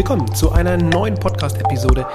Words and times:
Willkommen 0.00 0.34
zu 0.34 0.50
einer 0.50 0.78
neuen 0.78 1.16
Podcast-Episode 1.16 2.06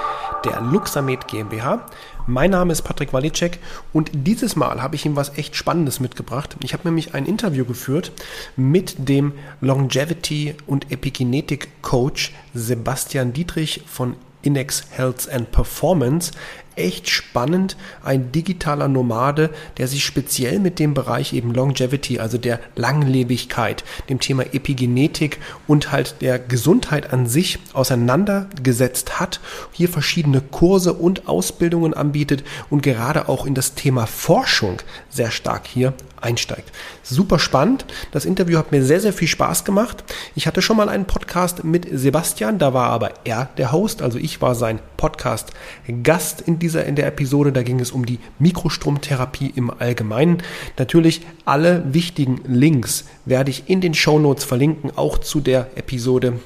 der 0.44 0.60
Luxamed 0.60 1.28
GmbH. 1.28 1.86
Mein 2.26 2.50
Name 2.50 2.72
ist 2.72 2.82
Patrick 2.82 3.12
Walicek 3.12 3.60
und 3.92 4.10
dieses 4.12 4.56
Mal 4.56 4.82
habe 4.82 4.96
ich 4.96 5.06
ihm 5.06 5.14
was 5.14 5.38
echt 5.38 5.54
Spannendes 5.54 6.00
mitgebracht. 6.00 6.56
Ich 6.64 6.72
habe 6.72 6.82
nämlich 6.88 7.14
ein 7.14 7.26
Interview 7.26 7.64
geführt 7.64 8.10
mit 8.56 9.08
dem 9.08 9.34
Longevity 9.60 10.56
und 10.66 10.90
Epigenetik 10.90 11.80
Coach 11.82 12.34
Sebastian 12.54 13.32
Dietrich 13.32 13.84
von 13.86 14.16
Inex 14.42 14.88
Health 14.90 15.28
and 15.30 15.52
Performance 15.52 16.32
echt 16.76 17.08
spannend. 17.08 17.76
Ein 18.04 18.32
digitaler 18.32 18.88
Nomade, 18.88 19.50
der 19.78 19.88
sich 19.88 20.04
speziell 20.04 20.58
mit 20.58 20.78
dem 20.78 20.94
Bereich 20.94 21.32
eben 21.32 21.52
Longevity, 21.52 22.20
also 22.20 22.38
der 22.38 22.60
Langlebigkeit, 22.76 23.84
dem 24.08 24.20
Thema 24.20 24.44
Epigenetik 24.54 25.38
und 25.66 25.90
halt 25.92 26.16
der 26.20 26.38
Gesundheit 26.38 27.12
an 27.12 27.26
sich 27.26 27.58
auseinandergesetzt 27.72 29.18
hat, 29.18 29.40
hier 29.72 29.88
verschiedene 29.88 30.40
Kurse 30.40 30.92
und 30.92 31.28
Ausbildungen 31.28 31.94
anbietet 31.94 32.44
und 32.70 32.82
gerade 32.82 33.28
auch 33.28 33.46
in 33.46 33.54
das 33.54 33.74
Thema 33.74 34.06
Forschung 34.06 34.82
sehr 35.10 35.30
stark 35.30 35.66
hier 35.66 35.94
einsteigt. 36.20 36.72
Super 37.02 37.38
spannend. 37.38 37.84
Das 38.10 38.24
Interview 38.24 38.58
hat 38.58 38.72
mir 38.72 38.84
sehr, 38.84 39.00
sehr 39.00 39.12
viel 39.12 39.28
Spaß 39.28 39.64
gemacht. 39.64 40.02
Ich 40.34 40.46
hatte 40.46 40.62
schon 40.62 40.76
mal 40.76 40.88
einen 40.88 41.04
Podcast 41.04 41.64
mit 41.64 41.86
Sebastian, 41.90 42.58
da 42.58 42.74
war 42.74 42.90
aber 42.90 43.12
er 43.24 43.48
der 43.56 43.72
Host, 43.72 44.02
also 44.02 44.18
ich 44.18 44.40
war 44.42 44.54
sein 44.54 44.80
Podcast-Gast 44.96 46.40
in 46.42 46.58
dieser, 46.66 46.84
in 46.84 46.96
der 46.96 47.06
Episode. 47.06 47.52
Da 47.52 47.62
ging 47.62 47.78
es 47.78 47.92
um 47.92 48.04
die 48.04 48.18
Mikrostromtherapie 48.40 49.52
im 49.54 49.70
Allgemeinen. 49.70 50.42
Natürlich 50.78 51.20
alle 51.44 51.84
wichtigen 51.94 52.40
Links 52.44 53.04
werde 53.24 53.52
ich 53.52 53.70
in 53.70 53.80
den 53.80 53.94
Show 53.94 54.18
Notes 54.18 54.44
verlinken, 54.44 54.90
auch 54.96 55.18
zu 55.18 55.40
der 55.40 55.68
Episode 55.76 56.40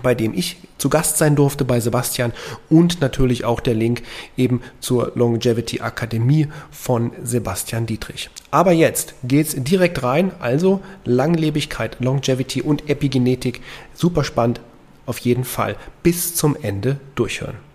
bei 0.00 0.14
dem 0.14 0.32
ich 0.32 0.58
zu 0.78 0.88
Gast 0.90 1.18
sein 1.18 1.34
durfte 1.34 1.64
bei 1.64 1.80
Sebastian 1.80 2.32
und 2.70 3.00
natürlich 3.00 3.44
auch 3.44 3.58
der 3.58 3.74
Link 3.74 4.04
eben 4.36 4.60
zur 4.78 5.10
Longevity 5.16 5.80
Akademie 5.80 6.46
von 6.70 7.10
Sebastian 7.24 7.84
Dietrich. 7.84 8.30
Aber 8.52 8.70
jetzt 8.70 9.16
geht's 9.24 9.56
direkt 9.56 10.04
rein, 10.04 10.30
also 10.38 10.80
Langlebigkeit, 11.04 11.96
Longevity 11.98 12.62
und 12.62 12.88
Epigenetik, 12.88 13.60
super 13.92 14.22
spannend, 14.22 14.60
auf 15.04 15.18
jeden 15.18 15.42
Fall 15.42 15.74
bis 16.04 16.36
zum 16.36 16.54
Ende 16.62 17.00
durchhören. 17.16 17.67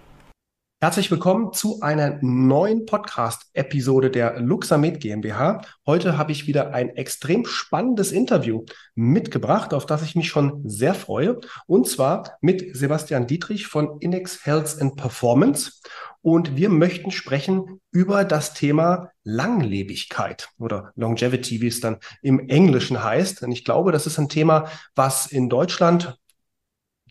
Herzlich 0.84 1.10
willkommen 1.10 1.54
zu 1.54 1.80
einer 1.80 2.20
neuen 2.22 2.86
Podcast-Episode 2.86 4.12
der 4.12 4.42
Luxamed 4.42 5.00
GmbH. 5.00 5.62
Heute 5.86 6.18
habe 6.18 6.34
ich 6.34 6.46
wieder 6.46 6.74
ein 6.74 6.90
extrem 6.90 7.46
spannendes 7.46 8.12
Interview 8.12 8.66
mitgebracht, 8.94 9.74
auf 9.74 9.86
das 9.86 10.04
ich 10.04 10.18
mich 10.18 10.28
schon 10.28 10.68
sehr 10.68 10.94
freue. 10.94 11.40
Und 11.68 11.88
zwar 11.88 12.38
mit 12.42 12.76
Sebastian 12.76 13.28
Dietrich 13.28 13.68
von 13.68 14.02
Inex 14.02 14.46
Health 14.46 14.82
and 14.82 14.98
Performance. 14.98 15.80
Und 16.22 16.58
wir 16.58 16.68
möchten 16.68 17.12
sprechen 17.12 17.80
über 17.92 18.26
das 18.26 18.54
Thema 18.54 19.10
Langlebigkeit 19.24 20.50
oder 20.60 20.92
Longevity, 20.98 21.62
wie 21.62 21.68
es 21.68 21.80
dann 21.80 22.00
im 22.22 22.50
Englischen 22.50 23.02
heißt. 23.02 23.42
Und 23.42 23.54
ich 23.54 23.64
glaube, 23.64 23.94
das 23.94 24.06
ist 24.06 24.20
ein 24.20 24.28
Thema, 24.28 24.68
was 24.96 25.28
in 25.28 25.48
Deutschland 25.48 26.18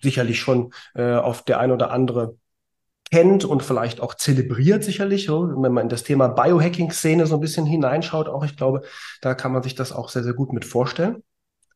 sicherlich 0.03 0.41
schon 0.41 0.75
äh, 0.95 1.15
auf 1.15 1.43
der 1.47 1.59
ein 1.59 1.71
oder 1.71 1.91
andere 1.91 2.37
kennt 3.13 3.45
und 3.45 3.63
vielleicht 3.63 4.01
auch 4.01 4.15
zelebriert 4.15 4.83
sicherlich. 4.83 5.29
Wenn 5.29 5.73
man 5.73 5.85
in 5.85 5.89
das 5.91 6.03
Thema 6.03 6.29
Biohacking-Szene 6.29 7.27
so 7.27 7.37
ein 7.37 7.41
bisschen 7.41 7.67
hineinschaut, 7.67 8.29
auch 8.29 8.45
ich 8.45 8.57
glaube, 8.57 8.83
da 9.21 9.35
kann 9.35 9.53
man 9.53 9.63
sich 9.63 9.75
das 9.75 9.93
auch 9.93 10.09
sehr, 10.09 10.25
sehr 10.25 10.33
gut 10.33 10.53
mit 10.53 10.65
vorstellen. 10.65 11.23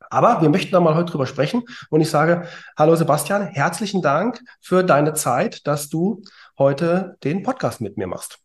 Aber 0.09 0.41
wir 0.41 0.49
möchten 0.49 0.73
da 0.73 0.81
mal 0.81 0.95
heute 0.95 1.13
drüber 1.13 1.27
sprechen 1.27 1.65
und 1.91 2.01
ich 2.01 2.09
sage, 2.09 2.47
hallo 2.79 2.97
Sebastian, 2.97 3.47
herzlichen 3.47 4.03
Dank 4.03 4.41
für 4.61 4.83
deine 4.83 5.15
Zeit, 5.15 5.67
dass 5.67 5.89
du 5.89 6.23
heute 6.59 7.17
den 7.23 7.43
Podcast 7.43 7.81
mit 7.81 7.99
mir 7.99 8.07
machst. 8.07 8.39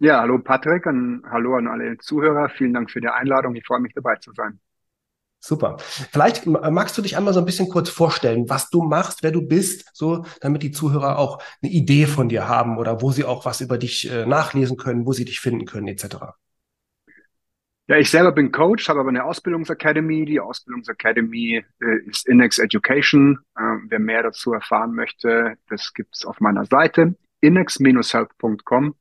Ja, 0.00 0.20
hallo 0.20 0.38
Patrick 0.40 0.84
und 0.86 1.22
hallo 1.30 1.54
an 1.54 1.68
alle 1.68 1.96
Zuhörer. 1.98 2.48
Vielen 2.48 2.74
Dank 2.74 2.90
für 2.90 3.00
die 3.00 3.08
Einladung. 3.08 3.54
Ich 3.54 3.64
freue 3.64 3.80
mich 3.80 3.94
dabei 3.94 4.16
zu 4.16 4.32
sein. 4.32 4.58
Super. 5.44 5.76
Vielleicht 5.80 6.46
magst 6.46 6.96
du 6.96 7.02
dich 7.02 7.16
einmal 7.16 7.34
so 7.34 7.40
ein 7.40 7.46
bisschen 7.46 7.68
kurz 7.68 7.90
vorstellen, 7.90 8.48
was 8.48 8.70
du 8.70 8.82
machst, 8.82 9.24
wer 9.24 9.32
du 9.32 9.42
bist, 9.42 9.90
so 9.92 10.24
damit 10.40 10.62
die 10.62 10.70
Zuhörer 10.70 11.18
auch 11.18 11.42
eine 11.60 11.72
Idee 11.72 12.06
von 12.06 12.28
dir 12.28 12.46
haben 12.46 12.78
oder 12.78 13.02
wo 13.02 13.10
sie 13.10 13.24
auch 13.24 13.44
was 13.44 13.60
über 13.60 13.76
dich 13.76 14.08
äh, 14.08 14.24
nachlesen 14.24 14.76
können, 14.76 15.04
wo 15.04 15.12
sie 15.12 15.24
dich 15.24 15.40
finden 15.40 15.66
können, 15.66 15.88
etc. 15.88 16.36
Ja, 17.88 17.96
ich 17.96 18.08
selber 18.08 18.30
bin 18.30 18.52
Coach, 18.52 18.88
habe 18.88 19.00
aber 19.00 19.08
eine 19.08 19.24
Ausbildungsakademie. 19.24 20.26
Die 20.26 20.38
Ausbildungsakademie 20.38 21.64
äh, 21.80 22.08
ist 22.08 22.28
Inex 22.28 22.60
Education. 22.60 23.40
Äh, 23.56 23.62
wer 23.88 23.98
mehr 23.98 24.22
dazu 24.22 24.52
erfahren 24.52 24.94
möchte, 24.94 25.56
das 25.68 25.92
gibt's 25.92 26.24
auf 26.24 26.38
meiner 26.38 26.66
Seite 26.66 27.16
inex-health.com. 27.40 28.94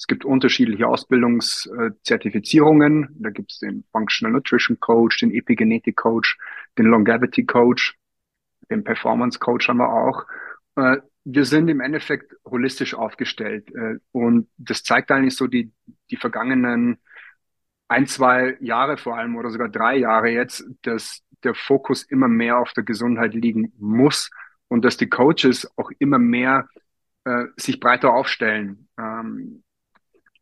Es 0.00 0.06
gibt 0.06 0.24
unterschiedliche 0.24 0.88
Ausbildungszertifizierungen. 0.88 3.14
Da 3.18 3.28
gibt 3.28 3.52
es 3.52 3.58
den 3.58 3.84
Functional 3.92 4.32
Nutrition 4.32 4.80
Coach, 4.80 5.18
den 5.18 5.30
Epigenetic 5.30 5.94
Coach, 5.94 6.38
den 6.78 6.86
Longevity 6.86 7.44
Coach, 7.44 7.98
den 8.70 8.82
Performance 8.82 9.38
Coach 9.38 9.68
haben 9.68 9.76
wir 9.76 9.92
auch. 9.92 10.24
Äh, 10.76 11.02
wir 11.24 11.44
sind 11.44 11.68
im 11.68 11.80
Endeffekt 11.80 12.34
holistisch 12.46 12.94
aufgestellt 12.94 13.70
äh, 13.74 13.98
und 14.10 14.48
das 14.56 14.84
zeigt 14.84 15.10
eigentlich 15.10 15.36
so 15.36 15.46
die, 15.46 15.70
die 16.10 16.16
vergangenen 16.16 16.96
ein, 17.88 18.06
zwei 18.06 18.56
Jahre 18.60 18.96
vor 18.96 19.18
allem 19.18 19.36
oder 19.36 19.50
sogar 19.50 19.68
drei 19.68 19.96
Jahre 19.96 20.30
jetzt, 20.30 20.64
dass 20.80 21.22
der 21.44 21.54
Fokus 21.54 22.04
immer 22.04 22.28
mehr 22.28 22.56
auf 22.56 22.72
der 22.72 22.84
Gesundheit 22.84 23.34
liegen 23.34 23.74
muss 23.78 24.30
und 24.68 24.82
dass 24.82 24.96
die 24.96 25.10
Coaches 25.10 25.70
auch 25.76 25.90
immer 25.98 26.18
mehr 26.18 26.70
äh, 27.24 27.44
sich 27.58 27.80
breiter 27.80 28.14
aufstellen. 28.14 28.88
Ähm, 28.98 29.62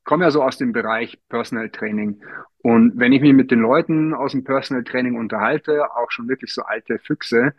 komme 0.08 0.24
ja 0.24 0.30
so 0.30 0.42
aus 0.42 0.56
dem 0.56 0.72
Bereich 0.72 1.20
Personal 1.28 1.68
Training. 1.68 2.22
Und 2.62 2.98
wenn 2.98 3.12
ich 3.12 3.20
mich 3.20 3.34
mit 3.34 3.50
den 3.50 3.60
Leuten 3.60 4.14
aus 4.14 4.32
dem 4.32 4.42
Personal 4.42 4.82
Training 4.82 5.18
unterhalte, 5.18 5.84
auch 5.94 6.10
schon 6.10 6.28
wirklich 6.28 6.50
so 6.54 6.62
alte 6.62 6.98
Füchse, 6.98 7.52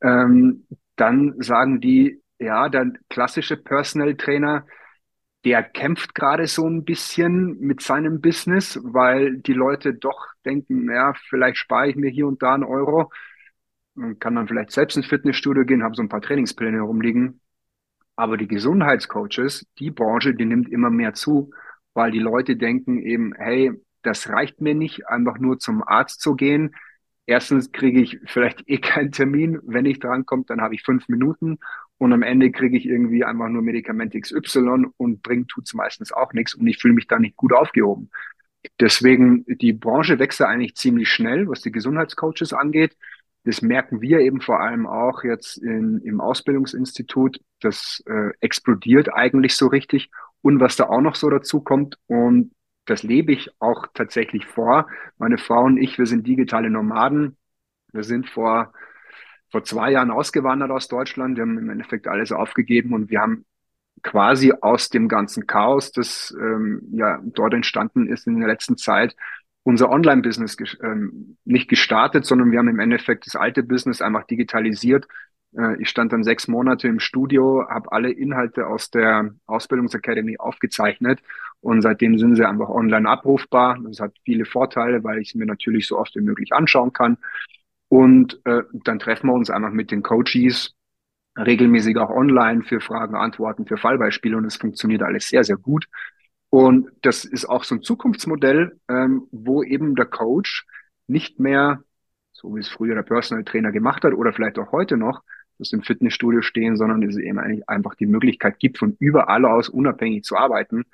ähm, 0.00 0.64
dann 0.94 1.34
sagen 1.42 1.80
die, 1.80 2.22
ja, 2.38 2.68
der 2.68 2.92
klassische 3.10 3.56
Personal 3.56 4.14
Trainer, 4.14 4.64
der 5.44 5.64
kämpft 5.64 6.14
gerade 6.14 6.46
so 6.46 6.68
ein 6.68 6.84
bisschen 6.84 7.58
mit 7.58 7.82
seinem 7.82 8.20
Business, 8.20 8.78
weil 8.84 9.38
die 9.38 9.54
Leute 9.54 9.92
doch 9.92 10.28
denken, 10.44 10.88
ja, 10.88 11.14
vielleicht 11.28 11.56
spare 11.56 11.88
ich 11.88 11.96
mir 11.96 12.10
hier 12.10 12.28
und 12.28 12.40
da 12.44 12.54
einen 12.54 12.62
Euro 12.62 13.10
und 13.96 14.20
kann 14.20 14.36
dann 14.36 14.46
vielleicht 14.46 14.70
selbst 14.70 14.96
ins 14.96 15.06
Fitnessstudio 15.08 15.64
gehen, 15.64 15.82
habe 15.82 15.96
so 15.96 16.02
ein 16.02 16.08
paar 16.08 16.22
Trainingspläne 16.22 16.76
herumliegen. 16.76 17.40
Aber 18.14 18.36
die 18.36 18.46
Gesundheitscoaches, 18.46 19.66
die 19.80 19.90
Branche, 19.90 20.34
die 20.34 20.44
nimmt 20.44 20.68
immer 20.68 20.90
mehr 20.90 21.14
zu 21.14 21.50
weil 21.98 22.12
die 22.12 22.20
Leute 22.20 22.54
denken 22.54 23.02
eben, 23.02 23.34
hey, 23.36 23.72
das 24.02 24.28
reicht 24.28 24.60
mir 24.60 24.76
nicht, 24.76 25.08
einfach 25.08 25.38
nur 25.38 25.58
zum 25.58 25.82
Arzt 25.82 26.20
zu 26.20 26.36
gehen. 26.36 26.76
Erstens 27.26 27.72
kriege 27.72 28.00
ich 28.00 28.20
vielleicht 28.24 28.68
eh 28.68 28.78
keinen 28.78 29.10
Termin. 29.10 29.58
Wenn 29.64 29.84
ich 29.84 29.98
drankomme, 29.98 30.44
dann 30.46 30.60
habe 30.60 30.76
ich 30.76 30.82
fünf 30.84 31.08
Minuten 31.08 31.58
und 31.98 32.12
am 32.12 32.22
Ende 32.22 32.52
kriege 32.52 32.76
ich 32.78 32.86
irgendwie 32.86 33.24
einfach 33.24 33.48
nur 33.48 33.62
Medikament 33.62 34.14
XY 34.14 34.86
und 34.96 35.24
bringt 35.24 35.48
tut's 35.48 35.74
meistens 35.74 36.12
auch 36.12 36.32
nichts 36.32 36.54
und 36.54 36.68
ich 36.68 36.78
fühle 36.78 36.94
mich 36.94 37.08
da 37.08 37.18
nicht 37.18 37.36
gut 37.36 37.52
aufgehoben. 37.52 38.10
Deswegen, 38.78 39.44
die 39.48 39.72
Branche 39.72 40.20
wächst 40.20 40.40
eigentlich 40.40 40.76
ziemlich 40.76 41.08
schnell, 41.10 41.48
was 41.48 41.62
die 41.62 41.72
Gesundheitscoaches 41.72 42.52
angeht. 42.52 42.96
Das 43.42 43.60
merken 43.60 44.00
wir 44.00 44.20
eben 44.20 44.40
vor 44.40 44.60
allem 44.60 44.86
auch 44.86 45.24
jetzt 45.24 45.56
in, 45.56 46.00
im 46.04 46.20
Ausbildungsinstitut. 46.20 47.40
Das 47.60 48.04
äh, 48.06 48.30
explodiert 48.38 49.12
eigentlich 49.12 49.56
so 49.56 49.66
richtig. 49.66 50.10
Und 50.42 50.60
was 50.60 50.76
da 50.76 50.84
auch 50.84 51.00
noch 51.00 51.14
so 51.14 51.30
dazu 51.30 51.60
kommt, 51.60 51.98
und 52.06 52.52
das 52.86 53.02
lebe 53.02 53.32
ich 53.32 53.50
auch 53.58 53.86
tatsächlich 53.92 54.46
vor. 54.46 54.88
Meine 55.18 55.38
Frau 55.38 55.64
und 55.64 55.76
ich, 55.76 55.98
wir 55.98 56.06
sind 56.06 56.26
digitale 56.26 56.70
Nomaden. 56.70 57.36
Wir 57.92 58.02
sind 58.02 58.28
vor, 58.28 58.72
vor 59.50 59.64
zwei 59.64 59.92
Jahren 59.92 60.10
ausgewandert 60.10 60.70
aus 60.70 60.88
Deutschland. 60.88 61.36
Wir 61.36 61.42
haben 61.42 61.58
im 61.58 61.70
Endeffekt 61.70 62.08
alles 62.08 62.32
aufgegeben 62.32 62.94
und 62.94 63.10
wir 63.10 63.20
haben 63.20 63.44
quasi 64.02 64.52
aus 64.60 64.88
dem 64.88 65.08
ganzen 65.08 65.46
Chaos, 65.46 65.92
das 65.92 66.34
ähm, 66.40 66.82
ja 66.92 67.20
dort 67.24 67.52
entstanden 67.54 68.06
ist 68.06 68.26
in 68.26 68.38
der 68.38 68.48
letzten 68.48 68.76
Zeit, 68.76 69.14
unser 69.64 69.90
Online-Business 69.90 70.56
ähm, 70.82 71.36
nicht 71.44 71.68
gestartet, 71.68 72.24
sondern 72.24 72.50
wir 72.50 72.58
haben 72.58 72.68
im 72.68 72.78
Endeffekt 72.78 73.26
das 73.26 73.36
alte 73.36 73.62
Business 73.62 74.00
einfach 74.00 74.24
digitalisiert 74.24 75.06
ich 75.78 75.88
stand 75.88 76.12
dann 76.12 76.24
sechs 76.24 76.46
Monate 76.46 76.88
im 76.88 77.00
Studio, 77.00 77.66
habe 77.68 77.90
alle 77.90 78.10
Inhalte 78.10 78.66
aus 78.66 78.90
der 78.90 79.34
Ausbildungsakademie 79.46 80.38
aufgezeichnet 80.38 81.20
und 81.60 81.82
seitdem 81.82 82.18
sind 82.18 82.36
sie 82.36 82.44
einfach 82.44 82.68
online 82.68 83.08
abrufbar. 83.08 83.78
Das 83.84 84.00
hat 84.00 84.14
viele 84.24 84.44
Vorteile, 84.44 85.02
weil 85.04 85.20
ich 85.20 85.30
es 85.30 85.34
mir 85.34 85.46
natürlich 85.46 85.86
so 85.86 85.98
oft 85.98 86.14
wie 86.16 86.20
möglich 86.20 86.52
anschauen 86.52 86.92
kann. 86.92 87.16
Und 87.88 88.40
äh, 88.44 88.62
dann 88.72 88.98
treffen 88.98 89.28
wir 89.28 89.34
uns 89.34 89.48
einfach 89.50 89.72
mit 89.72 89.90
den 89.90 90.02
Coaches 90.02 90.74
regelmäßig 91.38 91.96
auch 91.96 92.10
online 92.10 92.62
für 92.62 92.80
Fragen, 92.80 93.14
Antworten, 93.14 93.66
für 93.66 93.76
Fallbeispiele 93.76 94.36
und 94.36 94.44
es 94.44 94.56
funktioniert 94.56 95.02
alles 95.02 95.28
sehr, 95.28 95.44
sehr 95.44 95.56
gut. 95.56 95.86
Und 96.50 96.90
das 97.02 97.24
ist 97.24 97.46
auch 97.46 97.64
so 97.64 97.76
ein 97.76 97.82
Zukunftsmodell, 97.82 98.78
ähm, 98.88 99.28
wo 99.30 99.62
eben 99.62 99.94
der 99.94 100.06
Coach 100.06 100.66
nicht 101.06 101.38
mehr, 101.38 101.82
so 102.32 102.54
wie 102.54 102.60
es 102.60 102.68
früher 102.68 102.94
der 102.94 103.02
Personal 103.02 103.44
Trainer 103.44 103.72
gemacht 103.72 104.04
hat 104.04 104.14
oder 104.14 104.32
vielleicht 104.32 104.58
auch 104.58 104.72
heute 104.72 104.96
noch, 104.96 105.22
das 105.58 105.72
im 105.72 105.82
Fitnessstudio 105.82 106.42
stehen, 106.42 106.76
sondern 106.76 107.02
es 107.02 107.16
eben 107.16 107.38
eigentlich 107.38 107.68
einfach 107.68 107.94
die 107.94 108.06
Möglichkeit 108.06 108.58
gibt, 108.58 108.78
von 108.78 108.96
überall 108.98 109.44
aus 109.44 109.68
unabhängig 109.68 110.24
zu 110.24 110.36
arbeiten. 110.36 110.84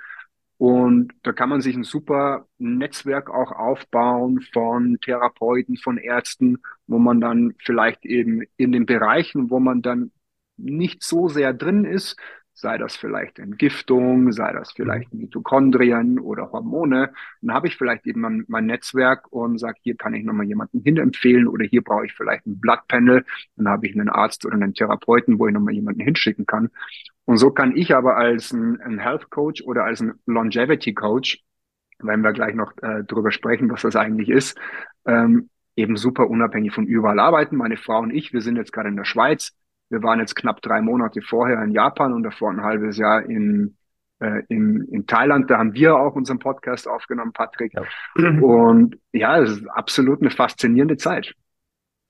Und 0.56 1.12
da 1.22 1.32
kann 1.32 1.48
man 1.48 1.60
sich 1.60 1.76
ein 1.76 1.82
super 1.82 2.46
Netzwerk 2.58 3.28
auch 3.28 3.52
aufbauen 3.52 4.40
von 4.52 4.98
Therapeuten, 5.00 5.76
von 5.76 5.98
Ärzten, 5.98 6.58
wo 6.86 6.98
man 6.98 7.20
dann 7.20 7.54
vielleicht 7.58 8.04
eben 8.06 8.42
in 8.56 8.72
den 8.72 8.86
Bereichen, 8.86 9.50
wo 9.50 9.58
man 9.58 9.82
dann 9.82 10.12
nicht 10.56 11.02
so 11.02 11.28
sehr 11.28 11.52
drin 11.52 11.84
ist, 11.84 12.16
sei 12.54 12.78
das 12.78 12.96
vielleicht 12.96 13.40
Entgiftung, 13.40 14.30
sei 14.32 14.52
das 14.52 14.72
vielleicht 14.72 15.12
mhm. 15.12 15.22
Mitochondrien 15.22 16.18
oder 16.20 16.52
Hormone, 16.52 17.12
dann 17.42 17.54
habe 17.54 17.66
ich 17.66 17.76
vielleicht 17.76 18.06
eben 18.06 18.20
mein, 18.20 18.44
mein 18.48 18.66
Netzwerk 18.66 19.30
und 19.32 19.58
sage, 19.58 19.78
hier 19.82 19.96
kann 19.96 20.14
ich 20.14 20.24
nochmal 20.24 20.46
jemanden 20.46 20.80
hinempfehlen 20.80 21.48
oder 21.48 21.64
hier 21.64 21.82
brauche 21.82 22.06
ich 22.06 22.14
vielleicht 22.14 22.46
ein 22.46 22.60
Bloodpanel, 22.60 23.24
dann 23.56 23.68
habe 23.68 23.86
ich 23.86 23.94
einen 23.94 24.08
Arzt 24.08 24.46
oder 24.46 24.54
einen 24.54 24.72
Therapeuten, 24.72 25.38
wo 25.38 25.48
ich 25.48 25.52
nochmal 25.52 25.74
jemanden 25.74 26.00
hinschicken 26.00 26.46
kann. 26.46 26.70
Und 27.24 27.38
so 27.38 27.50
kann 27.50 27.76
ich 27.76 27.94
aber 27.94 28.16
als 28.16 28.52
ein, 28.52 28.80
ein 28.80 28.98
Health 28.98 29.30
Coach 29.30 29.62
oder 29.62 29.84
als 29.84 30.00
ein 30.00 30.14
Longevity 30.26 30.94
Coach, 30.94 31.42
wenn 31.98 32.20
wir 32.20 32.32
gleich 32.32 32.54
noch 32.54 32.72
äh, 32.82 33.02
drüber 33.02 33.32
sprechen, 33.32 33.70
was 33.70 33.82
das 33.82 33.96
eigentlich 33.96 34.28
ist, 34.28 34.58
ähm, 35.06 35.50
eben 35.76 35.96
super 35.96 36.28
unabhängig 36.28 36.72
von 36.72 36.86
überall 36.86 37.18
arbeiten. 37.18 37.56
Meine 37.56 37.76
Frau 37.76 38.00
und 38.00 38.10
ich, 38.10 38.32
wir 38.32 38.42
sind 38.42 38.56
jetzt 38.56 38.72
gerade 38.72 38.88
in 38.88 38.96
der 38.96 39.04
Schweiz, 39.04 39.56
wir 39.94 40.02
waren 40.02 40.18
jetzt 40.18 40.34
knapp 40.34 40.60
drei 40.60 40.82
Monate 40.82 41.22
vorher 41.22 41.62
in 41.62 41.70
Japan 41.70 42.12
und 42.12 42.24
davor 42.24 42.50
ein 42.50 42.62
halbes 42.62 42.98
Jahr 42.98 43.22
in, 43.22 43.76
äh, 44.18 44.42
in, 44.48 44.82
in 44.90 45.06
Thailand. 45.06 45.48
Da 45.48 45.58
haben 45.58 45.72
wir 45.74 45.96
auch 45.96 46.16
unseren 46.16 46.40
Podcast 46.40 46.88
aufgenommen, 46.88 47.32
Patrick. 47.32 47.72
Ja. 47.74 47.82
Und 48.40 48.98
ja, 49.12 49.40
es 49.40 49.52
ist 49.52 49.66
absolut 49.68 50.20
eine 50.20 50.30
faszinierende 50.30 50.96
Zeit. 50.96 51.32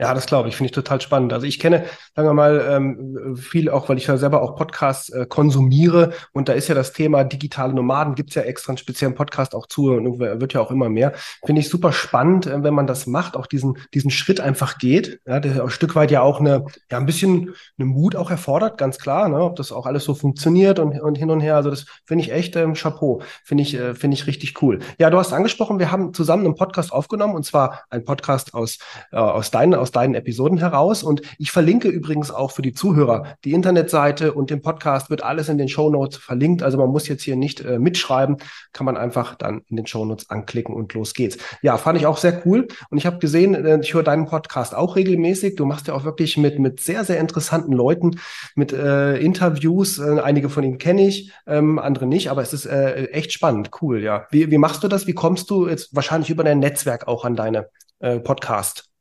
Ja, 0.00 0.12
das 0.12 0.26
glaube 0.26 0.48
ich, 0.48 0.56
finde 0.56 0.66
ich 0.66 0.74
total 0.74 1.00
spannend. 1.00 1.32
Also 1.32 1.46
ich 1.46 1.60
kenne, 1.60 1.84
sagen 2.16 2.28
wir 2.28 2.34
mal, 2.34 2.66
ähm, 2.68 3.36
viel 3.36 3.70
auch, 3.70 3.88
weil 3.88 3.96
ich 3.96 4.08
ja 4.08 4.16
selber 4.16 4.42
auch 4.42 4.56
Podcasts 4.56 5.08
äh, 5.10 5.24
konsumiere 5.24 6.12
und 6.32 6.48
da 6.48 6.52
ist 6.52 6.66
ja 6.66 6.74
das 6.74 6.92
Thema 6.92 7.22
digitale 7.22 7.72
Nomaden, 7.72 8.16
gibt's 8.16 8.34
ja 8.34 8.42
extra 8.42 8.70
einen 8.70 8.78
speziellen 8.78 9.14
Podcast 9.14 9.54
auch 9.54 9.68
zu 9.68 9.92
und 9.92 10.18
wird 10.18 10.52
ja 10.52 10.60
auch 10.60 10.72
immer 10.72 10.88
mehr. 10.88 11.12
Finde 11.46 11.60
ich 11.60 11.68
super 11.68 11.92
spannend, 11.92 12.46
äh, 12.46 12.60
wenn 12.64 12.74
man 12.74 12.88
das 12.88 13.06
macht, 13.06 13.36
auch 13.36 13.46
diesen, 13.46 13.78
diesen 13.94 14.10
Schritt 14.10 14.40
einfach 14.40 14.78
geht, 14.78 15.20
ja, 15.26 15.38
der 15.38 15.62
ein 15.62 15.70
Stück 15.70 15.94
weit 15.94 16.10
ja 16.10 16.22
auch 16.22 16.40
eine, 16.40 16.64
ja, 16.90 16.98
ein 16.98 17.06
bisschen 17.06 17.54
eine 17.78 17.86
Mut 17.86 18.16
auch 18.16 18.32
erfordert, 18.32 18.78
ganz 18.78 18.98
klar, 18.98 19.28
ne, 19.28 19.40
ob 19.44 19.54
das 19.54 19.70
auch 19.70 19.86
alles 19.86 20.02
so 20.02 20.16
funktioniert 20.16 20.80
und, 20.80 21.00
und 21.00 21.16
hin 21.16 21.30
und 21.30 21.38
her. 21.38 21.54
Also 21.54 21.70
das 21.70 21.86
finde 22.04 22.24
ich 22.24 22.32
echt 22.32 22.56
ähm, 22.56 22.74
Chapeau, 22.74 23.22
finde 23.44 23.62
ich, 23.62 23.74
äh, 23.74 23.94
finde 23.94 24.16
ich 24.16 24.26
richtig 24.26 24.60
cool. 24.60 24.80
Ja, 24.98 25.08
du 25.10 25.18
hast 25.18 25.32
angesprochen, 25.32 25.78
wir 25.78 25.92
haben 25.92 26.12
zusammen 26.12 26.46
einen 26.46 26.56
Podcast 26.56 26.92
aufgenommen 26.92 27.36
und 27.36 27.44
zwar 27.44 27.84
ein 27.90 28.04
Podcast 28.04 28.54
aus, 28.54 28.78
äh, 29.12 29.18
aus 29.18 29.52
deinen, 29.52 29.83
aus 29.84 29.92
deinen 29.92 30.14
Episoden 30.14 30.56
heraus. 30.56 31.02
Und 31.02 31.20
ich 31.38 31.52
verlinke 31.52 31.88
übrigens 31.88 32.30
auch 32.30 32.52
für 32.52 32.62
die 32.62 32.72
Zuhörer 32.72 33.36
die 33.44 33.52
Internetseite 33.52 34.32
und 34.32 34.48
den 34.48 34.62
Podcast 34.62 35.10
wird 35.10 35.22
alles 35.22 35.50
in 35.50 35.58
den 35.58 35.68
Show 35.68 35.90
Notes 35.90 36.16
verlinkt. 36.16 36.62
Also 36.62 36.78
man 36.78 36.88
muss 36.88 37.06
jetzt 37.06 37.22
hier 37.22 37.36
nicht 37.36 37.60
äh, 37.60 37.78
mitschreiben, 37.78 38.38
kann 38.72 38.86
man 38.86 38.96
einfach 38.96 39.34
dann 39.34 39.60
in 39.68 39.76
den 39.76 39.86
Show 39.86 40.06
Notes 40.06 40.30
anklicken 40.30 40.74
und 40.74 40.94
los 40.94 41.12
geht's. 41.12 41.36
Ja, 41.60 41.76
fand 41.76 41.98
ich 41.98 42.06
auch 42.06 42.16
sehr 42.16 42.42
cool. 42.46 42.66
Und 42.88 42.96
ich 42.96 43.04
habe 43.04 43.18
gesehen, 43.18 43.54
äh, 43.54 43.78
ich 43.82 43.92
höre 43.92 44.02
deinen 44.02 44.24
Podcast 44.24 44.74
auch 44.74 44.96
regelmäßig. 44.96 45.56
Du 45.56 45.66
machst 45.66 45.86
ja 45.86 45.94
auch 45.94 46.04
wirklich 46.04 46.38
mit, 46.38 46.58
mit 46.58 46.80
sehr, 46.80 47.04
sehr 47.04 47.20
interessanten 47.20 47.72
Leuten, 47.72 48.18
mit 48.54 48.72
äh, 48.72 49.18
Interviews. 49.18 49.98
Äh, 49.98 50.20
einige 50.20 50.48
von 50.48 50.64
ihnen 50.64 50.78
kenne 50.78 51.06
ich, 51.06 51.30
ähm, 51.46 51.78
andere 51.78 52.06
nicht, 52.06 52.30
aber 52.30 52.40
es 52.40 52.54
ist 52.54 52.64
äh, 52.64 53.04
echt 53.06 53.32
spannend, 53.32 53.70
cool, 53.82 54.02
ja. 54.02 54.26
Wie, 54.30 54.50
wie 54.50 54.58
machst 54.58 54.82
du 54.82 54.88
das? 54.88 55.06
Wie 55.06 55.12
kommst 55.12 55.50
du 55.50 55.68
jetzt 55.68 55.94
wahrscheinlich 55.94 56.30
über 56.30 56.44
dein 56.44 56.58
Netzwerk 56.58 57.06
auch 57.06 57.24
an 57.26 57.36
deine 57.36 57.68
äh, 57.98 58.20
Podcast? 58.20 58.93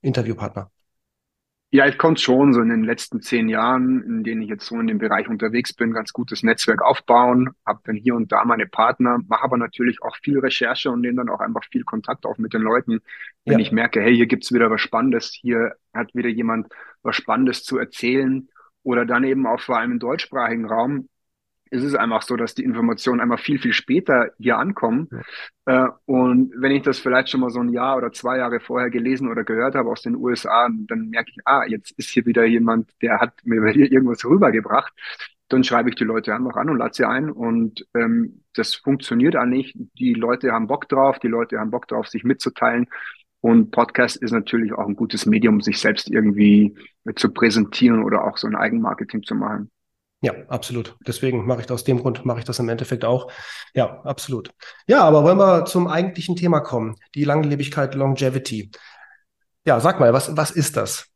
Interviewpartner? 0.00 0.70
Ja, 1.70 1.86
ich 1.86 1.98
konnte 1.98 2.22
schon 2.22 2.54
so 2.54 2.62
in 2.62 2.70
den 2.70 2.82
letzten 2.82 3.20
zehn 3.20 3.50
Jahren, 3.50 4.02
in 4.02 4.24
denen 4.24 4.40
ich 4.40 4.48
jetzt 4.48 4.64
so 4.64 4.80
in 4.80 4.86
dem 4.86 4.96
Bereich 4.96 5.28
unterwegs 5.28 5.74
bin, 5.74 5.92
ganz 5.92 6.14
gutes 6.14 6.42
Netzwerk 6.42 6.80
aufbauen, 6.80 7.50
habe 7.66 7.80
dann 7.84 7.96
hier 7.96 8.14
und 8.14 8.32
da 8.32 8.42
meine 8.46 8.66
Partner, 8.66 9.18
mache 9.28 9.44
aber 9.44 9.58
natürlich 9.58 10.02
auch 10.02 10.16
viel 10.16 10.38
Recherche 10.38 10.90
und 10.90 11.02
nehme 11.02 11.16
dann 11.16 11.28
auch 11.28 11.40
einfach 11.40 11.64
viel 11.70 11.84
Kontakt 11.84 12.24
auf 12.24 12.38
mit 12.38 12.54
den 12.54 12.62
Leuten, 12.62 13.00
wenn 13.44 13.58
ja. 13.58 13.66
ich 13.66 13.70
merke, 13.70 14.00
hey, 14.00 14.16
hier 14.16 14.26
gibt's 14.26 14.50
wieder 14.50 14.70
was 14.70 14.80
Spannendes, 14.80 15.30
hier 15.30 15.74
hat 15.92 16.14
wieder 16.14 16.30
jemand 16.30 16.68
was 17.02 17.16
Spannendes 17.16 17.64
zu 17.64 17.76
erzählen 17.76 18.48
oder 18.82 19.04
dann 19.04 19.24
eben 19.24 19.46
auch 19.46 19.60
vor 19.60 19.76
allem 19.76 19.92
im 19.92 19.98
deutschsprachigen 19.98 20.64
Raum 20.64 21.10
ist 21.70 21.84
es 21.84 21.94
einfach 21.94 22.22
so, 22.22 22.36
dass 22.36 22.54
die 22.54 22.64
Informationen 22.64 23.20
einmal 23.20 23.38
viel, 23.38 23.58
viel 23.58 23.72
später 23.72 24.30
hier 24.38 24.58
ankommen. 24.58 25.08
Ja. 25.66 25.86
Äh, 25.86 25.90
und 26.06 26.52
wenn 26.56 26.72
ich 26.72 26.82
das 26.82 26.98
vielleicht 26.98 27.30
schon 27.30 27.40
mal 27.40 27.50
so 27.50 27.60
ein 27.60 27.68
Jahr 27.70 27.96
oder 27.96 28.12
zwei 28.12 28.38
Jahre 28.38 28.60
vorher 28.60 28.90
gelesen 28.90 29.30
oder 29.30 29.44
gehört 29.44 29.74
habe 29.74 29.90
aus 29.90 30.02
den 30.02 30.16
USA, 30.16 30.68
dann 30.88 31.08
merke 31.10 31.30
ich, 31.30 31.38
ah, 31.44 31.64
jetzt 31.66 31.92
ist 31.92 32.10
hier 32.10 32.26
wieder 32.26 32.44
jemand, 32.44 32.90
der 33.02 33.20
hat 33.20 33.34
mir 33.44 33.62
irgendwas 33.76 34.24
rübergebracht. 34.24 34.92
Dann 35.48 35.64
schreibe 35.64 35.88
ich 35.88 35.94
die 35.94 36.04
Leute 36.04 36.34
einfach 36.34 36.56
an 36.56 36.68
und 36.68 36.78
lade 36.78 36.94
sie 36.94 37.06
ein. 37.06 37.30
Und 37.30 37.86
ähm, 37.94 38.44
das 38.54 38.74
funktioniert 38.74 39.36
eigentlich. 39.36 39.74
Die 39.98 40.12
Leute 40.12 40.52
haben 40.52 40.66
Bock 40.66 40.88
drauf, 40.88 41.18
die 41.18 41.28
Leute 41.28 41.58
haben 41.58 41.70
Bock 41.70 41.88
drauf, 41.88 42.08
sich 42.08 42.24
mitzuteilen. 42.24 42.86
Und 43.40 43.70
Podcast 43.70 44.16
ist 44.16 44.32
natürlich 44.32 44.72
auch 44.72 44.86
ein 44.86 44.96
gutes 44.96 45.24
Medium, 45.24 45.60
sich 45.60 45.78
selbst 45.78 46.10
irgendwie 46.10 46.76
zu 47.14 47.32
präsentieren 47.32 48.02
oder 48.02 48.24
auch 48.24 48.36
so 48.36 48.46
ein 48.46 48.56
Eigenmarketing 48.56 49.22
zu 49.22 49.34
machen. 49.34 49.70
Ja, 50.20 50.32
absolut. 50.48 50.96
Deswegen 51.06 51.46
mache 51.46 51.60
ich 51.60 51.70
aus 51.70 51.84
dem 51.84 52.00
Grund, 52.00 52.24
mache 52.24 52.40
ich 52.40 52.44
das 52.44 52.58
im 52.58 52.68
Endeffekt 52.68 53.04
auch. 53.04 53.30
Ja, 53.74 54.02
absolut. 54.02 54.50
Ja, 54.88 55.04
aber 55.04 55.22
wollen 55.22 55.38
wir 55.38 55.64
zum 55.64 55.86
eigentlichen 55.86 56.34
Thema 56.34 56.60
kommen, 56.60 56.96
die 57.14 57.24
Langlebigkeit, 57.24 57.94
Longevity. 57.94 58.70
Ja, 59.64 59.78
sag 59.78 60.00
mal, 60.00 60.12
was, 60.12 60.36
was 60.36 60.50
ist 60.50 60.76
das? 60.76 61.06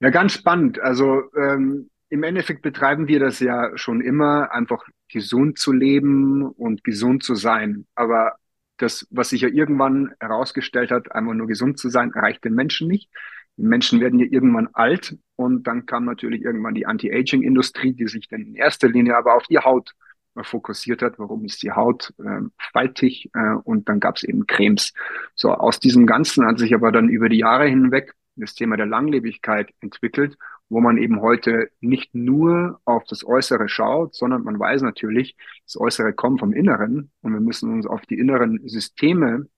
Ja, 0.00 0.10
ganz 0.10 0.32
spannend. 0.32 0.80
Also 0.80 1.22
ähm, 1.36 1.90
im 2.08 2.22
Endeffekt 2.22 2.62
betreiben 2.62 3.06
wir 3.06 3.20
das 3.20 3.38
ja 3.40 3.70
schon 3.76 4.00
immer, 4.00 4.50
einfach 4.52 4.84
gesund 5.08 5.58
zu 5.58 5.72
leben 5.72 6.42
und 6.44 6.84
gesund 6.84 7.22
zu 7.22 7.34
sein. 7.34 7.86
Aber 7.94 8.36
das, 8.78 9.06
was 9.10 9.28
sich 9.28 9.42
ja 9.42 9.48
irgendwann 9.48 10.12
herausgestellt 10.20 10.90
hat, 10.90 11.12
einfach 11.12 11.34
nur 11.34 11.46
gesund 11.46 11.78
zu 11.78 11.88
sein, 11.88 12.10
reicht 12.10 12.44
den 12.44 12.54
Menschen 12.54 12.88
nicht. 12.88 13.10
Menschen 13.56 14.00
werden 14.00 14.18
ja 14.18 14.26
irgendwann 14.30 14.68
alt 14.72 15.16
und 15.36 15.66
dann 15.66 15.86
kam 15.86 16.04
natürlich 16.04 16.42
irgendwann 16.42 16.74
die 16.74 16.86
Anti-Aging-Industrie, 16.86 17.92
die 17.92 18.08
sich 18.08 18.28
dann 18.28 18.42
in 18.42 18.54
erster 18.54 18.88
Linie 18.88 19.16
aber 19.16 19.34
auf 19.34 19.46
die 19.46 19.58
Haut 19.58 19.92
äh, 20.34 20.44
fokussiert 20.44 21.02
hat. 21.02 21.18
Warum 21.18 21.44
ist 21.44 21.62
die 21.62 21.72
Haut 21.72 22.12
äh, 22.18 22.40
faltig? 22.72 23.30
Äh, 23.34 23.54
und 23.64 23.88
dann 23.88 24.00
gab 24.00 24.16
es 24.16 24.24
eben 24.24 24.46
Cremes. 24.46 24.92
So 25.34 25.52
aus 25.52 25.80
diesem 25.80 26.06
Ganzen 26.06 26.46
hat 26.46 26.58
sich 26.58 26.74
aber 26.74 26.92
dann 26.92 27.08
über 27.08 27.28
die 27.28 27.38
Jahre 27.38 27.66
hinweg 27.66 28.14
das 28.36 28.54
Thema 28.54 28.76
der 28.76 28.86
Langlebigkeit 28.86 29.74
entwickelt, 29.80 30.38
wo 30.70 30.80
man 30.80 30.96
eben 30.96 31.20
heute 31.20 31.70
nicht 31.80 32.14
nur 32.14 32.80
auf 32.86 33.04
das 33.04 33.26
Äußere 33.26 33.68
schaut, 33.68 34.14
sondern 34.14 34.42
man 34.42 34.58
weiß 34.58 34.82
natürlich, 34.82 35.36
das 35.66 35.78
Äußere 35.78 36.14
kommt 36.14 36.40
vom 36.40 36.54
Inneren 36.54 37.10
und 37.20 37.32
wir 37.34 37.40
müssen 37.40 37.70
uns 37.72 37.86
auf 37.86 38.02
die 38.06 38.18
inneren 38.18 38.66
Systeme 38.66 39.48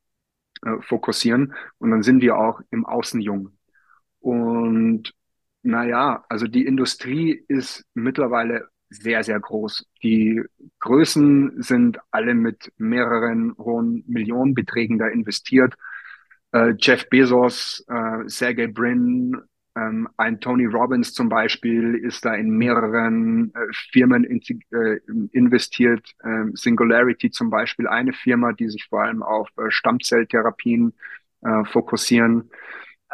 äh, 0.62 0.80
fokussieren 0.80 1.54
und 1.78 1.92
dann 1.92 2.02
sind 2.02 2.20
wir 2.20 2.36
auch 2.36 2.60
im 2.70 2.84
Außen 2.84 3.20
jung. 3.20 3.52
Und 4.24 5.12
naja, 5.62 6.24
also 6.30 6.46
die 6.46 6.64
Industrie 6.64 7.44
ist 7.46 7.84
mittlerweile 7.92 8.68
sehr, 8.88 9.22
sehr 9.22 9.38
groß. 9.38 9.86
Die 10.02 10.42
Größen 10.80 11.62
sind 11.62 11.98
alle 12.10 12.34
mit 12.34 12.72
mehreren 12.78 13.54
hohen 13.58 14.02
Millionenbeträgen 14.06 14.98
da 14.98 15.08
investiert. 15.08 15.74
Äh, 16.52 16.74
Jeff 16.78 17.06
Bezos, 17.10 17.84
äh, 17.86 18.26
Sergey 18.26 18.68
Brin, 18.68 19.36
ähm, 19.76 20.08
ein 20.16 20.40
Tony 20.40 20.64
Robbins 20.64 21.12
zum 21.12 21.28
Beispiel 21.28 21.94
ist 21.96 22.24
da 22.24 22.34
in 22.34 22.48
mehreren 22.48 23.52
äh, 23.54 23.58
Firmen 23.92 24.24
in, 24.24 24.40
äh, 24.72 25.00
investiert. 25.32 26.14
Ähm, 26.24 26.52
Singularity 26.54 27.30
zum 27.30 27.50
Beispiel, 27.50 27.88
eine 27.88 28.14
Firma, 28.14 28.52
die 28.52 28.70
sich 28.70 28.86
vor 28.88 29.02
allem 29.02 29.22
auf 29.22 29.50
äh, 29.58 29.70
Stammzelltherapien 29.70 30.94
äh, 31.42 31.64
fokussieren. 31.66 32.50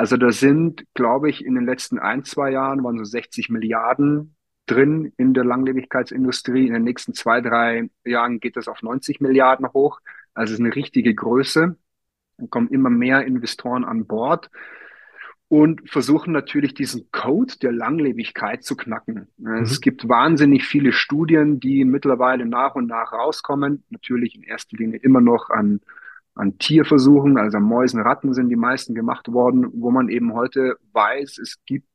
Also 0.00 0.16
da 0.16 0.30
sind, 0.30 0.86
glaube 0.94 1.28
ich, 1.28 1.44
in 1.44 1.54
den 1.54 1.66
letzten 1.66 1.98
ein, 1.98 2.24
zwei 2.24 2.52
Jahren 2.52 2.82
waren 2.82 2.96
so 2.96 3.04
60 3.04 3.50
Milliarden 3.50 4.34
drin 4.64 5.12
in 5.18 5.34
der 5.34 5.44
Langlebigkeitsindustrie. 5.44 6.66
In 6.66 6.72
den 6.72 6.84
nächsten 6.84 7.12
zwei, 7.12 7.42
drei 7.42 7.90
Jahren 8.06 8.40
geht 8.40 8.56
das 8.56 8.66
auf 8.66 8.80
90 8.80 9.20
Milliarden 9.20 9.68
hoch. 9.74 10.00
Also 10.32 10.54
es 10.54 10.58
ist 10.58 10.64
eine 10.64 10.74
richtige 10.74 11.14
Größe. 11.14 11.76
Da 12.38 12.46
kommen 12.46 12.68
immer 12.68 12.88
mehr 12.88 13.26
Investoren 13.26 13.84
an 13.84 14.06
Bord 14.06 14.48
und 15.48 15.90
versuchen 15.90 16.32
natürlich 16.32 16.72
diesen 16.72 17.10
Code 17.12 17.52
der 17.60 17.72
Langlebigkeit 17.72 18.64
zu 18.64 18.76
knacken. 18.76 19.28
Mhm. 19.36 19.56
Es 19.56 19.82
gibt 19.82 20.08
wahnsinnig 20.08 20.64
viele 20.64 20.92
Studien, 20.92 21.60
die 21.60 21.84
mittlerweile 21.84 22.46
nach 22.46 22.74
und 22.74 22.86
nach 22.86 23.12
rauskommen. 23.12 23.84
Natürlich 23.90 24.34
in 24.34 24.44
erster 24.44 24.78
Linie 24.78 24.98
immer 25.00 25.20
noch 25.20 25.50
an 25.50 25.82
an 26.40 26.58
Tierversuchen, 26.58 27.38
also 27.38 27.58
an 27.58 27.64
Mäusen, 27.64 28.00
Ratten 28.00 28.32
sind 28.32 28.48
die 28.48 28.56
meisten 28.56 28.94
gemacht 28.94 29.30
worden, 29.32 29.68
wo 29.74 29.90
man 29.90 30.08
eben 30.08 30.34
heute 30.34 30.76
weiß, 30.92 31.38
es 31.38 31.58
gibt 31.66 31.86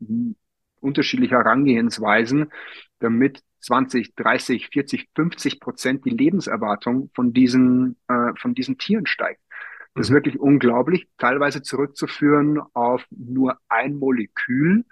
unterschiedliche 0.80 1.36
Herangehensweisen, 1.36 2.52
damit 3.00 3.44
20, 3.62 4.16
30, 4.16 4.70
40, 4.70 5.10
50 5.16 5.60
Prozent 5.60 6.06
die 6.06 6.12
Lebenserwartung 6.12 7.10
von 7.16 7.34
diesen, 7.34 7.98
äh, 8.08 8.34
von 8.40 8.54
diesen 8.54 8.78
Tieren 8.78 9.08
steigt. 9.08 9.42
Das 9.96 10.08
ist 10.08 10.10
mhm. 10.12 10.16
wirklich 10.16 10.40
unglaublich, 10.40 11.08
teilweise 11.18 11.64
zurückzuführen 11.64 12.62
auf 12.74 13.04
nur 13.10 13.58
ein 13.68 13.96
Molekül, 13.96 14.86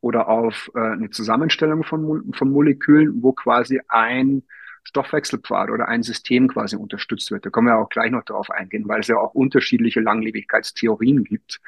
oder 0.00 0.28
auf 0.28 0.70
äh, 0.74 0.80
eine 0.80 1.10
Zusammenstellung 1.10 1.84
von, 1.84 2.32
von 2.32 2.50
Molekülen, 2.50 3.22
wo 3.22 3.32
quasi 3.32 3.80
ein 3.88 4.42
Stoffwechselpfad 4.88 5.70
oder 5.70 5.88
ein 5.88 6.02
System 6.02 6.48
quasi 6.48 6.76
unterstützt 6.76 7.30
wird. 7.30 7.44
Da 7.44 7.50
können 7.50 7.66
wir 7.66 7.76
auch 7.76 7.90
gleich 7.90 8.10
noch 8.10 8.24
darauf 8.24 8.50
eingehen, 8.50 8.88
weil 8.88 9.00
es 9.00 9.08
ja 9.08 9.18
auch 9.18 9.34
unterschiedliche 9.34 10.00
Langlebigkeitstheorien 10.00 11.24
gibt. 11.24 11.60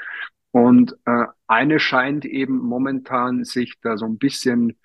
Und 0.52 0.96
äh, 1.04 1.26
eine 1.46 1.78
scheint 1.78 2.24
eben 2.24 2.58
momentan 2.58 3.44
sich 3.44 3.74
da 3.82 3.96
so 3.96 4.06
ein 4.06 4.18
bisschen 4.18 4.78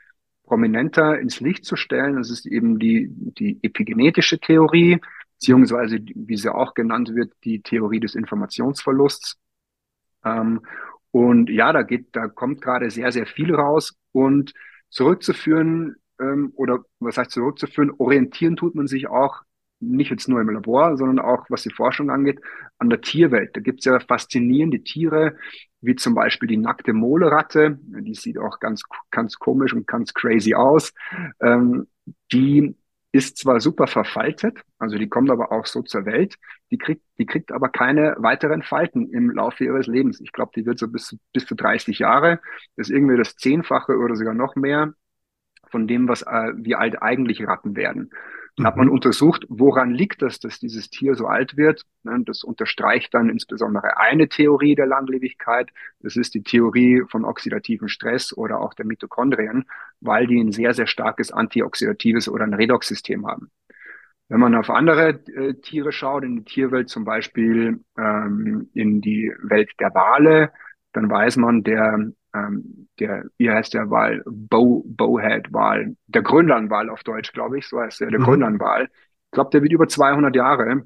prominenter 0.44 1.18
ins 1.20 1.40
Licht 1.40 1.66
zu 1.66 1.76
stellen. 1.78 2.18
Das 2.18 2.30
ist 2.30 2.46
eben 2.46 2.78
die, 2.78 3.08
die 3.10 3.58
epigenetische 3.64 4.38
Theorie, 4.38 5.00
beziehungsweise, 5.40 6.00
wie 6.00 6.38
sie 6.38 6.54
auch 6.54 6.74
genannt 6.74 7.16
wird, 7.16 7.32
die 7.46 7.62
Theorie 7.62 8.02
des 8.02 8.16
Informationsverlusts. 8.16 9.38
Ähm, 10.26 10.62
und 11.12 11.50
ja, 11.50 11.72
da 11.72 11.84
geht, 11.84 12.08
da 12.12 12.28
kommt 12.28 12.62
gerade 12.62 12.92
sehr, 12.92 13.14
sehr 13.14 13.26
viel 13.26 13.56
raus 13.56 13.96
und 14.12 14.54
zurückzuführen, 14.90 15.96
ähm, 16.20 16.52
oder 16.56 16.80
was 17.00 17.18
heißt 17.18 17.32
zurückzuführen, 17.32 17.92
orientieren 17.98 18.56
tut 18.56 18.76
man 18.76 18.88
sich 18.88 19.08
auch 19.08 19.44
nicht 19.80 20.10
jetzt 20.10 20.28
nur 20.28 20.42
im 20.42 20.50
Labor, 20.50 20.98
sondern 20.98 21.20
auch, 21.20 21.46
was 21.50 21.64
die 21.64 21.70
Forschung 21.70 22.10
angeht, 22.10 22.40
an 22.78 22.90
der 22.90 23.02
Tierwelt. 23.02 23.56
Da 23.56 23.62
gibt 23.62 23.80
es 23.80 23.86
ja 23.86 24.00
faszinierende 24.00 24.84
Tiere, 24.84 25.38
wie 25.82 25.96
zum 25.96 26.16
Beispiel 26.16 26.48
die 26.48 26.58
nackte 26.58 26.94
Moleratte. 26.94 27.78
Die 27.82 28.16
sieht 28.16 28.38
auch 28.38 28.60
ganz, 28.60 28.84
ganz 29.12 29.38
komisch 29.38 29.74
und 29.74 29.88
ganz 29.88 30.14
crazy 30.14 30.54
aus. 30.54 30.94
Ähm, 31.42 31.88
die 32.32 32.76
ist 33.12 33.38
zwar 33.38 33.62
super 33.62 33.88
verfaltet, 33.88 34.60
also 34.78 34.98
die 34.98 35.08
kommt 35.08 35.32
aber 35.32 35.54
auch 35.54 35.66
so 35.66 35.82
zur 35.82 36.06
Welt, 36.06 36.36
die 36.70 36.78
kriegt, 36.78 37.02
die 37.18 37.26
kriegt 37.26 37.54
aber 37.54 37.70
keine 37.70 38.16
weiteren 38.18 38.62
Falten 38.62 39.10
im 39.14 39.30
Laufe 39.32 39.64
ihres 39.64 39.88
Lebens. 39.88 40.20
Ich 40.20 40.34
glaube, 40.34 40.52
die 40.54 40.66
wird 40.66 40.80
so 40.80 40.90
bis, 40.90 41.16
bis 41.32 41.46
zu 41.46 41.56
30 41.56 42.00
Jahre, 42.00 42.42
das 42.76 42.90
ist 42.90 42.96
irgendwie 42.96 43.16
das 43.16 43.38
Zehnfache 43.38 43.98
oder 43.98 44.18
sogar 44.18 44.34
noch 44.34 44.58
mehr 44.58 44.94
von 45.70 45.88
dem, 45.88 46.08
was 46.08 46.22
äh, 46.24 46.54
wie 46.56 46.76
alt 46.76 47.02
eigentlich 47.02 47.46
Ratten 47.48 47.76
werden. 47.76 48.12
Dann 48.58 48.68
hat 48.68 48.78
man 48.78 48.88
mhm. 48.88 48.94
untersucht, 48.94 49.46
woran 49.50 49.92
liegt 49.92 50.22
das, 50.22 50.40
dass 50.40 50.60
dieses 50.60 50.90
Tier 50.90 51.16
so 51.16 51.28
alt 51.28 51.58
wird. 51.58 51.84
Ne, 52.04 52.22
das 52.26 52.44
unterstreicht 52.44 53.14
dann 53.14 53.30
insbesondere 53.30 53.98
eine 53.98 54.30
Theorie 54.30 54.76
der 54.76 54.86
Langlebigkeit. 54.86 55.72
Das 56.00 56.16
ist 56.16 56.34
die 56.36 56.44
Theorie 56.44 57.04
von 57.10 57.26
oxidativen 57.26 57.90
Stress 57.90 58.36
oder 58.36 58.62
auch 58.62 58.74
der 58.74 58.86
Mitochondrien, 58.86 59.66
weil 60.00 60.28
die 60.28 60.40
ein 60.40 60.54
sehr, 60.54 60.74
sehr 60.74 60.88
starkes 60.88 61.32
antioxidatives 61.32 62.30
oder 62.30 62.46
ein 62.46 62.54
Redox-System 62.54 63.28
haben. 63.28 63.52
Wenn 64.30 64.40
man 64.40 64.56
auf 64.56 64.70
andere 64.70 65.20
äh, 65.36 65.54
Tiere 65.56 65.92
schaut, 65.92 66.24
in 66.24 66.38
die 66.38 66.46
Tierwelt 66.46 66.90
zum 66.90 67.04
Beispiel 67.04 67.84
ähm, 67.98 68.70
in 68.74 69.02
die 69.02 69.32
Welt 69.44 69.72
der 69.80 69.94
Wale, 69.94 70.52
dann 70.94 71.10
weiß 71.10 71.38
man, 71.38 71.64
der 71.64 72.12
ähm, 72.36 72.88
der, 73.00 73.26
wie 73.38 73.50
heißt 73.50 73.74
der 73.74 73.90
Wal? 73.90 74.22
Bow, 74.26 74.84
Bowhead-Wal. 74.86 75.96
Der 76.08 76.22
Grönlandwal 76.22 76.90
auf 76.90 77.04
Deutsch, 77.04 77.32
glaube 77.32 77.60
ich, 77.60 77.68
so 77.68 77.80
heißt 77.80 78.02
der, 78.02 78.12
der 78.12 78.20
mhm. 78.20 78.26
Grönlandwal. 78.26 78.84
Ich 78.86 79.32
glaube, 79.32 79.52
der 79.52 79.62
wird 79.62 79.72
über 79.72 79.88
200 79.88 80.36
Jahre. 80.36 80.84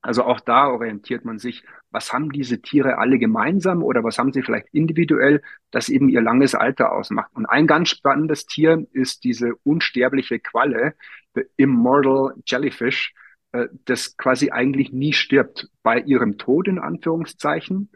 Also 0.00 0.24
auch 0.24 0.40
da 0.40 0.68
orientiert 0.68 1.24
man 1.24 1.38
sich, 1.38 1.64
was 1.90 2.12
haben 2.12 2.30
diese 2.30 2.60
Tiere 2.60 2.98
alle 2.98 3.18
gemeinsam 3.18 3.82
oder 3.82 4.04
was 4.04 4.18
haben 4.18 4.32
sie 4.32 4.42
vielleicht 4.42 4.68
individuell, 4.72 5.42
das 5.70 5.88
eben 5.88 6.08
ihr 6.08 6.20
langes 6.22 6.54
Alter 6.54 6.92
ausmacht. 6.92 7.30
Und 7.34 7.46
ein 7.46 7.66
ganz 7.66 7.88
spannendes 7.88 8.46
Tier 8.46 8.86
ist 8.92 9.24
diese 9.24 9.54
unsterbliche 9.64 10.38
Qualle, 10.38 10.94
the 11.34 11.42
Immortal 11.56 12.34
Jellyfish, 12.46 13.12
äh, 13.52 13.66
das 13.86 14.16
quasi 14.16 14.50
eigentlich 14.50 14.92
nie 14.92 15.12
stirbt. 15.12 15.68
Bei 15.82 16.00
ihrem 16.00 16.38
Tod 16.38 16.68
in 16.68 16.78
Anführungszeichen, 16.78 17.90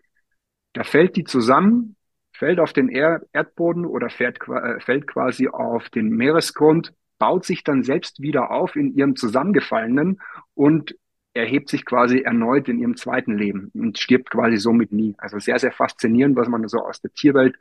da 0.73 0.85
fällt 0.85 1.17
die 1.17 1.25
zusammen, 1.25 1.97
fällt 2.33 2.61
auf 2.61 2.73
den 2.73 2.89
er 2.89 3.23
Erdboden 3.33 3.87
oder 3.87 4.11
fährt, 4.11 4.39
äh, 4.49 4.81
fällt 4.81 5.07
quasi 5.07 5.49
auf 5.49 5.89
den 5.91 6.11
Meeresgrund, 6.11 6.93
baut 7.19 7.45
sich 7.45 7.62
dann 7.65 7.83
selbst 7.83 8.21
wieder 8.21 8.51
auf 8.51 8.77
in 8.77 8.95
ihrem 8.97 9.17
zusammengefallenen 9.17 10.21
und 10.55 10.97
erhebt 11.35 11.69
sich 11.69 11.85
quasi 11.85 12.21
erneut 12.21 12.69
in 12.69 12.79
ihrem 12.79 12.97
zweiten 12.97 13.37
Leben 13.39 13.71
und 13.75 13.99
stirbt 13.99 14.31
quasi 14.31 14.57
somit 14.57 14.93
nie. 14.93 15.15
Also 15.19 15.39
sehr, 15.39 15.59
sehr 15.59 15.73
faszinierend, 15.73 16.37
was 16.37 16.49
man 16.49 16.67
so 16.69 16.79
aus 16.79 17.01
der 17.01 17.12
Tierwelt 17.12 17.57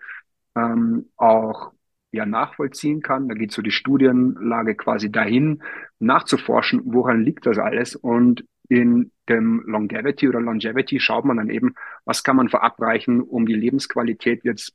ähm, 0.56 1.10
auch 1.16 1.72
ja 2.12 2.26
nachvollziehen 2.26 3.02
kann. 3.02 3.30
Da 3.30 3.36
geht 3.36 3.52
so 3.52 3.62
die 3.62 3.72
Studienlage 3.72 4.76
quasi 4.76 5.12
dahin, 5.12 5.64
nachzuforschen, 6.00 6.82
woran 6.86 7.24
liegt 7.24 7.46
das 7.46 7.58
alles. 7.58 7.96
Und 7.96 8.44
in 8.72 9.12
dem 9.28 9.64
Longevity 9.66 10.30
oder 10.30 10.40
Longevity 10.40 11.02
schaut 11.02 11.26
man 11.26 11.36
dann 11.36 11.50
eben, 11.50 11.76
was 12.06 12.24
kann 12.24 12.38
man 12.38 12.48
verabreichen, 12.48 13.20
um 13.20 13.46
die 13.46 13.54
Lebensqualität 13.54 14.46
jetzt 14.46 14.74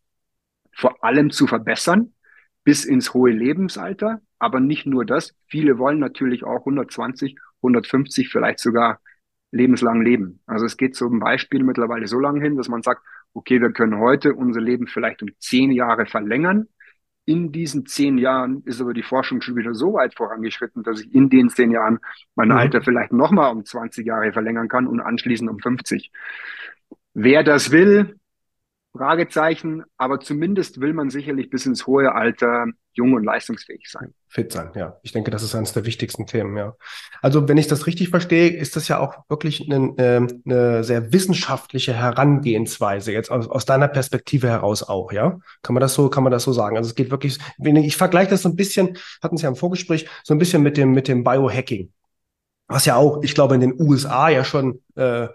vor 0.71 1.03
allem 1.03 1.31
zu 1.31 1.47
verbessern, 1.47 2.13
bis 2.63 2.85
ins 2.85 3.15
hohe 3.15 3.31
Lebensalter. 3.31 4.21
Aber 4.39 4.61
nicht 4.61 4.85
nur 4.85 5.07
das. 5.07 5.35
Viele 5.47 5.79
wollen 5.79 5.99
natürlich 5.99 6.45
auch 6.45 6.59
120, 6.59 7.39
150, 7.63 8.29
vielleicht 8.29 8.59
sogar 8.59 9.01
lebenslang 9.51 10.03
leben. 10.03 10.41
Also 10.45 10.67
es 10.67 10.77
geht 10.77 10.95
zum 10.95 11.19
Beispiel 11.19 11.63
mittlerweile 11.65 12.07
so 12.07 12.21
lange 12.21 12.43
hin, 12.43 12.59
dass 12.59 12.69
man 12.69 12.83
sagt, 12.83 13.01
okay, 13.33 13.63
wir 13.63 13.73
können 13.73 13.97
heute 13.97 14.35
unser 14.35 14.61
Leben 14.61 14.89
vielleicht 14.89 15.23
um 15.23 15.31
zehn 15.39 15.71
Jahre 15.71 16.05
verlängern 16.05 16.69
in 17.27 17.53
diesen 17.53 17.87
zehn 17.87 18.19
Jahren 18.19 18.63
ist 18.65 18.81
aber 18.81 18.95
die 18.95 19.03
Forschung 19.03 19.41
schon 19.43 19.57
wieder 19.57 19.75
so 19.75 19.95
weit 19.95 20.15
vorangeschritten, 20.15 20.83
dass 20.83 21.01
ich 21.01 21.15
in 21.15 21.29
den 21.29 21.51
zehn 21.51 21.73
Jahren 21.73 21.99
mein 22.37 22.49
mhm. 22.49 22.57
Alter 22.57 22.83
vielleicht 22.83 23.13
nochmal 23.13 23.53
um 23.53 23.65
20 23.65 24.07
Jahre 24.07 24.33
verlängern 24.33 24.69
kann 24.69 24.87
und 24.87 25.01
anschließend 25.01 25.51
um 25.51 25.59
50. 25.59 26.13
Wer 27.15 27.43
das 27.43 27.73
will, 27.73 28.17
Fragezeichen, 28.97 29.85
aber 29.97 30.21
zumindest 30.21 30.81
will 30.81 30.93
man 30.93 31.11
sicherlich 31.11 31.51
bis 31.51 31.67
ins 31.67 31.87
hohe 31.87 32.15
Alter 32.15 32.67
jung 32.97 33.13
und 33.13 33.25
leistungsfähig 33.25 33.89
sein. 33.89 34.15
Fit 34.29 34.53
sein, 34.53 34.71
ja. 34.75 34.99
Ich 35.03 35.13
denke, 35.13 35.31
das 35.31 35.43
ist 35.43 35.55
eines 35.55 35.73
der 35.73 35.85
wichtigsten 35.85 36.27
Themen, 36.27 36.57
ja. 36.57 36.75
Also, 37.23 37.49
wenn 37.49 37.59
ich 37.59 37.69
das 37.69 37.87
richtig 37.87 38.09
verstehe, 38.09 38.49
ist 38.49 38.75
das 38.75 38.89
ja 38.89 38.99
auch 38.99 39.17
wirklich 39.29 39.71
eine, 39.71 39.95
ähm, 39.99 40.43
eine 40.45 40.83
sehr 40.83 41.13
wissenschaftliche 41.13 41.93
Herangehensweise, 41.93 43.13
jetzt 43.13 43.31
aus, 43.31 43.49
aus 43.49 43.67
deiner 43.67 43.89
Perspektive 43.89 44.49
heraus 44.49 44.83
auch, 44.83 45.13
ja? 45.13 45.39
Kann 45.63 45.75
man 45.75 45.81
das 45.81 45.95
so, 45.95 46.09
kann 46.09 46.23
man 46.25 46.33
das 46.33 46.45
so 46.45 46.53
sagen? 46.53 46.77
Also, 46.77 46.89
es 46.89 46.95
geht 46.95 47.11
wirklich, 47.11 47.39
ich 47.59 47.97
vergleiche 47.97 48.31
das 48.31 48.43
so 48.43 48.49
ein 48.49 48.57
bisschen, 48.57 48.97
hatten 49.23 49.37
Sie 49.37 49.45
ja 49.45 49.51
im 49.51 49.57
Vorgespräch, 49.57 50.09
so 50.25 50.35
ein 50.35 50.39
bisschen 50.39 50.63
mit 50.63 50.77
dem, 50.77 50.93
mit 50.93 51.09
dem 51.09 51.23
Biohacking. 51.23 51.93
Was 52.69 52.85
ja 52.85 52.97
auch, 52.97 53.23
ich 53.23 53.35
glaube, 53.35 53.55
in 53.55 53.61
den 53.61 53.81
USA 53.81 54.29
ja 54.29 54.43
schon 54.43 54.83
äh, 54.97 55.29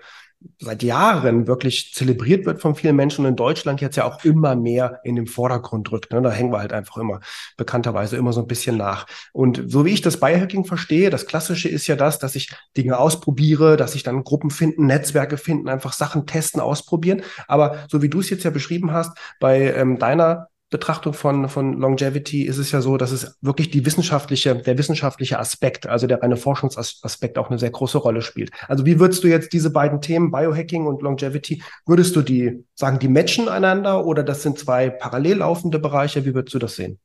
seit 0.60 0.83
Jahren 0.83 1.48
wirklich 1.48 1.93
zelebriert 1.93 2.45
wird 2.45 2.62
von 2.62 2.75
vielen 2.75 2.95
Menschen 2.95 3.25
und 3.25 3.31
in 3.31 3.36
Deutschland 3.36 3.81
jetzt 3.81 3.95
ja 3.95 4.05
auch 4.05 4.24
immer 4.24 4.55
mehr 4.55 5.00
in 5.03 5.15
den 5.15 5.27
Vordergrund 5.27 5.91
rückt. 5.91 6.12
Ne? 6.12 6.21
Da 6.21 6.31
hängen 6.31 6.51
wir 6.51 6.60
halt 6.60 6.74
einfach 6.74 6.98
immer 6.98 7.19
bekannterweise 7.57 8.17
immer 8.17 8.33
so 8.33 8.41
ein 8.41 8.48
bisschen 8.48 8.77
nach. 8.77 9.05
Und 9.33 9.63
so 9.67 9.86
wie 9.86 9.91
ich 9.91 10.01
das 10.01 10.19
Biohacking 10.19 10.65
verstehe, 10.65 11.10
das 11.10 11.25
Klassische 11.25 11.69
ist 11.69 11.88
ja 11.88 11.95
das, 11.95 12.19
dass 12.19 12.36
ich 12.36 12.53
Dinge 12.77 12.98
ausprobiere, 12.98 13.77
dass 13.77 13.95
ich 13.95 14.03
dann 14.03 14.24
Gruppen 14.24 14.50
finden, 14.50 14.86
Netzwerke 14.86 15.38
finden, 15.38 15.69
einfach 15.69 15.93
Sachen 15.93 16.25
testen, 16.25 16.62
ausprobieren. 16.62 17.24
Aber 17.48 17.86
so 17.89 18.01
wie 18.01 18.10
du 18.10 18.19
es 18.19 18.29
jetzt 18.29 18.43
ja 18.43 18.51
beschrieben 18.51 18.91
hast, 18.91 19.17
bei 19.39 19.74
ähm, 19.74 19.98
deiner 19.98 20.50
Betrachtung 20.72 21.13
von, 21.13 21.50
von 21.50 21.74
Longevity 21.74 22.44
ist 22.44 22.58
es 22.58 22.72
ja 22.72 22.80
so, 22.80 22.96
dass 22.96 23.12
es 23.12 23.38
wirklich 23.42 23.72
die 23.72 23.86
wissenschaftliche, 23.86 24.56
der 24.56 24.78
wissenschaftliche 24.78 25.38
Aspekt, 25.38 25.86
also 25.86 26.08
der 26.08 26.22
reine 26.24 26.38
Forschungsaspekt 26.38 27.38
auch 27.38 27.50
eine 27.50 27.60
sehr 27.60 27.72
große 27.72 27.98
Rolle 27.98 28.22
spielt. 28.22 28.51
Also 28.70 28.86
wie 28.86 28.98
würdest 28.98 29.22
du 29.24 29.28
jetzt 29.28 29.51
diese 29.51 29.72
beiden 29.72 30.00
Themen, 30.01 30.32
Biohacking 30.32 30.88
und 30.88 31.01
Longevity, 31.01 31.62
würdest 31.86 32.16
du 32.16 32.22
die 32.22 32.63
sagen, 32.74 33.00
die 33.00 33.10
matchen 33.10 33.50
einander 33.50 34.06
oder 34.06 34.24
das 34.24 34.44
sind 34.44 34.58
zwei 34.58 34.90
parallel 34.90 35.40
laufende 35.40 35.78
Bereiche? 35.78 36.25
Wie 36.25 36.34
würdest 36.34 36.56
du 36.56 36.60
das 36.60 36.78
sehen? 36.78 37.00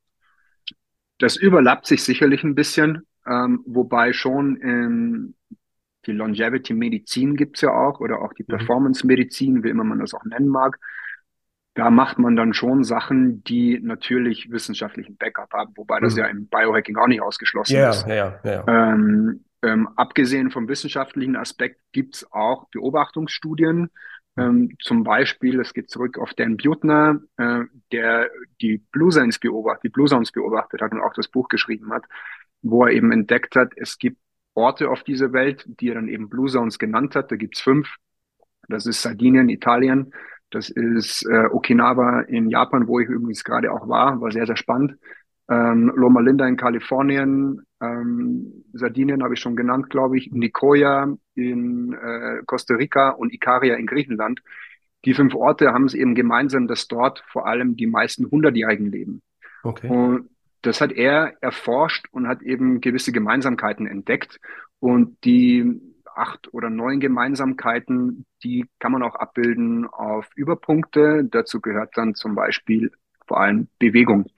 Das 1.18 1.34
überlappt 1.34 1.86
sich 1.86 2.04
sicherlich 2.04 2.44
ein 2.44 2.54
bisschen, 2.54 3.02
ähm, 3.26 3.64
wobei 3.66 4.12
schon 4.12 4.56
in 4.56 5.34
die 6.06 6.12
Longevity-Medizin 6.12 7.34
gibt's 7.34 7.62
ja 7.62 7.70
auch 7.70 7.98
oder 7.98 8.22
auch 8.22 8.32
die 8.32 8.44
mhm. 8.44 8.58
Performance-Medizin, 8.58 9.64
wie 9.64 9.70
immer 9.70 9.82
man 9.82 9.98
das 9.98 10.14
auch 10.14 10.24
nennen 10.24 10.48
mag 10.48 10.78
da 11.76 11.90
macht 11.90 12.18
man 12.18 12.36
dann 12.36 12.54
schon 12.54 12.84
Sachen, 12.84 13.44
die 13.44 13.78
natürlich 13.80 14.50
wissenschaftlichen 14.50 15.16
Backup 15.16 15.52
haben, 15.52 15.72
wobei 15.76 16.00
das 16.00 16.14
mhm. 16.14 16.18
ja 16.18 16.26
im 16.26 16.46
Biohacking 16.48 16.96
auch 16.96 17.06
nicht 17.06 17.20
ausgeschlossen 17.20 17.76
yeah, 17.76 17.90
ist. 17.90 18.06
Ja, 18.08 18.14
ja, 18.14 18.40
ja. 18.44 18.64
Ähm, 18.66 19.44
ähm, 19.62 19.88
abgesehen 19.94 20.50
vom 20.50 20.68
wissenschaftlichen 20.68 21.36
Aspekt 21.36 21.80
gibt's 21.92 22.26
auch 22.32 22.68
Beobachtungsstudien. 22.70 23.90
Ähm, 24.38 24.74
zum 24.80 25.04
Beispiel, 25.04 25.60
es 25.60 25.74
geht 25.74 25.90
zurück 25.90 26.18
auf 26.18 26.32
Dan 26.32 26.56
Butner, 26.56 27.20
äh, 27.36 27.64
der 27.92 28.30
die 28.62 28.78
Blue 28.92 29.10
Zones 29.10 29.38
beobachtet, 29.38 29.84
die 29.84 29.88
Blue 29.90 30.08
Zones 30.08 30.32
beobachtet 30.32 30.80
hat 30.80 30.92
und 30.92 31.00
auch 31.00 31.12
das 31.12 31.28
Buch 31.28 31.48
geschrieben 31.48 31.92
hat, 31.92 32.04
wo 32.62 32.86
er 32.86 32.92
eben 32.92 33.12
entdeckt 33.12 33.54
hat, 33.54 33.72
es 33.76 33.98
gibt 33.98 34.18
Orte 34.54 34.88
auf 34.88 35.02
dieser 35.02 35.34
Welt, 35.34 35.64
die 35.66 35.90
er 35.90 35.96
dann 35.96 36.08
eben 36.08 36.30
Blue 36.30 36.48
Zones 36.48 36.78
genannt 36.78 37.14
hat. 37.14 37.30
Da 37.30 37.36
gibt's 37.36 37.60
fünf. 37.60 37.96
Das 38.68 38.86
ist 38.86 39.02
Sardinien, 39.02 39.50
Italien, 39.50 40.12
das 40.56 40.70
ist 40.70 41.26
äh, 41.26 41.48
Okinawa 41.52 42.22
in 42.22 42.48
Japan, 42.48 42.88
wo 42.88 42.98
ich 42.98 43.08
übrigens 43.08 43.44
gerade 43.44 43.70
auch 43.70 43.88
war, 43.88 44.18
war 44.22 44.32
sehr, 44.32 44.46
sehr 44.46 44.56
spannend. 44.56 44.96
Ähm, 45.50 45.92
Loma 45.94 46.20
Linda 46.20 46.48
in 46.48 46.56
Kalifornien, 46.56 47.60
ähm, 47.82 48.64
Sardinien 48.72 49.22
habe 49.22 49.34
ich 49.34 49.40
schon 49.40 49.54
genannt, 49.54 49.90
glaube 49.90 50.16
ich, 50.16 50.32
Nicoya 50.32 51.14
in 51.34 51.92
äh, 51.92 52.42
Costa 52.46 52.74
Rica 52.74 53.10
und 53.10 53.34
Ikaria 53.34 53.74
in 53.74 53.86
Griechenland. 53.86 54.40
Die 55.04 55.12
fünf 55.12 55.34
Orte 55.34 55.74
haben 55.74 55.84
es 55.84 55.92
eben 55.92 56.14
gemeinsam, 56.14 56.66
dass 56.66 56.88
dort 56.88 57.22
vor 57.28 57.46
allem 57.46 57.76
die 57.76 57.86
meisten 57.86 58.30
Hundertjährigen 58.30 58.90
leben. 58.90 59.20
Okay. 59.62 59.88
Und 59.88 60.30
das 60.62 60.80
hat 60.80 60.90
er 60.90 61.34
erforscht 61.42 62.06
und 62.12 62.26
hat 62.26 62.40
eben 62.40 62.80
gewisse 62.80 63.12
Gemeinsamkeiten 63.12 63.86
entdeckt. 63.86 64.40
Und 64.80 65.22
die 65.22 65.82
acht 66.16 66.52
oder 66.52 66.70
neun 66.70 67.00
Gemeinsamkeiten, 67.00 68.26
die 68.42 68.66
kann 68.78 68.92
man 68.92 69.02
auch 69.02 69.14
abbilden 69.14 69.86
auf 69.86 70.28
Überpunkte. 70.34 71.24
Dazu 71.30 71.60
gehört 71.60 71.96
dann 71.96 72.14
zum 72.14 72.34
Beispiel 72.34 72.90
vor 73.26 73.40
allem 73.40 73.68
Bewegung. 73.78 74.30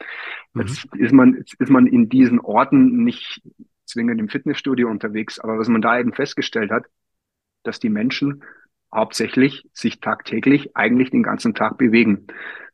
Mhm. 0.52 0.62
Jetzt 0.62 0.84
ist 0.94 1.12
man, 1.12 1.34
jetzt 1.34 1.54
ist 1.54 1.70
man 1.70 1.86
in 1.86 2.08
diesen 2.08 2.40
Orten 2.40 3.04
nicht 3.04 3.42
zwingend 3.84 4.20
im 4.20 4.28
Fitnessstudio 4.28 4.88
unterwegs, 4.88 5.38
aber 5.38 5.58
was 5.58 5.68
man 5.68 5.80
da 5.80 5.98
eben 5.98 6.12
festgestellt 6.12 6.70
hat, 6.70 6.86
dass 7.62 7.80
die 7.80 7.90
Menschen 7.90 8.44
hauptsächlich 8.94 9.68
sich 9.72 10.00
tagtäglich 10.00 10.76
eigentlich 10.76 11.10
den 11.10 11.22
ganzen 11.22 11.54
Tag 11.54 11.78
bewegen. 11.78 12.26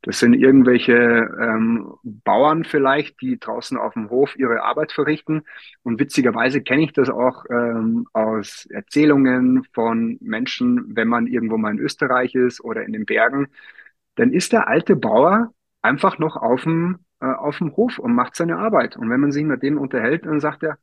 Das 0.02 0.18
sind 0.18 0.34
irgendwelche 0.34 0.92
ähm, 0.92 1.94
Bauern 2.02 2.64
vielleicht, 2.64 3.20
die 3.22 3.38
draußen 3.38 3.78
auf 3.78 3.94
dem 3.94 4.10
Hof 4.10 4.36
ihre 4.36 4.62
Arbeit 4.62 4.92
verrichten. 4.92 5.44
Und 5.82 5.98
witzigerweise 5.98 6.60
kenne 6.60 6.82
ich 6.84 6.92
das 6.92 7.08
auch 7.08 7.44
ähm, 7.50 8.06
aus 8.12 8.66
Erzählungen 8.70 9.64
von 9.72 10.18
Menschen, 10.20 10.94
wenn 10.94 11.08
man 11.08 11.26
irgendwo 11.26 11.56
mal 11.56 11.72
in 11.72 11.78
Österreich 11.78 12.34
ist 12.34 12.62
oder 12.62 12.84
in 12.84 12.92
den 12.92 13.06
Bergen. 13.06 13.48
Dann 14.16 14.32
ist 14.32 14.52
der 14.52 14.68
alte 14.68 14.94
Bauer 14.94 15.54
einfach 15.80 16.18
noch 16.18 16.36
auf 16.36 16.64
dem, 16.64 16.98
äh, 17.20 17.26
auf 17.26 17.58
dem 17.58 17.74
Hof 17.74 17.98
und 17.98 18.14
macht 18.14 18.36
seine 18.36 18.58
Arbeit. 18.58 18.96
Und 18.96 19.08
wenn 19.08 19.20
man 19.20 19.32
sich 19.32 19.44
mit 19.44 19.62
dem 19.62 19.78
unterhält, 19.78 20.26
dann 20.26 20.40
sagt 20.40 20.64
er, 20.64 20.78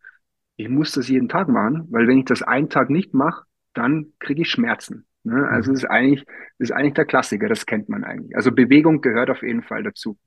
ich 0.58 0.70
muss 0.70 0.94
das 0.94 1.10
jeden 1.10 1.30
Tag 1.30 1.48
machen, 1.48 1.88
weil 1.92 2.08
wenn 2.08 2.20
ich 2.20 2.26
das 2.26 2.42
einen 2.44 2.70
Tag 2.70 2.90
nicht 2.90 3.14
mache, 3.14 3.46
dann 3.74 4.14
kriege 4.20 4.42
ich 4.42 4.50
Schmerzen. 4.50 5.06
Ne? 5.24 5.48
Also 5.48 5.72
mhm. 5.72 5.76
ist 5.76 5.86
eigentlich, 5.86 6.26
ist 6.58 6.72
eigentlich 6.72 6.94
der 6.94 7.06
Klassiker, 7.06 7.48
das 7.48 7.66
kennt 7.66 7.90
man 7.90 8.04
eigentlich. 8.04 8.36
Also 8.36 8.52
Bewegung 8.52 9.02
gehört 9.02 9.30
auf 9.30 9.44
jeden 9.44 9.64
Fall 9.64 9.84
dazu. 9.84 10.18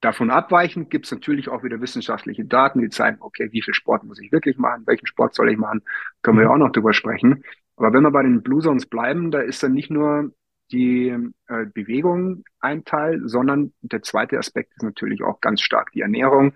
Davon 0.00 0.30
abweichend 0.30 0.88
gibt 0.88 1.04
es 1.06 1.12
natürlich 1.12 1.48
auch 1.48 1.62
wieder 1.62 1.80
wissenschaftliche 1.80 2.44
Daten, 2.44 2.80
die 2.80 2.88
zeigen, 2.88 3.18
okay, 3.20 3.48
wie 3.52 3.60
viel 3.60 3.74
Sport 3.74 4.04
muss 4.04 4.20
ich 4.20 4.32
wirklich 4.32 4.56
machen, 4.56 4.86
welchen 4.86 5.06
Sport 5.06 5.34
soll 5.34 5.50
ich 5.50 5.58
machen, 5.58 5.82
können 6.22 6.38
wir 6.38 6.44
ja 6.44 6.48
mhm. 6.48 6.54
auch 6.54 6.66
noch 6.66 6.72
drüber 6.72 6.94
sprechen. 6.94 7.44
Aber 7.76 7.92
wenn 7.92 8.02
wir 8.02 8.10
bei 8.10 8.22
den 8.22 8.42
Blue 8.42 8.62
Zones 8.62 8.86
bleiben, 8.86 9.30
da 9.30 9.40
ist 9.40 9.62
dann 9.62 9.72
nicht 9.72 9.90
nur 9.90 10.32
die 10.72 11.08
äh, 11.48 11.66
Bewegung 11.66 12.44
ein 12.60 12.84
Teil, 12.84 13.22
sondern 13.24 13.72
der 13.80 14.02
zweite 14.02 14.38
Aspekt 14.38 14.72
ist 14.76 14.82
natürlich 14.82 15.22
auch 15.22 15.40
ganz 15.40 15.60
stark 15.60 15.90
die 15.92 16.02
Ernährung. 16.02 16.52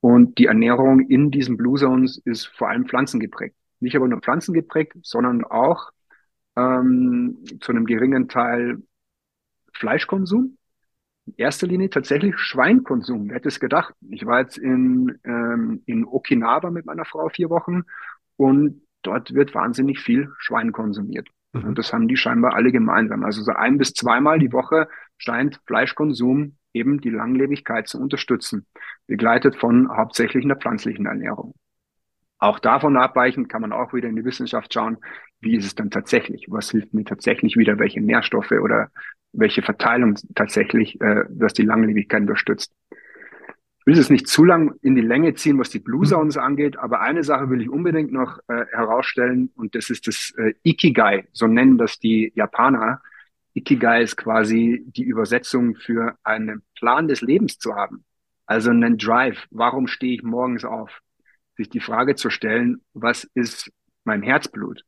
Und 0.00 0.38
die 0.38 0.46
Ernährung 0.46 1.00
in 1.00 1.30
diesen 1.30 1.56
Blue 1.56 1.78
Zones 1.78 2.18
ist 2.24 2.46
vor 2.46 2.70
allem 2.70 2.86
pflanzengeprägt. 2.86 3.54
Nicht 3.80 3.96
aber 3.96 4.08
nur 4.08 4.20
pflanzengeprägt, 4.20 4.96
sondern 5.02 5.44
auch 5.44 5.90
ähm, 6.56 7.44
zu 7.60 7.72
einem 7.72 7.86
geringen 7.86 8.28
Teil 8.28 8.82
Fleischkonsum. 9.74 10.56
In 11.26 11.34
erster 11.36 11.66
Linie 11.66 11.90
tatsächlich 11.90 12.38
Schweinkonsum. 12.38 13.28
Wer 13.28 13.36
hätte 13.36 13.48
es 13.48 13.60
gedacht? 13.60 13.94
Ich 14.10 14.26
war 14.26 14.40
jetzt 14.40 14.58
in, 14.58 15.18
ähm, 15.24 15.82
in 15.86 16.04
Okinawa 16.04 16.70
mit 16.70 16.86
meiner 16.86 17.04
Frau 17.04 17.28
vier 17.28 17.50
Wochen 17.50 17.82
und 18.36 18.82
dort 19.02 19.34
wird 19.34 19.54
wahnsinnig 19.54 20.00
viel 20.00 20.32
Schwein 20.38 20.72
konsumiert. 20.72 21.28
Mhm. 21.52 21.64
Und 21.64 21.78
das 21.78 21.92
haben 21.92 22.08
die 22.08 22.16
scheinbar 22.16 22.54
alle 22.54 22.72
gemeinsam. 22.72 23.24
Also 23.24 23.42
so 23.42 23.52
ein 23.52 23.78
bis 23.78 23.92
zweimal 23.92 24.38
die 24.38 24.52
Woche 24.52 24.88
scheint 25.18 25.60
Fleischkonsum 25.66 26.56
eben 26.72 27.00
die 27.00 27.10
Langlebigkeit 27.10 27.88
zu 27.88 28.00
unterstützen, 28.00 28.66
begleitet 29.06 29.56
von 29.56 29.94
hauptsächlich 29.96 30.44
einer 30.44 30.56
pflanzlichen 30.56 31.06
Ernährung. 31.06 31.54
Auch 32.38 32.58
davon 32.58 32.96
abweichend 32.96 33.48
kann 33.48 33.60
man 33.60 33.72
auch 33.72 33.92
wieder 33.92 34.08
in 34.08 34.16
die 34.16 34.24
Wissenschaft 34.24 34.72
schauen, 34.72 34.98
wie 35.40 35.56
ist 35.56 35.64
es 35.64 35.74
dann 35.74 35.90
tatsächlich? 35.90 36.46
Was 36.48 36.70
hilft 36.70 36.94
mir 36.94 37.04
tatsächlich 37.04 37.56
wieder? 37.56 37.78
Welche 37.78 38.00
Nährstoffe 38.00 38.52
oder 38.52 38.90
welche 39.32 39.62
Verteilung 39.62 40.16
tatsächlich, 40.34 41.00
äh, 41.00 41.24
dass 41.28 41.54
die 41.54 41.62
Langlebigkeit 41.62 42.22
unterstützt? 42.22 42.72
Ich 42.90 43.86
will 43.86 43.98
es 43.98 44.10
nicht 44.10 44.28
zu 44.28 44.44
lang 44.44 44.74
in 44.82 44.94
die 44.94 45.00
Länge 45.00 45.34
ziehen, 45.34 45.58
was 45.58 45.70
die 45.70 45.78
Blue 45.78 46.06
Zones 46.06 46.36
mhm. 46.36 46.42
angeht, 46.42 46.78
aber 46.78 47.00
eine 47.00 47.24
Sache 47.24 47.48
will 47.48 47.62
ich 47.62 47.70
unbedingt 47.70 48.12
noch 48.12 48.38
äh, 48.48 48.66
herausstellen 48.70 49.50
und 49.54 49.74
das 49.74 49.90
ist 49.90 50.06
das 50.06 50.34
äh, 50.36 50.54
Ikigai, 50.62 51.26
so 51.32 51.46
nennen 51.46 51.78
das 51.78 51.98
die 51.98 52.32
Japaner. 52.34 53.00
Ikigai 53.54 54.02
ist 54.02 54.16
quasi 54.16 54.84
die 54.86 55.04
Übersetzung 55.04 55.74
für 55.74 56.16
einen 56.22 56.62
Plan 56.76 57.08
des 57.08 57.20
Lebens 57.20 57.58
zu 57.58 57.74
haben. 57.74 58.04
Also 58.46 58.70
einen 58.70 58.96
Drive. 58.96 59.46
Warum 59.50 59.86
stehe 59.86 60.14
ich 60.14 60.22
morgens 60.22 60.64
auf? 60.64 61.00
sich 61.60 61.68
die 61.68 61.80
Frage 61.80 62.14
zu 62.14 62.30
stellen, 62.30 62.80
was 62.94 63.24
ist 63.34 63.70
mein 64.04 64.22
Herzblut? 64.22 64.84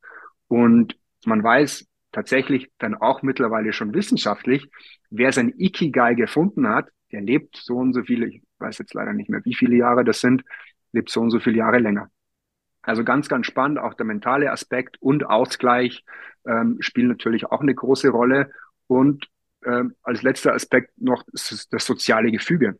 Und 0.52 0.98
man 1.24 1.42
weiß 1.42 1.86
tatsächlich 2.12 2.70
dann 2.76 2.94
auch 2.94 3.22
mittlerweile 3.22 3.72
schon 3.72 3.94
wissenschaftlich, 3.94 4.68
wer 5.08 5.32
sein 5.32 5.54
Ikigai 5.56 6.12
gefunden 6.12 6.68
hat, 6.68 6.90
der 7.10 7.22
lebt 7.22 7.56
so 7.56 7.78
und 7.78 7.94
so 7.94 8.02
viele, 8.02 8.26
ich 8.26 8.42
weiß 8.58 8.76
jetzt 8.76 8.92
leider 8.92 9.14
nicht 9.14 9.30
mehr, 9.30 9.40
wie 9.44 9.54
viele 9.54 9.76
Jahre 9.76 10.04
das 10.04 10.20
sind, 10.20 10.44
lebt 10.92 11.08
so 11.08 11.22
und 11.22 11.30
so 11.30 11.40
viele 11.40 11.56
Jahre 11.56 11.78
länger. 11.78 12.10
Also 12.82 13.02
ganz, 13.02 13.30
ganz 13.30 13.46
spannend, 13.46 13.78
auch 13.78 13.94
der 13.94 14.04
mentale 14.04 14.52
Aspekt 14.52 15.00
und 15.00 15.24
Ausgleich 15.24 16.04
ähm, 16.46 16.76
spielen 16.80 17.08
natürlich 17.08 17.46
auch 17.46 17.62
eine 17.62 17.74
große 17.74 18.10
Rolle. 18.10 18.50
Und 18.88 19.28
ähm, 19.64 19.94
als 20.02 20.22
letzter 20.22 20.52
Aspekt 20.52 20.90
noch 21.00 21.24
das, 21.32 21.66
das 21.70 21.86
soziale 21.86 22.30
Gefüge 22.30 22.78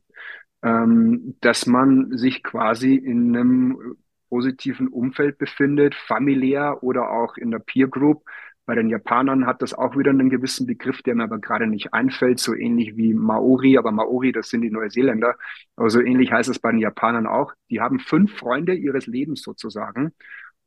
ähm, 0.63 1.37
dass 1.41 1.67
man 1.67 2.17
sich 2.17 2.43
quasi 2.43 2.95
in 2.95 3.37
einem 3.37 3.97
positiven 4.33 4.89
Umfeld 4.89 5.37
befindet, 5.37 5.95
familiär 5.95 6.83
oder 6.83 7.11
auch 7.11 7.37
in 7.37 7.51
der 7.51 7.59
Peer 7.59 7.87
Group. 7.87 8.25
Bei 8.65 8.75
den 8.75 8.89
Japanern 8.89 9.45
hat 9.45 9.61
das 9.61 9.75
auch 9.75 9.95
wieder 9.95 10.09
einen 10.09 10.31
gewissen 10.31 10.67
Begriff, 10.67 11.03
der 11.03 11.15
mir 11.15 11.25
aber 11.25 11.39
gerade 11.39 11.67
nicht 11.67 11.93
einfällt, 11.93 12.39
so 12.39 12.55
ähnlich 12.55 12.97
wie 12.97 13.13
Maori, 13.13 13.77
aber 13.77 13.93
Maori, 13.93 14.33
das 14.33 14.49
sind 14.49 14.63
die 14.63 14.71
Neuseeländer. 14.71 15.37
Aber 15.77 15.91
so 15.91 16.01
ähnlich 16.01 16.33
heißt 16.33 16.49
es 16.49 16.59
bei 16.59 16.71
den 16.71 16.81
Japanern 16.81 17.27
auch. 17.27 17.53
Die 17.69 17.83
haben 17.83 17.99
fünf 17.99 18.35
Freunde 18.39 18.73
ihres 18.73 19.07
Lebens 19.07 19.43
sozusagen. 19.43 20.13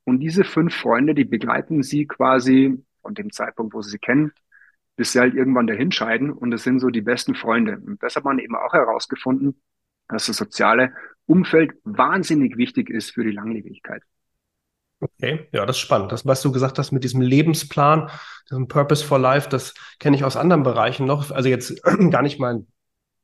Und 0.03 0.19
diese 0.19 0.43
fünf 0.43 0.75
Freunde, 0.75 1.15
die 1.15 1.25
begleiten 1.25 1.81
sie 1.81 2.05
quasi 2.05 2.85
von 3.01 3.15
dem 3.15 3.31
Zeitpunkt, 3.31 3.73
wo 3.73 3.81
sie 3.81 3.89
sie 3.89 3.97
kennen, 3.97 4.31
bis 4.95 5.13
sie 5.13 5.19
halt 5.19 5.33
irgendwann 5.33 5.65
dahinscheiden. 5.65 6.31
Und 6.31 6.51
das 6.51 6.61
sind 6.61 6.81
so 6.81 6.91
die 6.91 7.01
besten 7.01 7.33
Freunde. 7.33 7.79
Und 7.83 8.03
das 8.03 8.15
hat 8.15 8.25
man 8.25 8.37
eben 8.37 8.55
auch 8.55 8.73
herausgefunden, 8.73 9.59
dass 10.07 10.27
das 10.27 10.37
soziale 10.37 10.93
Umfeld 11.25 11.73
wahnsinnig 11.83 12.57
wichtig 12.57 12.89
ist 12.89 13.11
für 13.11 13.23
die 13.23 13.31
Langlebigkeit. 13.31 14.03
Okay, 14.99 15.47
ja, 15.51 15.65
das 15.65 15.75
ist 15.75 15.81
spannend. 15.81 16.11
Das, 16.11 16.25
was 16.25 16.41
du 16.41 16.51
gesagt 16.51 16.79
hast 16.79 16.91
mit 16.91 17.03
diesem 17.03 17.21
Lebensplan, 17.21 18.09
diesem 18.49 18.67
Purpose 18.67 19.03
for 19.03 19.19
Life, 19.19 19.49
das 19.49 19.73
kenne 19.99 20.15
ich 20.15 20.23
aus 20.23 20.37
anderen 20.37 20.63
Bereichen 20.63 21.05
noch. 21.05 21.31
Also 21.31 21.49
jetzt 21.49 21.83
gar 22.11 22.21
nicht 22.21 22.39
mal 22.39 22.65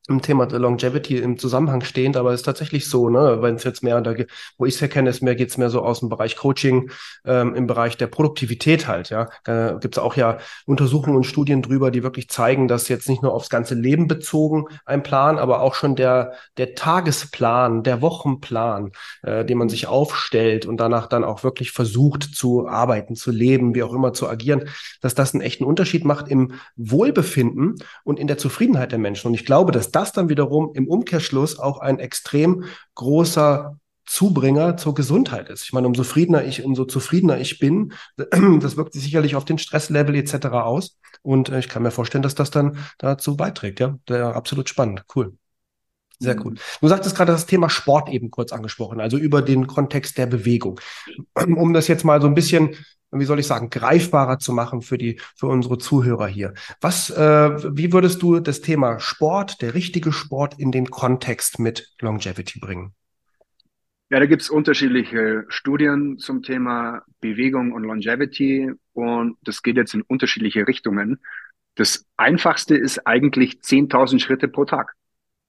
im 0.07 0.21
Thema 0.21 0.45
Longevity 0.45 1.17
im 1.17 1.37
Zusammenhang 1.37 1.81
stehend, 1.81 2.17
aber 2.17 2.31
es 2.31 2.41
ist 2.41 2.45
tatsächlich 2.45 2.89
so, 2.89 3.09
ne, 3.09 3.37
wenn 3.41 3.55
es 3.55 3.63
jetzt 3.63 3.83
mehr, 3.83 4.01
da, 4.01 4.15
wo 4.57 4.65
ich 4.65 4.75
es 4.75 4.81
erkenne, 4.81 5.09
ist 5.09 5.21
mehr, 5.21 5.35
geht's 5.35 5.57
mehr 5.57 5.69
so 5.69 5.81
aus 5.83 5.99
dem 5.99 6.09
Bereich 6.09 6.35
Coaching, 6.35 6.89
ähm, 7.23 7.53
im 7.53 7.67
Bereich 7.67 7.97
der 7.97 8.07
Produktivität 8.07 8.87
halt, 8.87 9.09
ja. 9.09 9.29
Da 9.43 9.73
gibt 9.73 9.95
es 9.97 10.03
auch 10.03 10.15
ja 10.15 10.39
Untersuchungen 10.65 11.15
und 11.15 11.25
Studien 11.25 11.61
drüber, 11.61 11.91
die 11.91 12.01
wirklich 12.01 12.29
zeigen, 12.29 12.67
dass 12.67 12.87
jetzt 12.87 13.07
nicht 13.09 13.21
nur 13.21 13.33
aufs 13.33 13.49
ganze 13.49 13.75
Leben 13.75 14.07
bezogen 14.07 14.65
ein 14.85 15.03
Plan, 15.03 15.37
aber 15.37 15.61
auch 15.61 15.75
schon 15.75 15.95
der, 15.95 16.33
der 16.57 16.73
Tagesplan, 16.73 17.83
der 17.83 18.01
Wochenplan, 18.01 18.91
äh, 19.21 19.45
den 19.45 19.59
man 19.59 19.69
sich 19.69 19.85
aufstellt 19.85 20.65
und 20.65 20.77
danach 20.77 21.07
dann 21.07 21.23
auch 21.23 21.43
wirklich 21.43 21.71
versucht 21.71 22.23
zu 22.23 22.67
arbeiten, 22.67 23.15
zu 23.15 23.29
leben, 23.29 23.75
wie 23.75 23.83
auch 23.83 23.93
immer 23.93 24.13
zu 24.13 24.27
agieren, 24.27 24.67
dass 25.01 25.13
das 25.13 25.33
einen 25.33 25.41
echten 25.41 25.63
Unterschied 25.63 26.05
macht 26.05 26.27
im 26.27 26.53
Wohlbefinden 26.75 27.75
und 28.03 28.19
in 28.19 28.27
der 28.27 28.39
Zufriedenheit 28.39 28.91
der 28.91 28.99
Menschen. 28.99 29.27
Und 29.27 29.35
ich 29.35 29.45
glaube, 29.45 29.71
dass 29.71 29.90
das 29.91 30.11
dann 30.13 30.29
wiederum 30.29 30.71
im 30.73 30.87
Umkehrschluss 30.87 31.59
auch 31.59 31.79
ein 31.79 31.99
extrem 31.99 32.65
großer 32.95 33.77
Zubringer 34.05 34.75
zur 34.77 34.93
Gesundheit 34.93 35.49
ist. 35.49 35.63
Ich 35.63 35.73
meine, 35.73 35.87
umso 35.87 36.03
zufriedener 36.03 36.43
ich, 36.43 36.63
umso 36.63 36.85
zufriedener 36.85 37.39
ich 37.39 37.59
bin, 37.59 37.93
das 38.17 38.75
wirkt 38.75 38.93
sich 38.93 39.03
sicherlich 39.03 39.35
auf 39.35 39.45
den 39.45 39.57
Stresslevel 39.57 40.15
etc. 40.15 40.47
aus. 40.47 40.97
Und 41.21 41.49
äh, 41.49 41.59
ich 41.59 41.69
kann 41.69 41.83
mir 41.83 41.91
vorstellen, 41.91 42.21
dass 42.21 42.35
das 42.35 42.51
dann 42.51 42.77
dazu 42.97 43.37
beiträgt. 43.37 43.79
Ja 43.79 43.97
absolut 44.31 44.67
spannend. 44.69 45.05
Cool. 45.15 45.37
Sehr 46.21 46.35
mhm. 46.35 46.41
cool. 46.45 46.55
Du 46.81 46.87
sagtest 46.87 47.15
gerade 47.15 47.31
das 47.31 47.47
Thema 47.47 47.69
Sport 47.69 48.09
eben 48.09 48.29
kurz 48.29 48.53
angesprochen, 48.53 49.01
also 49.01 49.17
über 49.17 49.41
den 49.41 49.65
Kontext 49.65 50.17
der 50.17 50.27
Bewegung. 50.27 50.79
Um 51.33 51.73
das 51.73 51.87
jetzt 51.87 52.05
mal 52.05 52.21
so 52.21 52.27
ein 52.27 52.35
bisschen 52.35 52.75
wie 53.13 53.25
soll 53.25 53.39
ich 53.39 53.47
sagen, 53.47 53.69
greifbarer 53.69 54.39
zu 54.39 54.53
machen 54.53 54.81
für 54.81 54.97
die, 54.97 55.19
für 55.35 55.47
unsere 55.47 55.77
Zuhörer 55.77 56.27
hier. 56.27 56.53
Was, 56.79 57.09
äh, 57.09 57.75
wie 57.75 57.91
würdest 57.91 58.21
du 58.21 58.39
das 58.39 58.61
Thema 58.61 58.99
Sport, 58.99 59.61
der 59.61 59.73
richtige 59.73 60.13
Sport 60.13 60.57
in 60.57 60.71
den 60.71 60.89
Kontext 60.89 61.59
mit 61.59 61.89
Longevity 61.99 62.59
bringen? 62.59 62.93
Ja, 64.09 64.19
da 64.19 64.25
gibt's 64.25 64.49
unterschiedliche 64.49 65.43
Studien 65.49 66.19
zum 66.19 66.41
Thema 66.41 67.01
Bewegung 67.19 67.73
und 67.73 67.83
Longevity 67.83 68.71
und 68.93 69.37
das 69.41 69.61
geht 69.61 69.77
jetzt 69.77 69.93
in 69.93 70.03
unterschiedliche 70.03 70.67
Richtungen. 70.67 71.19
Das 71.75 72.05
einfachste 72.15 72.75
ist 72.75 73.07
eigentlich 73.07 73.59
10.000 73.61 74.19
Schritte 74.19 74.47
pro 74.47 74.65
Tag. 74.65 74.93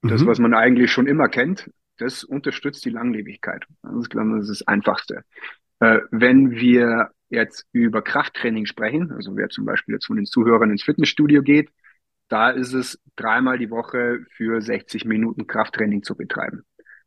Das, 0.02 0.22
mhm. 0.22 0.26
was 0.26 0.38
man 0.38 0.54
eigentlich 0.54 0.90
schon 0.90 1.06
immer 1.06 1.28
kennt, 1.28 1.70
das 1.98 2.24
unterstützt 2.24 2.84
die 2.84 2.90
Langlebigkeit. 2.90 3.64
Das 3.82 3.94
ist, 3.94 4.10
glaube 4.10 4.40
ich, 4.40 4.48
das 4.48 4.66
Einfachste. 4.66 5.24
Äh, 5.80 6.00
wenn 6.10 6.50
wir 6.50 7.10
jetzt 7.28 7.66
über 7.72 8.02
Krafttraining 8.02 8.66
sprechen, 8.66 9.12
also 9.12 9.36
wer 9.36 9.48
zum 9.48 9.64
Beispiel 9.64 9.94
jetzt 9.94 10.06
von 10.06 10.16
den 10.16 10.26
Zuhörern 10.26 10.70
ins 10.70 10.82
Fitnessstudio 10.82 11.42
geht, 11.42 11.70
da 12.28 12.50
ist 12.50 12.72
es 12.72 13.00
dreimal 13.16 13.58
die 13.58 13.70
Woche 13.70 14.24
für 14.30 14.60
60 14.60 15.04
Minuten 15.04 15.46
Krafttraining 15.46 16.02
zu 16.02 16.16
betreiben. 16.16 16.64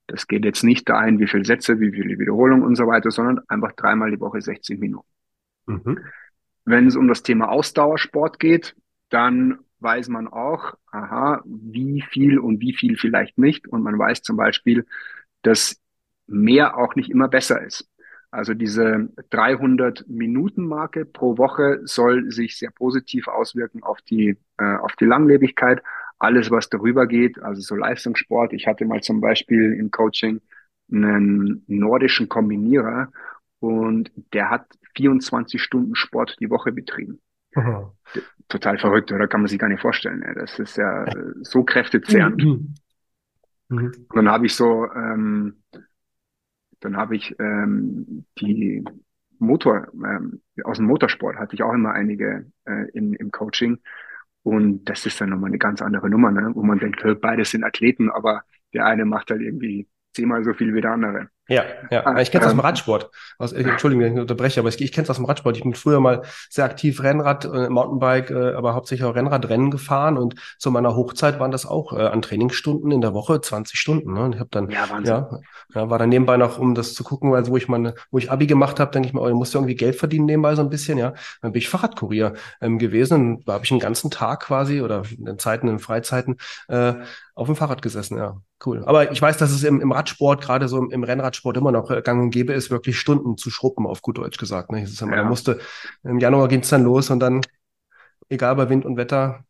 Das 0.08 0.27
geht 0.27 0.45
jetzt 0.45 0.63
nicht 0.63 0.88
da 0.88 0.99
ein, 0.99 1.19
wie 1.19 1.27
viele 1.27 1.45
Sätze, 1.45 1.79
wie 1.79 1.91
viele 1.91 2.19
Wiederholungen 2.19 2.63
und 2.63 2.75
so 2.75 2.86
weiter, 2.86 3.12
sondern 3.12 3.39
einfach 3.47 3.71
dreimal 3.73 4.12
die 4.12 4.19
Woche 4.19 4.39
60 4.39 4.79
Minuten. 4.79 5.08
Mhm. 5.65 5.99
Wenn 6.63 6.88
es 6.88 6.95
um 6.95 7.08
das 7.08 7.23
Thema 7.23 7.49
Ausdauersport 7.49 8.39
geht, 8.39 8.75
dann 9.10 9.60
weiß 9.86 10.10
man 10.10 10.28
auch, 10.28 10.74
aha, 10.91 11.41
wie 11.45 12.04
viel 12.10 12.39
und 12.39 12.60
wie 12.60 12.74
viel 12.74 12.98
vielleicht 12.98 13.38
nicht. 13.38 13.67
Und 13.69 13.84
man 13.84 13.98
weiß 13.98 14.24
zum 14.24 14.36
Beispiel, 14.36 14.86
dass 15.43 15.80
mehr 16.28 16.78
auch 16.78 16.95
nicht 16.95 17.10
immer 17.10 17.30
besser 17.30 17.62
ist. 17.63 17.89
Also 18.32 18.54
diese 18.54 19.10
300 19.30 20.10
Minuten 20.10 20.67
Marke 20.67 21.06
pro 21.06 21.38
Woche 21.38 21.80
soll 21.86 22.32
sich 22.32 22.58
sehr 22.58 22.71
positiv 22.71 23.28
auswirken 23.30 23.84
auf 23.84 24.02
die, 24.02 24.38
äh, 24.58 24.76
auf 24.78 24.95
die 24.98 25.06
Langlebigkeit. 25.06 25.82
Alles, 26.19 26.52
was 26.52 26.69
darüber 26.69 27.08
geht, 27.08 27.39
also 27.41 27.62
so 27.62 27.76
Leistungssport. 27.76 28.54
Ich 28.54 28.67
hatte 28.67 28.86
mal 28.86 29.02
zum 29.02 29.21
Beispiel 29.21 29.74
im 29.74 29.91
Coaching 29.91 30.41
einen 30.91 31.63
nordischen 31.67 32.28
Kombinierer 32.28 33.12
und 33.60 34.12
der 34.34 34.50
hat 34.50 34.67
24 34.95 35.62
Stunden 35.62 35.95
Sport 35.95 36.38
die 36.39 36.50
Woche 36.50 36.71
betrieben. 36.71 37.21
Aha. 37.56 37.94
Total 38.48 38.78
verrückt, 38.78 39.12
oder 39.12 39.28
kann 39.28 39.41
man 39.41 39.48
sich 39.48 39.58
gar 39.58 39.70
nicht 39.70 39.82
vorstellen. 39.82 40.24
Das 40.36 40.60
ist 40.60 40.78
ja 40.78 41.06
so 41.41 41.63
kräftezehrend. 41.63 42.44
Mhm. 42.44 42.76
Mhm. 43.70 43.86
Und 44.10 44.15
dann 44.15 44.30
habe 44.30 44.46
ich 44.46 44.56
so, 44.56 44.88
ähm, 44.94 45.63
dann 46.80 46.98
habe 46.98 47.15
ich 47.15 47.36
ähm, 47.39 48.26
die 48.39 48.84
Motor, 49.39 49.88
ähm, 49.94 50.41
aus 50.63 50.78
dem 50.78 50.86
Motorsport 50.86 51.38
hatte 51.38 51.56
ich 51.56 51.63
auch 51.63 51.74
immer 51.74 51.94
einige 51.94 52.52
äh, 52.65 52.89
in, 52.94 53.13
im 53.13 53.32
Coaching. 53.32 53.80
Und 54.44 54.86
das 54.86 55.06
ist 55.06 55.20
dann 55.20 55.30
nochmal 55.30 55.50
eine 55.50 55.58
ganz 55.58 55.82
andere 55.82 56.10
Nummer, 56.10 56.30
ne? 56.32 56.52
wo 56.54 56.62
man 56.62 56.78
denkt, 56.78 57.04
beide 57.20 57.44
sind 57.46 57.63
Athleten, 57.63 58.12
aber 58.12 58.44
der 58.74 58.86
eine 58.86 59.06
macht 59.06 59.32
halt 59.32 59.41
irgendwie 59.41 59.88
zehnmal 60.13 60.44
so 60.44 60.54
viel 60.54 60.74
wie 60.76 60.82
der 60.82 60.91
andere. 60.91 61.30
Ja, 61.47 61.63
ja. 61.91 62.03
Ah, 62.05 62.21
ich 62.21 62.31
kenne 62.31 62.43
es 62.43 62.51
ähm, 62.51 62.58
aus 62.58 62.63
dem 62.63 62.65
Radsport. 62.65 63.12
Aus, 63.38 63.53
äh, 63.53 63.62
Entschuldigung, 63.62 64.03
wenn 64.03 64.13
ich 64.13 64.19
unterbreche, 64.19 64.60
aber 64.60 64.69
ich, 64.69 64.81
ich 64.81 64.91
kenne 64.91 65.03
es 65.03 65.10
aus 65.12 65.17
dem 65.17 65.25
Radsport. 65.25 65.55
Ich 65.58 65.63
bin 65.63 65.75
früher 65.75 65.99
mal 65.99 66.23
sehr 66.49 66.65
aktiv 66.65 67.03
Rennrad, 67.03 67.45
äh, 67.45 67.69
Mountainbike, 67.69 68.31
äh, 68.31 68.53
aber 68.53 68.73
hauptsächlich 68.73 69.05
auch 69.05 69.13
Rennradrennen 69.13 69.69
gefahren 69.69 70.17
und 70.17 70.36
zu 70.58 70.71
meiner 70.71 70.95
Hochzeit 70.95 71.39
waren 71.39 71.51
das 71.51 71.67
auch 71.67 71.93
äh, 71.93 72.01
an 72.01 72.23
Trainingsstunden 72.23 72.91
in 72.91 73.01
der 73.01 73.13
Woche 73.13 73.41
20 73.41 73.79
Stunden. 73.79 74.13
Ne? 74.13 74.23
Und 74.23 74.34
ich 74.34 74.39
habe 74.39 74.49
dann, 74.51 74.69
ja, 74.71 74.88
ja, 75.03 75.39
ja, 75.73 75.89
war 75.89 75.99
dann 75.99 76.10
nebenbei 76.10 76.38
noch, 76.38 76.58
um 76.58 76.73
das 76.73 76.95
zu 76.95 77.03
gucken, 77.03 77.31
weil 77.31 77.45
wo 77.47 77.58
ich 77.58 77.67
meine, 77.67 77.93
wo 78.10 78.17
ich 78.17 78.31
Abi 78.31 78.47
gemacht 78.47 78.79
habe, 78.79 78.91
denke 78.91 79.08
ich 79.08 79.13
mir, 79.13 79.21
oh, 79.21 79.27
ich 79.27 79.36
muss 79.36 79.53
ja 79.53 79.60
irgendwie 79.60 79.75
Geld 79.75 79.97
verdienen 79.97 80.25
nebenbei 80.25 80.55
so 80.55 80.63
ein 80.63 80.69
bisschen, 80.69 80.97
ja. 80.97 81.13
Dann 81.43 81.51
bin 81.51 81.60
ich 81.60 81.69
Fahrradkurier 81.69 82.34
ähm, 82.60 82.79
gewesen 82.79 83.38
und 83.38 83.47
da 83.47 83.53
habe 83.53 83.65
ich 83.65 83.71
einen 83.71 83.79
ganzen 83.79 84.10
Tag 84.10 84.41
quasi 84.41 84.81
oder 84.81 85.03
in 85.23 85.38
Zeiten, 85.38 85.67
in 85.67 85.77
Freizeiten 85.77 86.38
äh, 86.69 86.93
auf 87.36 87.48
dem 87.48 87.58
Fahrrad 87.58 87.82
gesessen, 87.82 88.17
ja. 88.17 88.41
Cool. 88.65 88.84
Aber 88.86 89.12
ich 89.12 89.21
weiß, 89.21 89.38
dass 89.38 89.52
es 89.52 89.63
im, 89.63 89.82
im 89.82 89.91
Radsport, 89.91 90.41
gerade 90.41 90.69
so 90.69 90.78
im, 90.78 90.89
im, 90.89 91.04
Rennradsport 91.04 91.58
immer 91.58 91.74
noch 91.74 91.91
äh, 91.91 92.02
gang 92.02 92.21
und 92.21 92.30
gäbe 92.30 92.54
ist, 92.54 92.71
wirklich 92.71 92.98
Stunden 92.98 93.38
zu 93.38 93.50
schruppen, 93.50 93.86
auf 93.86 94.02
gut 94.02 94.17
Deutsch 94.17 94.38
gesagt. 94.38 94.71
Ne? 94.71 94.84
Ja 94.84 95.06
immer, 95.06 95.17
ja. 95.17 95.24
musste, 95.26 95.60
im 96.04 96.19
Januar 96.19 96.48
ging 96.48 96.62
es 96.62 96.69
dann 96.69 96.84
los 96.84 97.10
und 97.10 97.19
dann, 97.19 97.41
egal 98.30 98.56
bei 98.56 98.69
Wind 98.69 98.86
und 98.86 98.95
Wetter, 98.95 99.43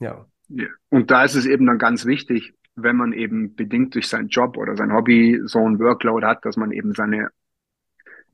ja. 0.00 0.26
ja. 0.48 0.66
Und 0.90 1.10
da 1.10 1.24
ist 1.24 1.34
es 1.34 1.46
eben 1.46 1.66
dann 1.66 1.78
ganz 1.78 2.04
wichtig, 2.04 2.52
wenn 2.76 2.96
man 2.96 3.14
eben 3.14 3.54
bedingt 3.54 3.94
durch 3.94 4.08
seinen 4.08 4.28
Job 4.28 4.58
oder 4.58 4.76
sein 4.76 4.92
Hobby 4.92 5.40
so 5.44 5.66
ein 5.66 5.78
Workload 5.78 6.26
hat, 6.26 6.44
dass 6.44 6.58
man 6.58 6.72
eben 6.72 6.92
seine 6.92 7.30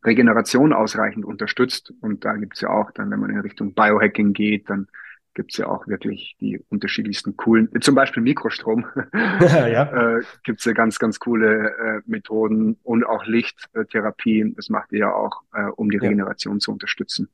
Regeneration 0.05 0.73
ausreichend 0.73 1.25
unterstützt. 1.25 1.93
Und 2.01 2.25
da 2.25 2.35
gibt's 2.35 2.61
ja 2.61 2.71
auch 2.71 2.91
dann, 2.91 3.11
wenn 3.11 3.21
man 3.21 3.31
in 3.31 3.39
Richtung 3.39 3.73
Biohacking 3.73 4.33
geht, 4.33 4.69
dann 4.69 4.89
gibt 5.37 5.53
es 5.53 5.59
ja 5.59 5.69
auch 5.69 5.87
wirklich 5.87 6.37
die 6.41 6.65
unterschiedlichsten 6.71 7.37
coolen, 7.37 7.69
zum 7.81 7.95
Beispiel 7.95 8.23
Mikrostrom, 8.23 8.87
ja. 9.13 10.17
äh, 10.17 10.23
gibt 10.43 10.61
es 10.61 10.65
ja 10.65 10.73
ganz, 10.73 10.99
ganz 10.99 11.21
coole 11.21 11.77
äh, 11.77 12.01
Methoden 12.07 12.79
und 12.83 13.05
auch 13.05 13.25
Lichttherapie. 13.27 14.53
Das 14.57 14.71
macht 14.71 14.91
ihr 14.93 15.01
ja 15.01 15.15
auch, 15.15 15.43
äh, 15.53 15.67
um 15.77 15.91
die 15.91 15.99
Regeneration 15.99 16.57
ja. 16.57 16.61
zu 16.61 16.73
unterstützen. 16.73 17.29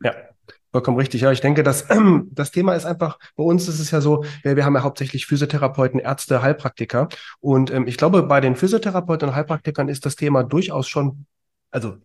Ja, 0.00 0.12
Vollkommen 0.70 0.98
richtig. 0.98 1.22
Ja, 1.22 1.32
ich 1.32 1.40
denke, 1.40 1.62
dass 1.62 1.86
das 2.30 2.50
Thema 2.50 2.74
ist 2.74 2.84
einfach, 2.84 3.18
bei 3.36 3.42
uns 3.42 3.68
ist 3.68 3.80
es 3.80 3.90
ja 3.90 4.02
so, 4.02 4.24
wir, 4.42 4.54
wir 4.54 4.66
haben 4.66 4.74
ja 4.74 4.82
hauptsächlich 4.82 5.24
Physiotherapeuten, 5.26 5.98
Ärzte, 5.98 6.42
Heilpraktiker. 6.42 7.08
Und 7.40 7.70
ähm, 7.72 7.86
ich 7.86 7.96
glaube, 7.96 8.22
bei 8.22 8.40
den 8.40 8.54
Physiotherapeuten 8.54 9.30
und 9.30 9.34
Heilpraktikern 9.34 9.88
ist 9.88 10.04
das 10.04 10.14
Thema 10.14 10.44
durchaus 10.44 10.86
schon, 10.86 11.24
also 11.70 11.96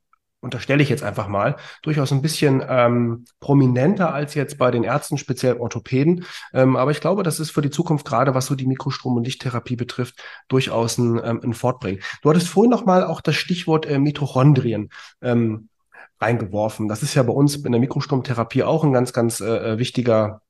unterstelle 0.43 0.83
ich 0.83 0.89
jetzt 0.89 1.03
einfach 1.03 1.27
mal, 1.27 1.55
durchaus 1.81 2.11
ein 2.11 2.21
bisschen 2.21 2.63
ähm, 2.67 3.25
prominenter 3.39 4.13
als 4.13 4.35
jetzt 4.35 4.57
bei 4.57 4.69
den 4.71 4.83
Ärzten, 4.83 5.17
speziell 5.17 5.57
Orthopäden. 5.57 6.25
Ähm, 6.53 6.75
aber 6.75 6.91
ich 6.91 7.01
glaube, 7.01 7.23
das 7.23 7.39
ist 7.39 7.51
für 7.51 7.61
die 7.61 7.69
Zukunft 7.69 8.05
gerade, 8.05 8.35
was 8.35 8.47
so 8.47 8.55
die 8.55 8.67
Mikrostrom- 8.67 9.15
und 9.15 9.23
Lichttherapie 9.23 9.75
betrifft, 9.75 10.21
durchaus 10.49 10.97
ein, 10.97 11.19
ähm, 11.23 11.41
ein 11.43 11.53
Fortbringen. 11.53 12.01
Du 12.21 12.29
hattest 12.29 12.49
vorhin 12.49 12.71
noch 12.71 12.85
mal 12.85 13.03
auch 13.03 13.21
das 13.21 13.35
Stichwort 13.35 13.85
äh, 13.85 13.99
Mitochondrien 13.99 14.89
ähm, 15.21 15.69
reingeworfen. 16.19 16.87
Das 16.87 17.03
ist 17.03 17.15
ja 17.15 17.23
bei 17.23 17.33
uns 17.33 17.55
in 17.55 17.71
der 17.71 17.81
Mikrostromtherapie 17.81 18.63
auch 18.63 18.83
ein 18.83 18.93
ganz, 18.93 19.13
ganz 19.13 19.39
äh, 19.39 19.73
äh 19.73 19.77
wichtiger 19.77 20.41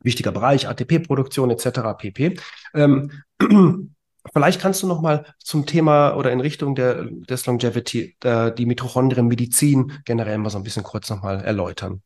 wichtiger 0.00 0.32
Bereich, 0.32 0.68
ATP-Produktion 0.68 1.50
etc. 1.50 1.80
pp. 1.98 2.36
Ähm, 2.74 3.10
Vielleicht 4.32 4.60
kannst 4.60 4.82
du 4.82 4.86
noch 4.86 5.00
mal 5.00 5.24
zum 5.38 5.66
Thema 5.66 6.16
oder 6.16 6.32
in 6.32 6.40
Richtung 6.40 6.74
der, 6.74 7.04
des 7.04 7.46
Longevity, 7.46 8.16
äh, 8.22 8.52
die 8.52 8.66
Mitochondrien-Medizin 8.66 9.92
generell 10.04 10.38
mal 10.38 10.50
so 10.50 10.58
ein 10.58 10.64
bisschen 10.64 10.82
kurz 10.82 11.10
noch 11.10 11.22
mal 11.22 11.40
erläutern. 11.40 12.02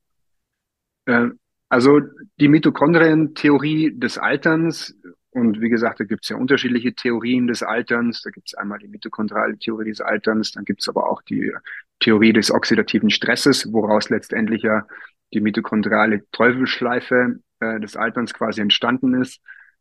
Äh, 1.07 1.29
also 1.69 2.01
die 2.39 2.49
Mitochondrien-Theorie 2.49 3.99
des 3.99 4.19
Alterns 4.19 4.95
und 5.33 5.61
wie 5.61 5.69
gesagt, 5.69 6.01
da 6.01 6.05
gibt 6.05 6.25
es 6.25 6.29
ja 6.31 6.37
unterschiedliche 6.37 6.93
Theorien 6.93 7.47
des 7.47 7.63
Alterns. 7.63 8.23
Da 8.23 8.31
gibt 8.31 8.49
es 8.49 8.55
einmal 8.55 8.79
die 8.79 8.89
mitochondriale 8.89 9.59
Theorie 9.59 9.91
des 9.91 10.01
Alterns, 10.01 10.53
dann 10.53 10.65
gibt 10.65 10.81
es 10.81 10.89
aber 10.89 11.09
auch 11.09 11.23
die 11.23 11.53
Theorie 12.01 12.33
des 12.33 12.51
oxidativen 12.51 13.11
Stresses, 13.11 13.73
woraus 13.73 14.11
letztendlich 14.11 14.63
ja 14.63 14.87
die 15.33 15.41
mitochondriale 15.41 16.29
Teufelsschleife 16.33 17.39
äh, 17.61 17.79
des 17.79 17.97
Alterns 17.97 18.35
quasi 18.35 18.61
entstanden 18.61 19.21
ist. 19.23 19.41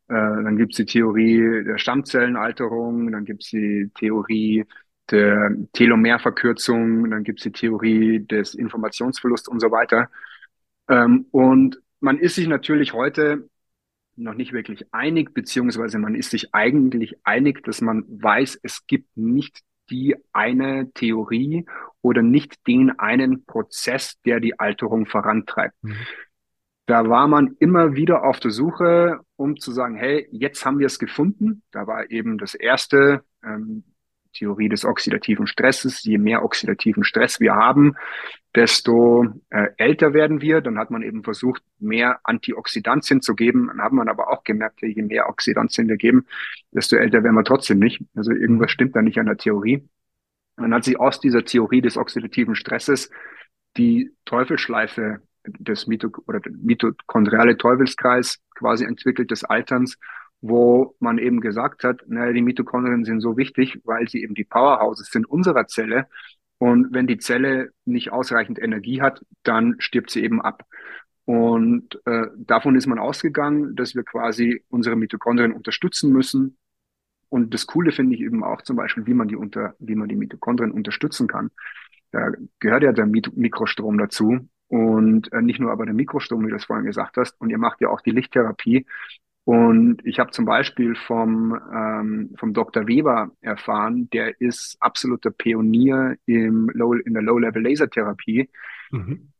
Äh, 0.10 0.14
dann 0.14 0.58
gibt's 0.58 0.78
die 0.78 0.86
Theorie 0.86 1.64
der 1.64 1.78
Stammzellenalterung, 1.78 3.12
dann 3.12 3.26
gibt's 3.26 3.50
die 3.52 3.92
Theorie 3.96 4.66
der 5.12 5.52
Telomerverkürzung, 5.74 7.10
dann 7.10 7.24
gibt's 7.24 7.44
die 7.44 7.52
Theorie 7.52 8.26
des 8.26 8.56
Informationsverlusts 8.56 9.48
und 9.48 9.60
so 9.60 9.72
weiter. 9.72 10.10
Ähm, 10.88 11.28
und 11.32 11.80
man 12.00 12.18
ist 12.18 12.36
sich 12.36 12.48
natürlich 12.48 12.94
heute 12.94 13.50
noch 14.16 14.34
nicht 14.34 14.52
wirklich 14.52 14.86
einig, 14.92 15.34
beziehungsweise 15.34 16.00
man 16.00 16.16
ist 16.16 16.32
sich 16.32 16.54
eigentlich 16.54 17.16
einig, 17.24 17.64
dass 17.64 17.80
man 17.80 18.04
weiß, 18.08 18.60
es 18.64 18.86
gibt 18.88 19.16
nicht 19.16 19.60
die 19.92 20.16
eine 20.34 20.92
Theorie 20.94 21.66
oder 22.02 22.22
nicht 22.22 22.68
den 22.68 22.98
einen 23.00 23.46
Prozess, 23.46 24.20
der 24.26 24.40
die 24.40 24.60
Alterung 24.60 25.06
vorantreibt. 25.06 25.76
Mhm. 25.84 25.96
Da 26.90 27.08
war 27.08 27.28
man 27.28 27.56
immer 27.60 27.94
wieder 27.94 28.24
auf 28.24 28.40
der 28.40 28.50
Suche, 28.50 29.20
um 29.36 29.58
zu 29.58 29.72
sagen, 29.72 29.96
hey, 29.96 30.28
jetzt 30.32 30.66
haben 30.66 30.80
wir 30.80 30.88
es 30.88 30.98
gefunden. 30.98 31.62
Da 31.70 31.86
war 31.86 32.10
eben 32.10 32.40
das 32.40 32.56
erste 32.56 33.24
ähm, 33.44 33.84
Theorie 34.34 34.70
des 34.70 34.86
oxidativen 34.86 35.46
Stresses. 35.46 36.04
Je 36.04 36.18
mehr 36.18 36.44
oxidativen 36.44 37.04
Stress 37.04 37.40
wir 37.40 37.54
haben, 37.54 37.96
desto 38.56 39.28
äh, 39.52 39.68
älter 39.78 40.16
werden 40.16 40.42
wir. 40.42 40.62
Dann 40.62 40.80
hat 40.80 40.90
man 40.90 41.04
eben 41.04 41.24
versucht, 41.24 41.62
mehr 41.78 42.22
Antioxidantien 42.24 43.22
zu 43.22 43.36
geben. 43.36 43.68
Dann 43.68 43.84
hat 43.84 43.92
man 43.92 44.10
aber 44.10 44.32
auch 44.32 44.44
gemerkt, 44.44 44.82
je 44.82 45.04
mehr 45.04 45.30
Oxidantien 45.30 45.88
wir 45.90 45.98
geben, 45.98 46.26
desto 46.72 46.96
älter 46.96 47.24
werden 47.24 47.36
wir 47.36 47.44
trotzdem 47.44 47.78
nicht. 47.78 48.04
Also 48.16 48.32
irgendwas 48.32 48.72
stimmt 48.72 48.96
da 48.96 49.04
nicht 49.04 49.20
an 49.20 49.28
der 49.28 49.38
Theorie. 49.38 49.88
dann 50.56 50.74
hat 50.74 50.86
sich 50.86 51.00
aus 51.00 51.20
dieser 51.20 51.46
Theorie 51.46 51.82
des 51.82 51.98
oxidativen 51.98 52.56
Stresses 52.56 53.12
die 53.78 54.12
Teufelsschleife 54.26 55.22
des 55.46 55.88
Mito 55.88 56.10
oder 56.28 56.42
mitochondriale 56.50 57.58
Teufelskreis 57.58 58.40
quasi 58.56 58.86
entwickelt 58.86 59.32
des 59.32 59.44
Alterns, 59.44 59.98
wo 60.42 60.96
man 61.00 61.18
eben 61.18 61.42
gesagt 61.42 61.84
hat, 61.84 62.04
naja, 62.08 62.32
die 62.32 62.42
Mitochondrien 62.42 63.04
sind 63.04 63.22
so 63.22 63.38
wichtig, 63.38 63.80
weil 63.84 64.08
sie 64.08 64.24
eben 64.24 64.36
die 64.36 64.46
Powerhouses 64.46 65.10
sind 65.10 65.26
unserer 65.30 65.68
Zelle. 65.68 66.08
Und 66.58 66.94
wenn 66.94 67.08
die 67.08 67.18
Zelle 67.18 67.72
nicht 67.86 68.12
ausreichend 68.12 68.60
Energie 68.60 69.02
hat, 69.02 69.26
dann 69.44 69.76
stirbt 69.80 70.12
sie 70.12 70.24
eben 70.24 70.42
ab. 70.42 70.66
Und 71.26 72.00
äh, 72.06 72.28
davon 72.38 72.76
ist 72.76 72.88
man 72.88 73.00
ausgegangen, 73.00 73.76
dass 73.76 73.96
wir 73.96 74.04
quasi 74.04 74.64
unsere 74.70 74.96
Mitochondrien 74.96 75.54
unterstützen 75.54 76.12
müssen. 76.12 76.58
Und 77.30 77.54
das 77.54 77.68
Coole 77.68 77.92
finde 77.92 78.16
ich 78.16 78.22
eben 78.22 78.44
auch 78.44 78.64
zum 78.64 78.76
Beispiel, 78.76 79.06
wie 79.06 79.14
man 79.14 79.28
die 79.28 79.36
unter, 79.36 79.76
wie 79.80 79.96
man 79.96 80.10
die 80.10 80.16
Mitochondrien 80.16 80.72
unterstützen 80.72 81.28
kann. 81.28 81.52
Da 82.12 82.32
gehört 82.60 82.84
ja 82.84 82.92
der 82.92 83.06
Mikrostrom 83.06 83.98
dazu. 84.00 84.50
Und 84.70 85.34
äh, 85.34 85.42
nicht 85.42 85.60
nur 85.60 85.72
aber 85.72 85.86
der 85.86 85.94
Mikrostrom, 85.94 86.42
wie 86.42 86.50
du 86.50 86.54
das 86.54 86.66
vorhin 86.66 86.86
gesagt 86.86 87.18
hast. 87.18 87.40
Und 87.42 87.50
ihr 87.50 87.58
macht 87.58 87.82
ja 87.82 87.90
auch 87.90 88.02
die 88.02 88.12
Lichttherapie. 88.12 88.86
Und 89.44 90.06
ich 90.06 90.20
habe 90.20 90.30
zum 90.30 90.46
Beispiel 90.46 90.96
vom, 90.96 91.60
ähm, 91.74 92.36
vom 92.38 92.54
Dr. 92.54 92.88
Weber 92.88 93.32
erfahren, 93.42 94.08
der 94.12 94.40
ist 94.40 94.78
absoluter 94.80 95.32
Pionier 95.32 96.18
im 96.28 96.70
Low, 96.74 96.94
in 96.94 97.14
der 97.14 97.24
Low-Level-Lasertherapie. 97.24 98.50
Mhm. 98.92 99.32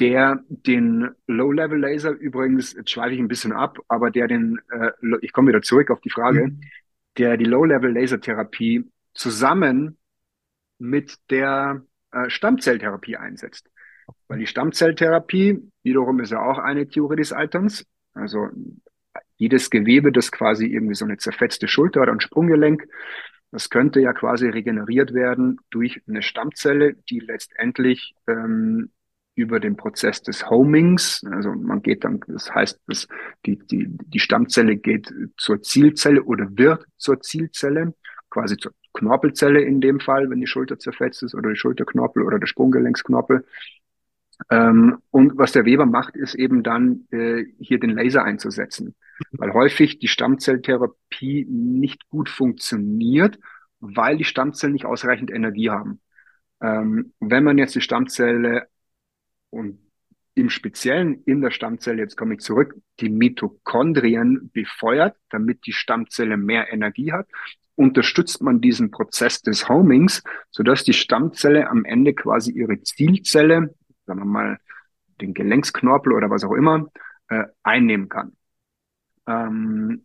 der 0.00 0.42
den 0.48 1.10
Low-Level-Laser 1.28 2.10
übrigens, 2.10 2.72
jetzt 2.72 2.90
schweife 2.90 3.14
ich 3.14 3.20
ein 3.20 3.28
bisschen 3.28 3.52
ab, 3.52 3.78
aber 3.86 4.10
der 4.10 4.26
den, 4.26 4.60
äh, 4.70 4.90
ich 5.20 5.32
komme 5.32 5.48
wieder 5.48 5.62
zurück 5.62 5.90
auf 5.90 6.00
die 6.00 6.10
Frage, 6.10 6.48
mhm. 6.48 6.60
der 7.18 7.36
die 7.36 7.44
Low-Level-Lasertherapie 7.44 8.90
zusammen 9.14 9.98
mit 10.78 11.18
der 11.30 11.84
äh, 12.10 12.28
Stammzelltherapie 12.30 13.16
einsetzt. 13.16 13.70
Weil 14.28 14.38
die 14.38 14.46
Stammzelltherapie 14.46 15.70
wiederum 15.82 16.20
ist 16.20 16.30
ja 16.32 16.42
auch 16.42 16.58
eine 16.58 16.88
Theorie 16.88 17.16
des 17.16 17.32
Alterns. 17.32 17.84
Also 18.14 18.48
jedes 19.36 19.70
Gewebe, 19.70 20.12
das 20.12 20.30
quasi 20.30 20.66
irgendwie 20.66 20.94
so 20.94 21.04
eine 21.04 21.16
zerfetzte 21.16 21.68
Schulter 21.68 22.02
oder 22.02 22.12
ein 22.12 22.20
Sprunggelenk, 22.20 22.86
das 23.50 23.68
könnte 23.68 24.00
ja 24.00 24.12
quasi 24.12 24.48
regeneriert 24.48 25.12
werden 25.12 25.58
durch 25.70 26.00
eine 26.08 26.22
Stammzelle, 26.22 26.94
die 27.10 27.20
letztendlich 27.20 28.14
ähm, 28.26 28.90
über 29.34 29.60
den 29.60 29.76
Prozess 29.76 30.22
des 30.22 30.48
Homings, 30.48 31.24
also 31.30 31.52
man 31.52 31.82
geht 31.82 32.04
dann, 32.04 32.20
das 32.26 32.54
heißt, 32.54 32.80
dass 32.86 33.08
die, 33.46 33.58
die, 33.58 33.86
die 33.88 34.20
Stammzelle 34.20 34.76
geht 34.76 35.12
zur 35.36 35.62
Zielzelle 35.62 36.22
oder 36.22 36.48
wird 36.56 36.84
zur 36.96 37.20
Zielzelle, 37.20 37.94
quasi 38.30 38.56
zur 38.56 38.72
Knorpelzelle 38.94 39.60
in 39.60 39.80
dem 39.80 40.00
Fall, 40.00 40.28
wenn 40.28 40.40
die 40.40 40.46
Schulter 40.46 40.78
zerfetzt 40.78 41.22
ist 41.22 41.34
oder 41.34 41.50
die 41.50 41.56
Schulterknorpel 41.56 42.22
oder 42.22 42.38
der 42.38 42.46
Sprunggelenksknorpel. 42.46 43.44
Ähm, 44.50 44.98
und 45.10 45.36
was 45.36 45.52
der 45.52 45.64
Weber 45.64 45.86
macht, 45.86 46.16
ist 46.16 46.34
eben 46.34 46.62
dann 46.62 47.06
äh, 47.10 47.44
hier 47.60 47.78
den 47.78 47.90
Laser 47.90 48.24
einzusetzen, 48.24 48.94
weil 49.32 49.52
häufig 49.52 49.98
die 49.98 50.08
Stammzelltherapie 50.08 51.46
nicht 51.48 52.08
gut 52.08 52.28
funktioniert, 52.28 53.38
weil 53.80 54.16
die 54.16 54.24
Stammzellen 54.24 54.72
nicht 54.72 54.86
ausreichend 54.86 55.30
Energie 55.30 55.70
haben. 55.70 56.00
Ähm, 56.60 57.12
wenn 57.20 57.44
man 57.44 57.58
jetzt 57.58 57.74
die 57.74 57.80
Stammzelle 57.80 58.68
und 59.50 59.78
im 60.34 60.48
Speziellen 60.48 61.22
in 61.24 61.42
der 61.42 61.50
Stammzelle, 61.50 62.00
jetzt 62.00 62.16
komme 62.16 62.34
ich 62.34 62.40
zurück, 62.40 62.74
die 63.00 63.10
Mitochondrien 63.10 64.50
befeuert, 64.52 65.16
damit 65.28 65.66
die 65.66 65.72
Stammzelle 65.72 66.36
mehr 66.36 66.72
Energie 66.72 67.12
hat, 67.12 67.28
unterstützt 67.74 68.42
man 68.42 68.60
diesen 68.60 68.90
Prozess 68.90 69.42
des 69.42 69.68
Homings, 69.68 70.22
sodass 70.50 70.84
die 70.84 70.92
Stammzelle 70.92 71.68
am 71.68 71.84
Ende 71.84 72.14
quasi 72.14 72.52
ihre 72.52 72.80
Zielzelle, 72.82 73.74
sagen 74.06 74.20
wir 74.20 74.26
mal 74.26 74.58
den 75.20 75.34
Gelenksknorpel 75.34 76.12
oder 76.12 76.30
was 76.30 76.44
auch 76.44 76.52
immer, 76.52 76.88
äh, 77.28 77.44
einnehmen 77.62 78.08
kann. 78.08 78.36
Ähm, 79.26 80.04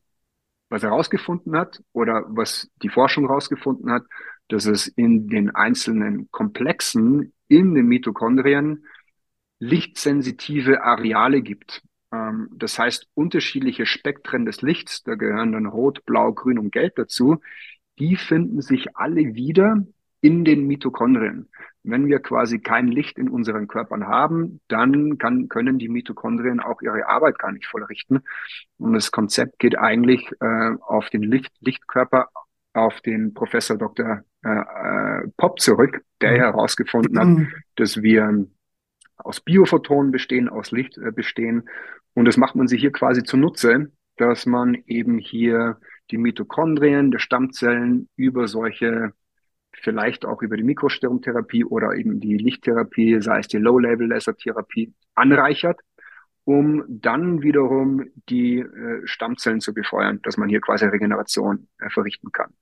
was 0.69 0.83
er 0.83 0.89
herausgefunden 0.89 1.55
hat 1.55 1.81
oder 1.93 2.25
was 2.27 2.69
die 2.83 2.89
Forschung 2.89 3.27
herausgefunden 3.27 3.91
hat, 3.91 4.03
dass 4.49 4.65
es 4.65 4.87
in 4.87 5.27
den 5.27 5.53
einzelnen 5.55 6.29
Komplexen 6.31 7.33
in 7.47 7.73
den 7.73 7.87
Mitochondrien 7.87 8.85
lichtsensitive 9.59 10.83
Areale 10.83 11.41
gibt. 11.41 11.83
Ähm, 12.11 12.49
das 12.53 12.77
heißt, 12.77 13.07
unterschiedliche 13.13 13.85
Spektren 13.85 14.45
des 14.45 14.61
Lichts, 14.61 15.03
da 15.03 15.15
gehören 15.15 15.53
dann 15.53 15.65
Rot, 15.65 16.05
Blau, 16.05 16.33
Grün 16.33 16.59
und 16.59 16.71
Gelb 16.71 16.95
dazu, 16.95 17.41
die 17.99 18.15
finden 18.15 18.61
sich 18.61 18.95
alle 18.95 19.33
wieder 19.35 19.83
in 20.21 20.45
den 20.45 20.67
Mitochondrien. 20.67 21.49
Wenn 21.83 22.07
wir 22.07 22.19
quasi 22.19 22.59
kein 22.59 22.87
Licht 22.87 23.17
in 23.17 23.29
unseren 23.29 23.67
Körpern 23.67 24.07
haben, 24.07 24.59
dann 24.67 25.17
kann, 25.17 25.47
können 25.47 25.79
die 25.79 25.89
Mitochondrien 25.89 26.59
auch 26.59 26.81
ihre 26.81 27.07
Arbeit 27.07 27.39
gar 27.39 27.51
nicht 27.51 27.67
vollrichten. 27.67 28.19
Und 28.77 28.93
das 28.93 29.11
Konzept 29.11 29.59
geht 29.59 29.77
eigentlich 29.77 30.29
äh, 30.41 30.75
auf 30.81 31.09
den 31.09 31.23
Licht, 31.23 31.53
Lichtkörper, 31.61 32.29
auf 32.73 32.99
den 33.01 33.33
Professor 33.33 33.77
Dr. 33.77 34.23
Äh, 34.43 34.49
äh, 34.49 35.27
Pop 35.37 35.59
zurück, 35.59 36.03
der 36.21 36.31
mhm. 36.33 36.35
herausgefunden 36.37 37.19
hat, 37.19 37.47
dass 37.75 38.01
wir 38.01 38.47
aus 39.17 39.41
Biophotonen 39.41 40.11
bestehen, 40.11 40.47
aus 40.47 40.71
Licht 40.71 40.97
äh, 40.97 41.11
bestehen. 41.11 41.67
Und 42.13 42.25
das 42.25 42.37
macht 42.37 42.55
man 42.55 42.67
sich 42.67 42.81
hier 42.81 42.91
quasi 42.91 43.23
zunutze, 43.23 43.91
dass 44.17 44.45
man 44.45 44.75
eben 44.85 45.17
hier 45.17 45.79
die 46.11 46.17
Mitochondrien 46.17 47.11
der 47.11 47.19
Stammzellen 47.19 48.09
über 48.15 48.47
solche, 48.47 49.13
vielleicht 49.81 50.25
auch 50.25 50.41
über 50.41 50.57
die 50.57 50.63
Mikrostörungstherapie 50.63 51.65
oder 51.65 51.93
eben 51.95 52.19
die 52.19 52.37
Lichttherapie, 52.37 53.21
sei 53.21 53.39
es 53.39 53.47
die 53.47 53.57
Low-Level-Laser-Therapie, 53.57 54.93
anreichert 55.15 55.79
um 56.47 56.85
dann 56.87 57.41
wiederum 57.41 58.05
die 58.29 58.59
äh, 58.59 59.01
Stammzellen 59.03 59.59
zu 59.59 59.73
befeuern, 59.73 60.21
dass 60.23 60.37
man 60.37 60.47
hier 60.47 60.61
quasi 60.61 60.85
Regeneration 60.85 61.67
äh, 61.77 61.89
verrichten 61.89 62.31
kann. 62.31 62.53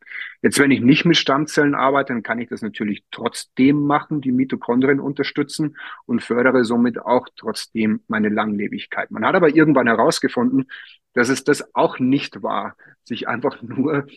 Jetzt, 0.41 0.57
wenn 0.57 0.71
ich 0.71 0.81
nicht 0.81 1.05
mit 1.05 1.17
Stammzellen 1.17 1.75
arbeite, 1.75 2.11
dann 2.11 2.23
kann 2.23 2.39
ich 2.39 2.49
das 2.49 2.63
natürlich 2.63 3.03
trotzdem 3.11 3.85
machen, 3.85 4.21
die 4.21 4.31
Mitochondrien 4.31 4.99
unterstützen 4.99 5.77
und 6.07 6.23
fördere 6.23 6.65
somit 6.65 6.97
auch 6.97 7.27
trotzdem 7.35 8.01
meine 8.07 8.29
Langlebigkeit. 8.29 9.11
Man 9.11 9.23
hat 9.23 9.35
aber 9.35 9.49
irgendwann 9.49 9.85
herausgefunden, 9.85 10.65
dass 11.13 11.29
es 11.29 11.43
das 11.43 11.75
auch 11.75 11.99
nicht 11.99 12.41
war, 12.41 12.77
sich 13.03 13.27
einfach 13.27 13.61
nur 13.61 14.07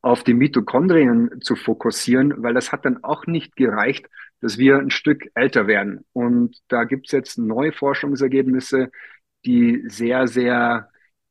auf 0.00 0.22
die 0.22 0.34
Mitochondrien 0.34 1.40
zu 1.40 1.56
fokussieren, 1.56 2.42
weil 2.42 2.54
das 2.54 2.72
hat 2.72 2.84
dann 2.84 3.02
auch 3.02 3.26
nicht 3.26 3.56
gereicht, 3.56 4.06
dass 4.40 4.58
wir 4.58 4.78
ein 4.78 4.90
Stück 4.90 5.28
älter 5.34 5.66
werden. 5.66 6.04
Und 6.12 6.56
da 6.68 6.84
gibt's 6.84 7.12
jetzt 7.12 7.38
neue 7.38 7.72
Forschungsergebnisse, 7.72 8.90
die 9.44 9.82
sehr, 9.86 10.28
sehr 10.28 10.88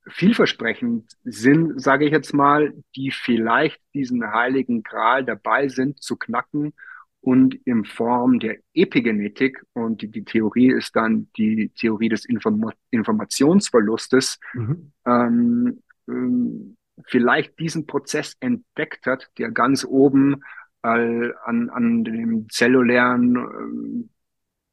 vielversprechend 0.10 1.18
sind, 1.24 1.82
sage 1.82 2.06
ich 2.06 2.12
jetzt 2.12 2.34
mal, 2.34 2.74
die 2.96 3.12
vielleicht 3.12 3.80
diesen 3.94 4.32
heiligen 4.32 4.84
Gral 4.84 5.26
dabei 5.26 5.68
sind 5.68 6.02
zu 6.02 6.16
knacken 6.16 6.74
und 7.20 7.56
in 7.66 7.84
Form 7.84 8.40
der 8.40 8.58
Epigenetik 8.74 9.62
und 9.74 10.02
die, 10.02 10.08
die 10.08 10.24
Theorie 10.24 10.72
ist 10.72 10.96
dann 10.96 11.28
die 11.36 11.70
Theorie 11.70 12.10
des 12.10 12.24
Inform 12.24 12.72
Informationsverlustes 12.90 14.40
mhm. 14.54 14.92
ähm, 15.06 15.84
ähm, 16.08 16.77
vielleicht 17.08 17.60
diesen 17.60 17.86
Prozess 17.88 18.36
entdeckt 18.40 19.06
hat, 19.06 19.30
der 19.38 19.52
ganz 19.52 19.86
oben 19.86 20.44
äh, 20.84 21.32
an, 21.46 21.70
an 21.70 22.04
dem 22.04 22.48
zellulären 22.50 24.10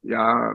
äh, 0.02 0.08
ja, 0.08 0.54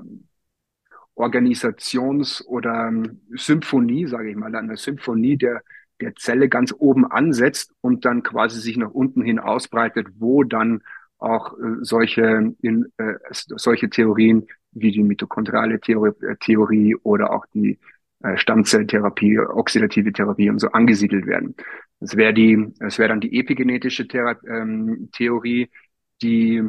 Organisations- 1.16 2.46
oder 2.46 2.92
Symphonie, 3.36 4.08
sage 4.08 4.30
ich 4.30 4.36
mal, 4.38 4.56
an 4.56 4.68
der 4.68 4.78
Symphonie 4.78 5.38
der, 5.38 5.62
der 6.00 6.16
Zelle 6.16 6.48
ganz 6.48 6.74
oben 6.78 7.06
ansetzt 7.06 7.74
und 7.82 8.06
dann 8.06 8.24
quasi 8.24 8.62
sich 8.62 8.78
nach 8.78 8.92
unten 8.92 9.22
hin 9.22 9.40
ausbreitet, 9.40 10.08
wo 10.18 10.44
dann 10.44 10.82
auch 11.18 11.58
äh, 11.60 11.76
solche, 11.82 12.54
in, 12.62 12.92
äh, 12.98 13.16
solche 13.32 13.90
Theorien 13.90 14.48
wie 14.72 14.92
die 14.92 15.04
mitochondriale 15.04 15.80
Theorie, 15.82 16.14
äh, 16.26 16.36
Theorie 16.40 16.96
oder 17.04 17.32
auch 17.32 17.46
die 17.54 17.80
Stammzelltherapie, 18.36 19.40
oxidative 19.40 20.12
Therapie 20.12 20.50
und 20.50 20.60
so 20.60 20.70
angesiedelt 20.70 21.26
werden. 21.26 21.56
Das 22.00 22.16
wäre 22.16 22.34
die, 22.34 22.74
das 22.80 22.98
wäre 22.98 23.10
dann 23.10 23.22
die 23.22 23.40
epigenetische 23.40 24.08
Thera 24.08 24.36
ähm, 24.48 25.10
Theorie, 25.14 25.70
die 26.22 26.64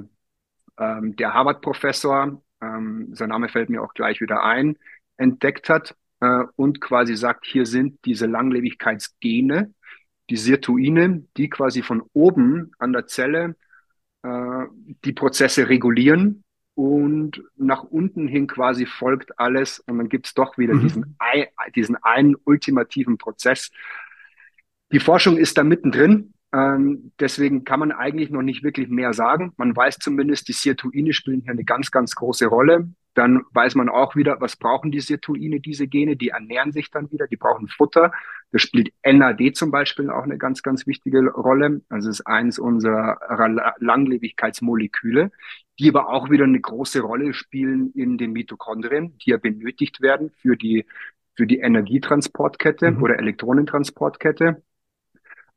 ähm, 0.79 1.17
der 1.17 1.35
Harvard-Professor, 1.35 2.43
ähm, 2.61 3.09
sein 3.13 3.29
Name 3.29 3.49
fällt 3.49 3.69
mir 3.69 3.83
auch 3.83 3.95
gleich 3.95 4.21
wieder 4.21 4.45
ein, 4.45 4.77
entdeckt 5.17 5.69
hat 5.69 5.97
äh, 6.21 6.45
und 6.57 6.81
quasi 6.81 7.17
sagt, 7.17 7.47
hier 7.47 7.67
sind 7.67 7.99
diese 8.05 8.27
Langlebigkeitsgene, 8.27 9.73
die 10.31 10.37
Sirtuine, 10.37 11.27
die 11.37 11.49
quasi 11.49 11.83
von 11.83 12.03
oben 12.13 12.73
an 12.79 12.93
der 12.93 13.07
Zelle 13.07 13.57
äh, 14.23 14.67
die 15.05 15.13
Prozesse 15.13 15.69
regulieren 15.69 16.45
und 16.81 17.43
nach 17.59 17.83
unten 17.83 18.27
hin 18.27 18.47
quasi 18.47 18.87
folgt 18.87 19.39
alles 19.39 19.81
und 19.81 19.99
dann 19.99 20.09
gibt's 20.09 20.33
doch 20.33 20.57
wieder 20.57 20.73
mhm. 20.73 20.81
diesen, 20.81 21.17
diesen 21.77 21.97
einen 21.97 22.37
ultimativen 22.45 23.19
Prozess. 23.19 23.71
Die 24.91 24.99
Forschung 24.99 25.37
ist 25.37 25.59
da 25.59 25.63
mittendrin. 25.63 26.33
Ähm, 26.55 27.13
deswegen 27.21 27.65
kann 27.65 27.81
man 27.81 27.93
eigentlich 27.93 28.31
noch 28.31 28.41
nicht 28.41 28.63
wirklich 28.63 28.89
mehr 28.89 29.13
sagen. 29.13 29.53
Man 29.59 29.77
weiß 29.77 29.99
zumindest, 29.99 30.49
die 30.49 30.55
Sirtuine 30.55 31.13
spielen 31.13 31.43
hier 31.43 31.53
eine 31.53 31.65
ganz, 31.65 31.91
ganz 31.91 32.15
große 32.15 32.47
Rolle. 32.47 32.89
Dann 33.15 33.43
weiß 33.53 33.75
man 33.75 33.89
auch 33.89 34.15
wieder, 34.15 34.41
was 34.41 34.57
brauchen 34.57 34.93
die 34.93 35.01
Sirtuine, 35.01 35.61
diese 35.61 35.89
Gene? 35.89 36.17
Die 36.17 36.29
ernähren 36.29 36.73
sich 36.73 36.91
dann 36.91 37.11
wieder, 37.11 37.27
die 37.27 37.37
brauchen 37.37 37.67
Futter. 37.69 38.13
Da 38.53 38.59
spielt 38.59 38.93
NAD 39.05 39.57
zum 39.57 39.71
Beispiel 39.71 40.11
auch 40.11 40.23
eine 40.23 40.39
ganz, 40.39 40.63
ganz 40.63 40.87
wichtige 40.87 41.29
Rolle. 41.31 41.83
Also 41.89 42.09
es 42.09 42.21
ist 42.21 42.27
eins 42.27 42.59
unserer 42.59 43.19
Langlebigkeitsmoleküle, 43.79 45.33
die 45.79 45.89
aber 45.89 46.09
auch 46.09 46.31
wieder 46.31 46.45
eine 46.45 46.61
große 46.61 47.01
Rolle 47.01 47.33
spielen 47.35 47.93
in 47.95 48.17
den 48.17 48.33
Mitochondrien, 48.33 49.19
die 49.19 49.31
ja 49.31 49.39
benötigt 49.39 50.01
werden 50.01 50.31
für 50.31 50.57
die, 50.57 50.87
für 51.35 51.47
die 51.47 51.59
Energietransportkette 51.59 52.93
mhm. 52.93 53.03
oder 53.03 53.19
Elektronentransportkette. 53.19 54.63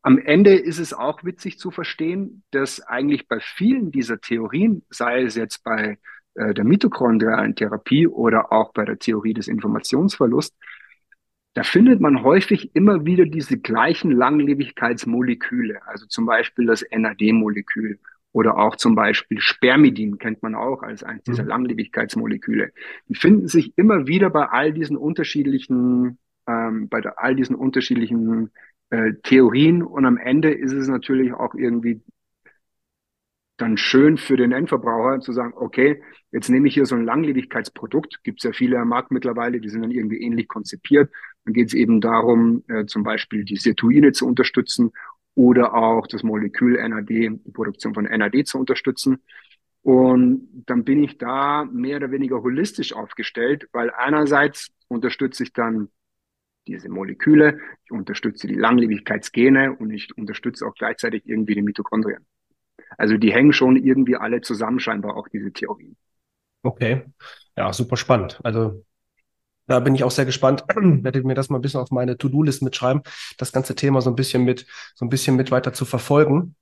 Am 0.02 0.18
Ende 0.18 0.56
ist 0.56 0.80
es 0.80 0.94
auch 0.94 1.24
witzig 1.24 1.60
zu 1.60 1.72
verstehen, 1.72 2.44
dass 2.52 2.82
eigentlich 2.82 3.28
bei 3.28 3.40
vielen 3.40 3.92
dieser 3.92 4.20
Theorien, 4.20 4.84
sei 4.90 5.22
es 5.24 5.36
jetzt 5.36 5.64
bei 5.64 5.98
äh, 6.36 6.54
der 6.54 6.64
mitochondrialen 6.64 7.56
Therapie 7.56 8.08
oder 8.08 8.52
auch 8.52 8.74
bei 8.74 8.86
der 8.86 9.00
Theorie 9.00 9.34
des 9.34 9.48
Informationsverlusts, 9.48 10.58
da 11.54 11.64
findet 11.64 12.02
man 12.02 12.24
häufig 12.24 12.76
immer 12.76 13.06
wieder 13.06 13.26
diese 13.26 13.60
gleichen 13.60 14.12
Langlebigkeitsmoleküle, 14.12 15.86
also 15.88 16.08
zum 16.08 16.26
Beispiel 16.26 16.66
das 16.66 16.84
NAD-Molekül 16.92 18.00
oder 18.32 18.58
auch 18.58 18.76
zum 18.76 18.96
Beispiel 18.96 19.40
Spermidin 19.40 20.18
kennt 20.18 20.42
man 20.42 20.56
auch 20.56 20.82
als 20.82 21.04
eines 21.04 21.24
dieser 21.24 21.44
mhm. 21.44 21.50
Langlebigkeitsmoleküle. 21.50 22.72
Die 23.08 23.16
finden 23.16 23.48
sich 23.48 23.78
immer 23.78 24.08
wieder 24.08 24.32
bei 24.32 24.48
all 24.48 24.74
diesen 24.74 24.98
unterschiedlichen, 24.98 26.18
ähm, 26.48 26.90
bei 26.90 27.04
all 27.16 27.36
diesen 27.36 27.56
unterschiedlichen 27.56 28.50
äh, 28.90 29.14
Theorien 29.22 29.84
und 29.84 30.06
am 30.06 30.18
Ende 30.18 30.52
ist 30.52 30.74
es 30.74 30.88
natürlich 30.88 31.34
auch 31.34 31.54
irgendwie 31.54 32.02
dann 33.58 33.78
schön 33.78 34.18
für 34.18 34.36
den 34.36 34.52
Endverbraucher 34.52 35.20
zu 35.20 35.32
sagen, 35.32 35.54
okay, 35.56 36.02
jetzt 36.32 36.50
nehme 36.50 36.68
ich 36.68 36.74
hier 36.74 36.86
so 36.86 36.96
ein 36.96 37.06
Langlebigkeitsprodukt, 37.06 38.24
gibt 38.24 38.40
es 38.40 38.44
ja 38.44 38.52
viele 38.52 38.80
am 38.80 38.90
Markt 38.90 39.12
mittlerweile, 39.12 39.60
die 39.60 39.70
sind 39.70 39.84
dann 39.84 39.92
irgendwie 39.92 40.22
ähnlich 40.22 40.48
konzipiert. 40.48 41.12
Dann 41.46 41.54
geht 41.54 41.68
es 41.68 41.74
eben 41.74 42.02
darum, 42.02 42.64
äh, 42.68 42.86
zum 42.86 43.04
Beispiel 43.04 43.44
die 43.46 43.58
Sirtuine 43.58 44.12
zu 44.12 44.26
unterstützen 44.26 44.92
oder 45.36 45.74
auch 45.76 46.08
das 46.08 46.24
Molekül 46.24 46.78
NAD, 46.78 47.10
die 47.10 47.52
Produktion 47.54 47.94
von 47.94 48.06
NAD 48.06 48.46
zu 48.46 48.58
unterstützen. 48.58 49.20
Und 49.84 50.64
dann 50.66 50.86
bin 50.86 51.04
ich 51.04 51.18
da 51.18 51.66
mehr 51.66 51.98
oder 51.98 52.12
weniger 52.12 52.42
holistisch 52.42 52.94
aufgestellt, 52.94 53.68
weil 53.74 53.92
einerseits 53.92 54.72
unterstütze 54.88 55.44
ich 55.44 55.54
dann 55.54 55.90
diese 56.68 56.90
Moleküle, 56.90 57.60
ich 57.84 57.92
unterstütze 57.92 58.48
die 58.48 58.56
Langlebigkeitsgene 58.56 59.76
und 59.76 59.92
ich 59.92 60.18
unterstütze 60.18 60.66
auch 60.66 60.74
gleichzeitig 60.76 61.24
irgendwie 61.26 61.56
die 61.56 61.62
Mitochondrien. 61.62 62.26
Also 62.98 63.18
die 63.18 63.34
hängen 63.34 63.54
schon 63.54 63.76
irgendwie 63.76 64.16
alle 64.16 64.42
zusammen, 64.42 64.80
scheinbar 64.80 65.16
auch 65.16 65.28
diese 65.28 65.52
Theorien. 65.52 65.96
Okay, 66.64 67.04
ja, 67.58 67.74
super 67.74 67.98
spannend. 67.98 68.40
Also 68.44 68.84
da 69.68 69.80
bin 69.80 69.96
ich 69.96 70.04
auch 70.04 70.12
sehr 70.12 70.26
gespannt. 70.26 70.64
Werde 70.76 71.24
mir 71.24 71.36
das 71.36 71.50
mal 71.50 71.58
ein 71.58 71.62
bisschen 71.62 71.80
auf 71.80 71.92
meine 71.92 72.18
To-Do-List 72.18 72.62
mitschreiben, 72.62 73.04
das 73.38 73.52
ganze 73.52 73.76
Thema 73.76 74.02
so 74.02 74.10
ein 74.10 74.16
bisschen 74.16 74.44
mit, 74.44 74.66
so 74.96 75.06
ein 75.06 75.10
bisschen 75.10 75.36
mit 75.36 75.52
weiter 75.52 75.74
zu 75.74 75.86
verfolgen. 75.86 76.56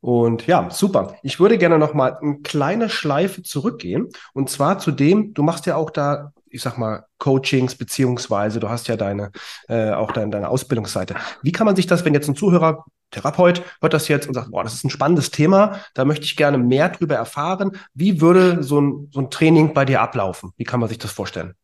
Und 0.00 0.46
ja, 0.46 0.70
super. 0.70 1.16
Ich 1.22 1.40
würde 1.40 1.58
gerne 1.58 1.78
noch 1.78 1.92
mal 1.92 2.16
eine 2.16 2.40
kleine 2.40 2.88
Schleife 2.88 3.42
zurückgehen. 3.42 4.08
Und 4.32 4.48
zwar 4.48 4.78
zu 4.78 4.92
dem, 4.92 5.34
du 5.34 5.42
machst 5.42 5.66
ja 5.66 5.76
auch 5.76 5.90
da, 5.90 6.32
ich 6.48 6.62
sag 6.62 6.78
mal, 6.78 7.04
Coachings, 7.18 7.74
beziehungsweise 7.74 8.60
du 8.60 8.70
hast 8.70 8.88
ja 8.88 8.96
deine, 8.96 9.30
äh, 9.68 9.90
auch 9.90 10.12
deine, 10.12 10.30
deine 10.30 10.48
Ausbildungsseite. 10.48 11.16
Wie 11.42 11.52
kann 11.52 11.66
man 11.66 11.76
sich 11.76 11.86
das, 11.86 12.04
wenn 12.04 12.14
jetzt 12.14 12.28
ein 12.28 12.36
Zuhörer, 12.36 12.84
Therapeut, 13.10 13.62
hört 13.80 13.92
das 13.92 14.08
jetzt 14.08 14.26
und 14.28 14.34
sagt, 14.34 14.50
boah, 14.50 14.62
das 14.62 14.74
ist 14.74 14.84
ein 14.84 14.90
spannendes 14.90 15.30
Thema, 15.30 15.80
da 15.94 16.04
möchte 16.04 16.24
ich 16.24 16.36
gerne 16.36 16.58
mehr 16.58 16.88
drüber 16.88 17.16
erfahren. 17.16 17.72
Wie 17.94 18.20
würde 18.20 18.62
so 18.62 18.80
ein, 18.80 19.08
so 19.12 19.20
ein 19.20 19.30
Training 19.30 19.74
bei 19.74 19.84
dir 19.84 20.00
ablaufen? 20.00 20.52
Wie 20.56 20.64
kann 20.64 20.80
man 20.80 20.88
sich 20.88 20.98
das 20.98 21.12
vorstellen? 21.12 21.54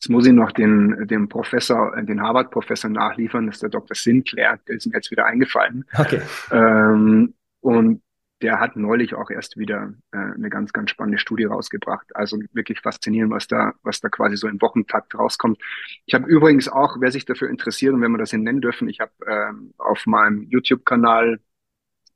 Jetzt 0.00 0.08
muss 0.08 0.26
ich 0.26 0.32
noch 0.32 0.50
den, 0.52 1.06
den 1.08 1.28
Professor, 1.28 1.94
den 2.00 2.22
Harvard-Professor 2.22 2.88
nachliefern, 2.88 3.46
das 3.46 3.56
ist 3.56 3.62
der 3.62 3.68
Dr. 3.68 3.94
Sinclair, 3.94 4.58
der 4.66 4.76
ist 4.76 4.86
mir 4.86 4.94
jetzt 4.94 5.10
wieder 5.10 5.26
eingefallen. 5.26 5.84
Okay. 5.98 6.22
Ähm, 6.50 7.34
und 7.60 8.00
der 8.42 8.58
hat 8.60 8.76
neulich 8.76 9.14
auch 9.14 9.30
erst 9.30 9.58
wieder 9.58 9.92
äh, 10.12 10.18
eine 10.18 10.48
ganz, 10.48 10.72
ganz 10.72 10.90
spannende 10.90 11.18
Studie 11.18 11.44
rausgebracht. 11.44 12.14
Also 12.16 12.38
wirklich 12.52 12.80
faszinierend, 12.80 13.32
was 13.32 13.46
da, 13.46 13.74
was 13.82 14.00
da 14.00 14.08
quasi 14.08 14.36
so 14.36 14.48
im 14.48 14.60
Wochentakt 14.60 15.14
rauskommt. 15.14 15.58
Ich 16.06 16.14
habe 16.14 16.26
übrigens 16.26 16.68
auch, 16.68 16.96
wer 17.00 17.12
sich 17.12 17.24
dafür 17.24 17.50
interessiert 17.50 17.92
und 17.94 18.00
wenn 18.00 18.12
wir 18.12 18.18
das 18.18 18.30
hier 18.30 18.38
nennen 18.38 18.60
dürfen, 18.60 18.88
ich 18.88 19.00
habe 19.00 19.12
ähm, 19.26 19.74
auf 19.78 20.06
meinem 20.06 20.42
YouTube-Kanal 20.44 21.40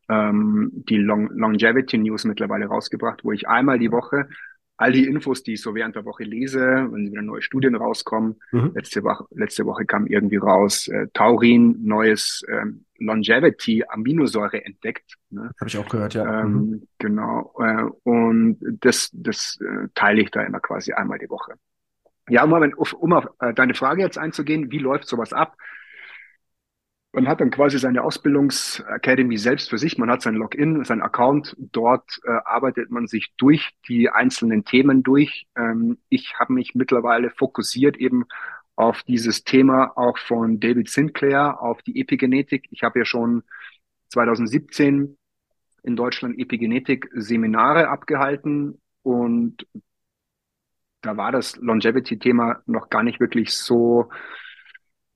ähm, 0.08 0.70
die 0.72 0.96
Long 0.96 1.28
Longevity 1.30 1.98
News 1.98 2.24
mittlerweile 2.24 2.66
rausgebracht, 2.66 3.24
wo 3.24 3.32
ich 3.32 3.48
einmal 3.48 3.78
die 3.78 3.92
Woche 3.92 4.28
all 4.84 4.92
die 4.92 5.06
Infos, 5.06 5.42
die 5.42 5.54
ich 5.54 5.62
so 5.62 5.74
während 5.74 5.96
der 5.96 6.04
Woche 6.04 6.24
lese, 6.24 6.60
wenn 6.90 7.10
wieder 7.10 7.22
neue 7.22 7.40
Studien 7.40 7.74
rauskommen. 7.74 8.36
Mhm. 8.52 8.72
Letzte, 8.74 9.02
Woche, 9.02 9.24
letzte 9.30 9.64
Woche 9.64 9.86
kam 9.86 10.06
irgendwie 10.06 10.36
raus, 10.36 10.88
äh, 10.88 11.06
Taurin, 11.14 11.78
neues 11.82 12.44
ähm, 12.48 12.84
Longevity, 12.98 13.82
Aminosäure 13.88 14.62
entdeckt. 14.62 15.14
Ne? 15.30 15.50
Habe 15.58 15.68
ich 15.68 15.78
auch 15.78 15.88
gehört, 15.88 16.12
ja. 16.12 16.42
Ähm, 16.42 16.52
mhm. 16.52 16.88
Genau. 16.98 17.54
Äh, 17.58 17.84
und 18.02 18.58
das, 18.80 19.08
das 19.14 19.58
äh, 19.62 19.88
teile 19.94 20.20
ich 20.20 20.30
da 20.30 20.42
immer 20.42 20.60
quasi 20.60 20.92
einmal 20.92 21.18
die 21.18 21.30
Woche. 21.30 21.54
Ja, 22.28 22.44
um, 22.44 22.52
um 22.52 23.12
auf 23.14 23.26
äh, 23.40 23.54
deine 23.54 23.72
Frage 23.72 24.02
jetzt 24.02 24.18
einzugehen, 24.18 24.70
wie 24.70 24.78
läuft 24.78 25.08
sowas 25.08 25.32
ab? 25.32 25.56
Man 27.14 27.28
hat 27.28 27.40
dann 27.40 27.52
quasi 27.52 27.78
seine 27.78 28.02
Ausbildungsacademy 28.02 29.36
selbst 29.36 29.70
für 29.70 29.78
sich. 29.78 29.98
Man 29.98 30.10
hat 30.10 30.22
sein 30.22 30.34
Login, 30.34 30.84
sein 30.84 31.00
Account. 31.00 31.54
Dort 31.58 32.18
äh, 32.24 32.30
arbeitet 32.44 32.90
man 32.90 33.06
sich 33.06 33.32
durch 33.36 33.70
die 33.86 34.10
einzelnen 34.10 34.64
Themen 34.64 35.04
durch. 35.04 35.46
Ähm, 35.56 35.98
ich 36.08 36.34
habe 36.40 36.52
mich 36.54 36.74
mittlerweile 36.74 37.30
fokussiert 37.30 37.96
eben 37.98 38.24
auf 38.74 39.04
dieses 39.04 39.44
Thema 39.44 39.92
auch 39.96 40.18
von 40.18 40.58
David 40.58 40.88
Sinclair, 40.88 41.62
auf 41.62 41.82
die 41.82 42.00
Epigenetik. 42.00 42.66
Ich 42.72 42.82
habe 42.82 42.98
ja 42.98 43.04
schon 43.04 43.44
2017 44.08 45.16
in 45.84 45.94
Deutschland 45.94 46.36
Epigenetik-Seminare 46.36 47.90
abgehalten 47.90 48.80
und 49.02 49.68
da 51.00 51.16
war 51.16 51.30
das 51.30 51.54
Longevity-Thema 51.58 52.64
noch 52.66 52.90
gar 52.90 53.04
nicht 53.04 53.20
wirklich 53.20 53.54
so 53.54 54.10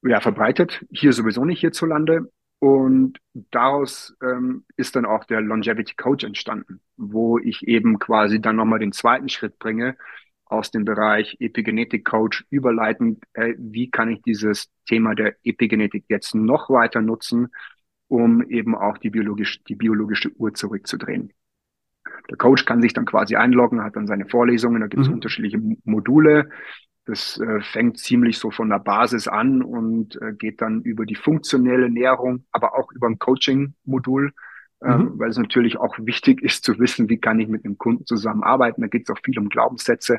ja, 0.02 0.20
verbreitet, 0.20 0.84
hier 0.90 1.12
sowieso 1.12 1.44
nicht 1.44 1.61
hierzulande. 1.61 2.30
Und 2.61 3.18
daraus 3.34 4.16
ähm, 4.20 4.64
ist 4.76 4.96
dann 4.96 5.04
auch 5.04 5.24
der 5.24 5.40
Longevity 5.40 5.94
Coach 5.94 6.24
entstanden, 6.24 6.80
wo 6.96 7.38
ich 7.38 7.66
eben 7.68 8.00
quasi 8.00 8.40
dann 8.40 8.56
nochmal 8.56 8.80
den 8.80 8.92
zweiten 8.92 9.28
Schritt 9.28 9.58
bringe, 9.61 9.96
aus 10.44 10.70
dem 10.70 10.84
Bereich 10.84 11.37
Epigenetik 11.40 12.04
Coach 12.04 12.44
überleitend, 12.50 13.22
äh, 13.34 13.54
wie 13.58 13.90
kann 13.90 14.11
ich 14.11 14.22
dieses 14.22 14.70
Thema 14.87 15.14
der 15.14 15.37
Epigenetik 15.44 16.06
jetzt 16.08 16.34
noch 16.34 16.70
weiter 16.70 17.00
nutzen, 17.00 17.48
um 18.08 18.42
eben 18.48 18.74
auch 18.74 18.98
die, 18.98 19.11
biologisch, 19.11 19.62
die 19.64 19.74
biologische 19.74 20.32
Uhr 20.37 20.54
zurückzudrehen. 20.54 21.32
Der 22.30 22.37
Coach 22.38 22.64
kann 22.64 22.82
sich 22.82 22.94
dann 22.94 23.04
quasi 23.04 23.37
einloggen, 23.37 23.82
hat 23.82 23.96
dann 23.96 24.06
seine 24.06 24.26
Vorlesungen, 24.26 24.80
da 24.80 24.87
gibt 24.87 25.02
es 25.02 25.08
mhm. 25.08 25.14
unterschiedliche 25.14 25.61
Module, 25.84 26.50
das 27.08 27.40
äh, 27.40 27.62
fängt 27.62 27.98
ziemlich 27.98 28.38
so 28.38 28.50
von 28.50 28.68
der 28.68 28.80
Basis 28.80 29.28
an 29.28 29.62
und 29.62 30.20
äh, 30.20 30.34
geht 30.34 30.60
dann 30.60 30.82
über 30.82 31.06
die 31.06 31.14
funktionelle 31.14 31.88
Nährung, 31.88 32.44
aber 32.52 32.78
auch 32.78 32.92
über 32.92 33.06
ein 33.06 33.18
Coaching-Modul, 33.18 34.34
äh, 34.82 34.94
mhm. 34.94 35.18
weil 35.18 35.30
es 35.30 35.38
natürlich 35.38 35.78
auch 35.78 35.96
wichtig 35.98 36.42
ist 36.42 36.64
zu 36.64 36.78
wissen, 36.78 37.08
wie 37.08 37.16
kann 37.16 37.40
ich 37.40 37.48
mit 37.48 37.64
dem 37.64 37.78
Kunden 37.78 38.04
zusammenarbeiten. 38.04 38.82
Da 38.82 38.88
geht 38.88 39.08
es 39.08 39.10
auch 39.10 39.20
viel 39.24 39.38
um 39.38 39.48
Glaubenssätze 39.48 40.18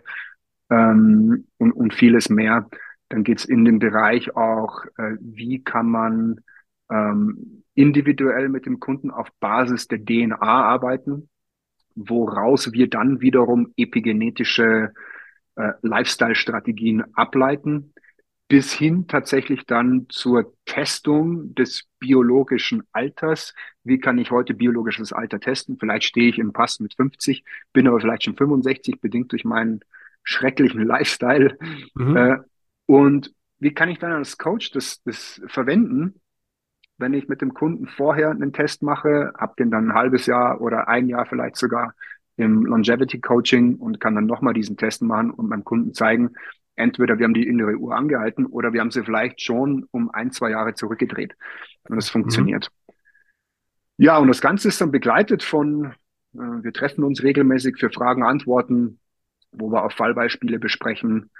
ähm, 0.71 1.45
und, 1.57 1.73
und 1.73 1.93
vieles 1.93 2.29
mehr. 2.29 2.67
Dann 3.09 3.23
geht 3.23 3.37
es 3.37 3.45
in 3.45 3.65
den 3.65 3.77
Bereich 3.77 4.35
auch, 4.35 4.83
äh, 4.97 5.15
wie 5.19 5.63
kann 5.63 5.91
man 5.91 6.41
ähm, 6.89 7.63
individuell 7.75 8.49
mit 8.49 8.65
dem 8.65 8.79
Kunden 8.79 9.11
auf 9.11 9.27
Basis 9.39 9.87
der 9.87 10.03
DNA 10.03 10.41
arbeiten, 10.41 11.29
woraus 11.93 12.71
wir 12.73 12.89
dann 12.89 13.21
wiederum 13.21 13.73
epigenetische 13.77 14.91
äh, 15.59 15.73
Lifestyle-Strategien 15.81 17.03
ableiten, 17.15 17.93
bis 18.47 18.73
hin 18.73 19.07
tatsächlich 19.07 19.65
dann 19.65 20.07
zur 20.09 20.53
Testung 20.65 21.53
des 21.53 21.83
biologischen 21.99 22.83
Alters. 22.93 23.53
Wie 23.83 23.99
kann 23.99 24.17
ich 24.17 24.31
heute 24.31 24.53
biologisches 24.53 25.13
Alter 25.13 25.39
testen? 25.39 25.77
Vielleicht 25.77 26.05
stehe 26.05 26.29
ich 26.29 26.39
im 26.39 26.53
Pass 26.53 26.79
mit 26.79 26.95
50, 26.95 27.43
bin 27.73 27.87
aber 27.87 27.99
vielleicht 27.99 28.23
schon 28.23 28.37
65, 28.37 29.01
bedingt 29.01 29.31
durch 29.33 29.43
meinen 29.43 29.81
schrecklichen 30.23 30.83
Lifestyle. 30.83 31.57
Mhm. 31.93 32.15
Äh, 32.15 32.37
und 32.85 33.33
wie 33.59 33.73
kann 33.73 33.89
ich 33.89 33.99
dann 33.99 34.13
als 34.13 34.37
Coach 34.37 34.71
das, 34.71 35.03
das 35.03 35.41
verwenden, 35.47 36.21
wenn 36.97 37.13
ich 37.13 37.27
mit 37.27 37.41
dem 37.41 37.53
Kunden 37.53 37.87
vorher 37.87 38.31
einen 38.31 38.53
Test 38.53 38.81
mache, 38.81 39.33
habe 39.37 39.53
den 39.59 39.71
dann 39.71 39.89
ein 39.89 39.93
halbes 39.93 40.25
Jahr 40.25 40.61
oder 40.61 40.87
ein 40.87 41.07
Jahr 41.07 41.25
vielleicht 41.25 41.55
sogar 41.55 41.93
im 42.39 42.65
Longevity 42.65 43.19
Coaching 43.19 43.75
und 43.75 43.99
kann 43.99 44.15
dann 44.15 44.25
nochmal 44.25 44.53
diesen 44.53 44.77
Test 44.77 45.01
machen 45.01 45.31
und 45.31 45.49
meinem 45.49 45.65
Kunden 45.65 45.93
zeigen, 45.93 46.31
entweder 46.75 47.19
wir 47.19 47.25
haben 47.25 47.33
die 47.33 47.47
innere 47.47 47.75
Uhr 47.75 47.93
angehalten 47.93 48.45
oder 48.45 48.71
wir 48.71 48.79
haben 48.79 48.91
sie 48.91 49.03
vielleicht 49.03 49.41
schon 49.41 49.85
um 49.91 50.09
ein, 50.11 50.31
zwei 50.31 50.51
Jahre 50.51 50.73
zurückgedreht. 50.73 51.35
Und 51.89 51.97
das 51.97 52.09
funktioniert. 52.09 52.69
Mhm. 52.87 52.93
Ja, 53.97 54.17
und 54.17 54.29
das 54.29 54.39
Ganze 54.39 54.69
ist 54.69 54.79
dann 54.79 54.91
begleitet 54.91 55.43
von, 55.43 55.93
äh, 56.33 56.39
wir 56.39 56.71
treffen 56.71 57.03
uns 57.03 57.21
regelmäßig 57.21 57.77
für 57.77 57.89
Fragen, 57.89 58.23
Antworten, 58.23 58.99
wo 59.51 59.69
wir 59.69 59.83
auch 59.83 59.91
Fallbeispiele 59.91 60.59
besprechen. 60.59 61.31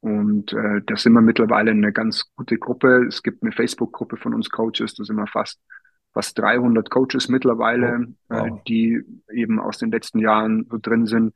Und 0.00 0.54
äh, 0.54 0.80
da 0.86 0.96
sind 0.96 1.12
wir 1.12 1.20
mittlerweile 1.20 1.72
eine 1.72 1.92
ganz 1.92 2.32
gute 2.34 2.56
Gruppe. 2.56 3.04
Es 3.06 3.22
gibt 3.22 3.42
eine 3.42 3.52
Facebook-Gruppe 3.52 4.16
von 4.16 4.32
uns 4.32 4.48
Coaches, 4.48 4.94
da 4.94 5.04
sind 5.04 5.16
wir 5.16 5.26
fast 5.26 5.60
fast 6.16 6.38
300 6.38 6.88
Coaches 6.88 7.28
mittlerweile, 7.28 8.06
oh, 8.30 8.34
wow. 8.34 8.46
äh, 8.46 8.62
die 8.66 9.04
eben 9.36 9.60
aus 9.60 9.78
den 9.78 9.90
letzten 9.90 10.18
Jahren 10.18 10.66
so 10.70 10.78
drin 10.80 11.06
sind. 11.06 11.34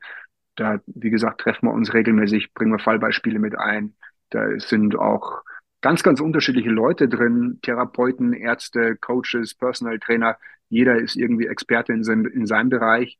Da, 0.55 0.79
wie 0.85 1.09
gesagt, 1.09 1.41
treffen 1.41 1.67
wir 1.67 1.73
uns 1.73 1.93
regelmäßig, 1.93 2.53
bringen 2.53 2.71
wir 2.71 2.79
Fallbeispiele 2.79 3.39
mit 3.39 3.57
ein. 3.57 3.95
Da 4.29 4.59
sind 4.59 4.97
auch 4.97 5.43
ganz, 5.81 6.03
ganz 6.03 6.19
unterschiedliche 6.19 6.69
Leute 6.69 7.07
drin, 7.07 7.59
Therapeuten, 7.61 8.33
Ärzte, 8.33 8.95
Coaches, 8.97 9.55
Personal 9.55 9.99
Trainer. 9.99 10.37
Jeder 10.69 10.97
ist 10.97 11.15
irgendwie 11.15 11.47
Experte 11.47 11.93
in 11.93 12.03
seinem, 12.03 12.25
in 12.25 12.45
seinem 12.45 12.69
Bereich. 12.69 13.17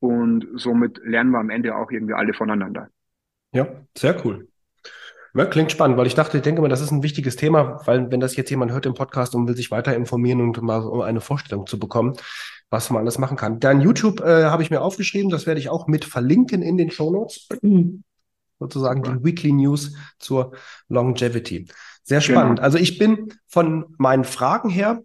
Und 0.00 0.46
somit 0.54 1.00
lernen 1.04 1.30
wir 1.30 1.38
am 1.38 1.50
Ende 1.50 1.76
auch 1.76 1.90
irgendwie 1.90 2.14
alle 2.14 2.32
voneinander. 2.32 2.88
Ja, 3.52 3.66
sehr 3.96 4.24
cool. 4.24 4.48
Ja, 5.34 5.44
klingt 5.44 5.70
spannend, 5.70 5.96
weil 5.96 6.06
ich 6.06 6.14
dachte, 6.14 6.38
ich 6.38 6.42
denke 6.42 6.62
mal, 6.62 6.68
das 6.68 6.80
ist 6.80 6.90
ein 6.90 7.02
wichtiges 7.02 7.36
Thema, 7.36 7.80
weil 7.86 8.10
wenn 8.10 8.20
das 8.20 8.34
jetzt 8.36 8.50
jemand 8.50 8.72
hört 8.72 8.86
im 8.86 8.94
Podcast 8.94 9.34
und 9.34 9.46
will 9.46 9.54
sich 9.54 9.70
weiter 9.70 9.94
informieren 9.94 10.40
und 10.40 10.60
mal 10.62 10.80
um 10.80 11.02
eine 11.02 11.20
Vorstellung 11.20 11.66
zu 11.66 11.78
bekommen, 11.78 12.14
was 12.70 12.90
man 12.90 13.02
alles 13.02 13.18
machen 13.18 13.36
kann. 13.36 13.60
Dein 13.60 13.80
YouTube 13.80 14.20
äh, 14.20 14.44
habe 14.44 14.62
ich 14.62 14.70
mir 14.70 14.82
aufgeschrieben, 14.82 15.30
das 15.30 15.46
werde 15.46 15.60
ich 15.60 15.68
auch 15.68 15.86
mit 15.86 16.04
verlinken 16.04 16.62
in 16.62 16.76
den 16.76 16.90
Show 16.90 17.10
Notes. 17.10 17.48
Sozusagen 18.60 19.02
die 19.02 19.24
Weekly 19.24 19.52
News 19.52 19.94
zur 20.18 20.52
Longevity. 20.88 21.68
Sehr 22.02 22.20
genau. 22.20 22.32
spannend. 22.40 22.56
Genau. 22.56 22.64
Also 22.64 22.78
ich 22.78 22.98
bin 22.98 23.32
von 23.46 23.86
meinen 23.98 24.24
Fragen 24.24 24.68
her, 24.68 25.02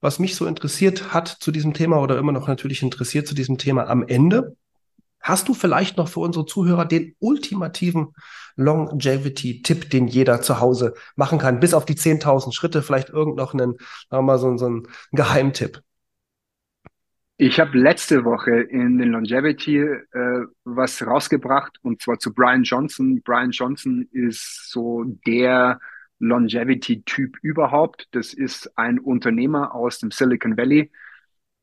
was 0.00 0.18
mich 0.18 0.34
so 0.34 0.46
interessiert 0.46 1.12
hat 1.12 1.28
zu 1.28 1.50
diesem 1.50 1.74
Thema 1.74 2.00
oder 2.00 2.18
immer 2.18 2.32
noch 2.32 2.48
natürlich 2.48 2.82
interessiert 2.82 3.26
zu 3.26 3.34
diesem 3.34 3.58
Thema 3.58 3.88
am 3.88 4.06
Ende. 4.06 4.56
Hast 5.20 5.48
du 5.48 5.54
vielleicht 5.54 5.96
noch 5.96 6.08
für 6.08 6.20
unsere 6.20 6.46
Zuhörer 6.46 6.86
den 6.86 7.14
ultimativen 7.18 8.14
Longevity-Tipp, 8.56 9.90
den 9.90 10.08
jeder 10.08 10.40
zu 10.42 10.60
Hause 10.60 10.94
machen 11.16 11.38
kann, 11.38 11.60
bis 11.60 11.74
auf 11.74 11.84
die 11.84 11.96
10.000 11.96 12.52
Schritte, 12.52 12.82
vielleicht 12.82 13.10
irgend 13.10 13.36
noch 13.36 13.52
einen, 13.52 13.72
sagen 13.72 13.78
wir 14.10 14.22
mal, 14.22 14.38
so, 14.38 14.56
so 14.56 14.66
einen 14.66 14.88
Geheimtipp? 15.12 15.82
Ich 17.40 17.60
habe 17.60 17.78
letzte 17.78 18.24
Woche 18.24 18.50
in 18.50 18.98
den 18.98 19.12
Longevity 19.12 19.78
äh, 19.78 20.46
was 20.64 21.06
rausgebracht 21.06 21.78
und 21.82 22.02
zwar 22.02 22.18
zu 22.18 22.34
Brian 22.34 22.64
Johnson. 22.64 23.22
Brian 23.22 23.52
Johnson 23.52 24.08
ist 24.10 24.72
so 24.72 25.04
der 25.24 25.78
Longevity-Typ 26.18 27.36
überhaupt. 27.40 28.08
Das 28.10 28.34
ist 28.34 28.76
ein 28.76 28.98
Unternehmer 28.98 29.72
aus 29.72 30.00
dem 30.00 30.10
Silicon 30.10 30.56
Valley. 30.56 30.90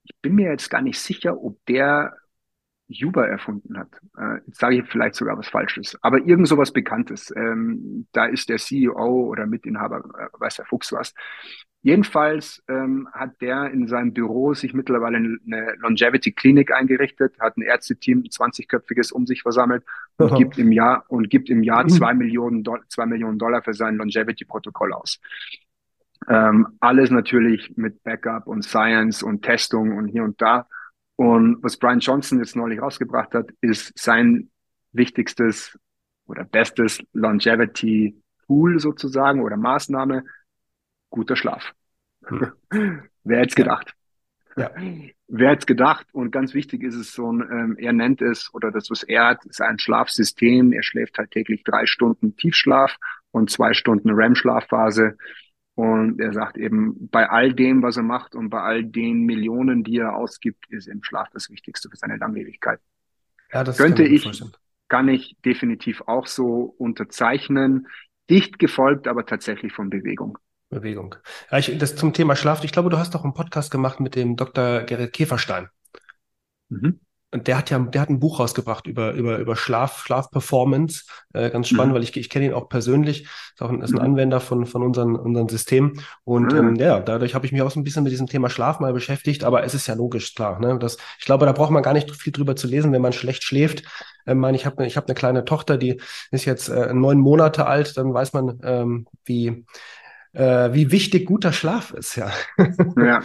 Ich 0.03 0.15
bin 0.21 0.36
mir 0.36 0.49
jetzt 0.49 0.69
gar 0.69 0.82
nicht 0.82 0.97
sicher, 0.97 1.38
ob 1.43 1.57
der 1.65 2.15
Uber 2.88 3.28
erfunden 3.28 3.78
hat. 3.78 3.89
Äh, 4.17 4.45
jetzt 4.47 4.59
sage 4.61 4.78
ich 4.78 4.89
vielleicht 4.89 5.15
sogar 5.15 5.38
was 5.38 5.49
Falsches, 5.49 5.97
aber 6.01 6.19
irgend 6.19 6.47
sowas 6.47 6.71
Bekanntes. 6.71 7.34
Ähm, 7.36 8.07
da 8.13 8.28
ist 8.28 8.47
der 8.47 8.59
CEO 8.59 9.28
oder 9.28 9.45
Mitinhaber, 9.45 9.97
äh, 10.17 10.39
weiß 10.39 10.55
der 10.55 10.65
Fuchs 10.67 10.93
was. 10.93 11.13
Jedenfalls 11.86 12.63
ähm, 12.67 13.07
hat 13.13 13.39
der 13.41 13.69
in 13.69 13.88
seinem 13.88 14.11
Büro 14.11 14.55
sich 14.55 14.73
mittlerweile 14.73 15.17
eine 15.17 15.75
Longevity-Klinik 15.77 16.71
eingerichtet, 16.71 17.39
hat 17.39 17.57
ein 17.57 17.61
Ärzteteam, 17.61 18.21
ein 18.21 18.23
20-köpfiges 18.23 19.13
um 19.13 19.27
sich 19.27 19.43
versammelt 19.43 19.83
und 20.17 20.31
Aha. 20.31 20.36
gibt 20.36 20.57
im 20.57 20.71
Jahr 20.71 21.05
und 21.09 21.29
gibt 21.29 21.47
im 21.47 21.61
Jahr 21.61 21.88
zwei 21.88 22.15
Millionen, 22.15 22.63
Do 22.63 22.79
zwei 22.88 23.05
Millionen 23.05 23.38
Dollar 23.38 23.61
für 23.61 23.75
sein 23.75 23.97
Longevity-Protokoll 23.97 24.93
aus. 24.93 25.19
Ähm, 26.27 26.69
alles 26.79 27.11
natürlich 27.11 27.77
mit 27.77 28.01
Backup 28.01 28.47
und 28.47 28.63
Science 28.63 29.21
und 29.21 29.43
Testung 29.43 29.95
und 29.95 30.07
hier 30.07 30.23
und 30.23 30.41
da. 30.41 30.67
Und 31.17 31.61
was 31.61 31.77
Brian 31.77 31.99
Johnson 31.99 32.39
jetzt 32.39 32.55
neulich 32.55 32.81
rausgebracht 32.81 33.36
hat, 33.36 33.51
ist 33.61 33.95
sein 33.95 34.49
wichtigstes 34.91 35.77
oder 36.25 36.45
bestes 36.45 37.03
Longevity 37.13 38.19
Tool 38.47 38.79
sozusagen 38.79 39.43
oder 39.43 39.55
Maßnahme, 39.55 40.23
guter 41.16 41.36
Schlaf. 41.36 41.74
Hm. 42.26 42.51
Wer 43.24 43.39
hätte 43.39 43.55
gedacht? 43.55 43.93
Ja. 44.57 44.72
Wer 45.28 45.49
hätte 45.49 45.66
gedacht? 45.66 46.07
Und 46.13 46.32
ganz 46.32 46.53
wichtig 46.53 46.84
ist 46.84 46.95
es 46.95 47.13
so 47.13 47.32
ein, 47.32 47.41
ähm, 47.41 47.76
er 47.78 47.93
nennt 47.93 48.22
es, 48.22 48.53
oder 48.53 48.72
das, 48.72 48.89
was 48.89 49.03
er 49.03 49.26
hat, 49.26 49.45
ist 49.45 49.61
ein 49.61 49.80
Schlafsystem. 49.80 50.72
Er 50.72 50.84
schläft 50.84 51.18
halt 51.18 51.32
täglich 51.32 51.63
drei 51.63 51.86
Stunden 51.86 52.36
Tiefschlaf 52.38 52.95
und 53.32 53.49
zwei 53.49 53.74
Stunden 53.74 54.11
REM-Schlafphase. 54.11 55.18
Und 55.74 56.22
er 56.22 56.32
sagt 56.32 56.57
eben, 56.57 57.09
bei 57.09 57.30
all 57.30 57.53
dem, 57.53 57.82
was 57.82 57.97
er 57.97 58.03
macht 58.03 58.34
und 58.34 58.49
bei 58.49 58.61
all 58.61 58.86
den 58.86 59.24
Millionen, 59.24 59.84
die 59.84 59.97
er 59.97 60.16
ausgibt, 60.16 60.66
ist 60.70 60.88
im 60.88 61.03
Schlaf 61.03 61.28
das 61.34 61.49
Wichtigste 61.49 61.89
für 61.89 61.97
seine 61.97 62.16
Langlebigkeit. 62.16 62.80
Ja, 63.51 63.63
das 63.63 63.78
könnte 63.78 64.03
ich, 64.03 64.24
vorstellen. 64.24 64.53
kann 64.88 65.09
ich 65.09 65.36
definitiv 65.43 66.01
auch 66.05 66.28
so 66.28 66.76
unterzeichnen. 66.78 67.88
Dicht 68.30 68.57
gefolgt, 68.57 69.07
aber 69.07 69.26
tatsächlich 69.26 69.74
von 69.74 69.89
Bewegung. 69.89 70.38
Bewegung. 70.76 71.15
Ja, 71.51 71.57
ich, 71.57 71.78
das 71.78 71.95
zum 71.95 72.13
Thema 72.13 72.36
Schlaf. 72.36 72.63
Ich 72.63 72.71
glaube, 72.71 72.89
du 72.89 72.97
hast 72.97 73.15
doch 73.15 73.23
einen 73.23 73.34
Podcast 73.34 73.71
gemacht 73.71 73.99
mit 73.99 74.15
dem 74.15 74.36
Dr. 74.36 74.82
Gerrit 74.82 75.13
Käferstein. 75.13 75.69
Mhm. 76.69 76.99
Und 77.36 77.47
der 77.47 77.57
hat 77.57 77.69
ja, 77.69 77.80
der 77.80 78.01
hat 78.01 78.09
ein 78.09 78.21
Buch 78.21 78.39
rausgebracht 78.39 78.88
über, 78.88 79.11
über, 79.11 79.39
über 79.39 79.57
Schlaf, 79.57 80.03
Schlafperformance. 80.05 81.03
Äh, 81.34 81.49
ganz 81.49 81.67
spannend, 81.67 81.91
mhm. 81.91 81.95
weil 81.95 82.03
ich, 82.03 82.15
ich 82.15 82.30
kenne 82.30 82.45
ihn 82.45 82.53
auch 82.53 82.69
persönlich. 82.69 83.23
Ist 83.23 83.61
auch 83.61 83.69
ein, 83.69 83.82
ist 83.82 83.91
ein 83.91 83.95
mhm. 83.95 84.05
Anwender 84.05 84.39
von, 84.39 84.65
von 84.65 84.84
unseren, 84.84 85.17
unseren 85.17 85.49
Systemen. 85.49 85.99
Und 86.23 86.53
mhm. 86.53 86.57
ähm, 86.57 86.76
ja, 86.76 87.01
dadurch 87.01 87.36
habe 87.36 87.45
ich 87.45 87.51
mich 87.51 87.61
auch 87.61 87.71
so 87.71 87.78
ein 87.78 87.84
bisschen 87.84 88.03
mit 88.03 88.13
diesem 88.13 88.28
Thema 88.28 88.49
Schlaf 88.49 88.80
mal 88.80 88.93
beschäftigt. 88.93 89.43
Aber 89.43 89.65
es 89.65 89.73
ist 89.73 89.88
ja 89.88 89.95
logisch, 89.95 90.34
klar. 90.34 90.61
Ne? 90.61 90.80
Das, 90.80 90.97
ich 91.19 91.26
glaube, 91.26 91.45
da 91.45 91.51
braucht 91.51 91.71
man 91.71 91.84
gar 91.84 91.93
nicht 91.93 92.09
viel 92.15 92.32
drüber 92.32 92.55
zu 92.55 92.67
lesen, 92.67 92.93
wenn 92.93 93.01
man 93.01 93.11
schlecht 93.11 93.43
schläft. 93.43 93.84
Ähm, 94.26 94.38
meine, 94.38 94.55
ich 94.55 94.65
habe 94.65 94.86
ich 94.86 94.95
hab 94.95 95.07
eine 95.07 95.15
kleine 95.15 95.43
Tochter, 95.43 95.78
die 95.78 95.99
ist 96.32 96.45
jetzt 96.45 96.69
äh, 96.69 96.93
neun 96.93 97.19
Monate 97.19 97.65
alt. 97.65 97.97
Dann 97.97 98.13
weiß 98.13 98.32
man, 98.32 98.59
ähm, 98.63 99.07
wie, 99.26 99.65
äh, 100.36 100.73
wie 100.73 100.91
wichtig 100.91 101.25
guter 101.25 101.53
Schlaf 101.53 101.91
ist, 101.93 102.15
ja. 102.15 102.31
ja. 102.97 103.23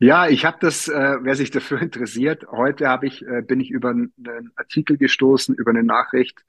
Ja, 0.00 0.28
ich 0.28 0.44
habe 0.44 0.58
das, 0.60 0.86
äh, 0.86 1.16
wer 1.22 1.34
sich 1.34 1.50
dafür 1.50 1.82
interessiert, 1.82 2.46
heute 2.52 2.88
habe 2.88 3.06
ich, 3.06 3.26
äh, 3.26 3.42
bin 3.42 3.58
ich 3.58 3.70
über 3.70 3.90
einen 3.90 4.52
Artikel 4.54 4.96
gestoßen, 4.96 5.56
über 5.56 5.70
eine 5.70 5.82
Nachricht, 5.82 6.44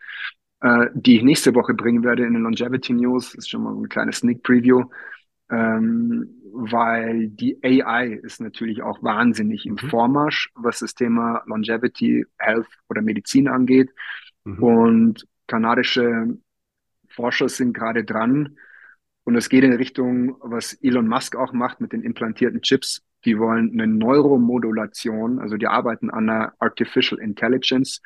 äh, 0.61 0.87
die 0.93 1.17
ich 1.17 1.23
nächste 1.23 1.55
Woche 1.55 1.73
bringen 1.73 2.03
werde 2.03 2.25
in 2.25 2.33
den 2.33 2.43
Longevity 2.43 2.93
News. 2.93 3.31
Das 3.31 3.45
ist 3.45 3.49
schon 3.49 3.63
mal 3.63 3.73
ein 3.73 3.89
kleines 3.89 4.17
Sneak 4.17 4.43
Preview, 4.43 4.83
ähm, 5.49 6.29
weil 6.53 7.29
die 7.29 7.57
AI 7.63 8.19
ist 8.21 8.39
natürlich 8.39 8.83
auch 8.83 9.01
wahnsinnig 9.01 9.65
im 9.65 9.73
mhm. 9.73 9.89
Vormarsch, 9.89 10.51
was 10.53 10.79
das 10.79 10.93
Thema 10.93 11.41
Longevity, 11.47 12.25
Health 12.37 12.67
oder 12.87 13.01
Medizin 13.01 13.47
angeht. 13.47 13.89
Mhm. 14.43 14.63
Und 14.63 15.27
kanadische 15.47 16.37
Forscher 17.07 17.49
sind 17.49 17.73
gerade 17.73 18.03
dran, 18.03 18.57
und 19.29 19.35
es 19.35 19.47
geht 19.47 19.63
in 19.63 19.73
Richtung, 19.73 20.37
was 20.41 20.73
Elon 20.81 21.07
Musk 21.07 21.35
auch 21.35 21.53
macht 21.53 21.81
mit 21.81 21.93
den 21.93 22.01
implantierten 22.01 22.63
Chips, 22.63 23.03
die 23.25 23.37
wollen 23.37 23.69
eine 23.73 23.85
Neuromodulation, 23.85 25.37
also 25.37 25.55
die 25.55 25.67
arbeiten 25.67 26.09
an 26.09 26.31
einer 26.31 26.53
Artificial 26.57 27.21
Intelligence 27.21 28.01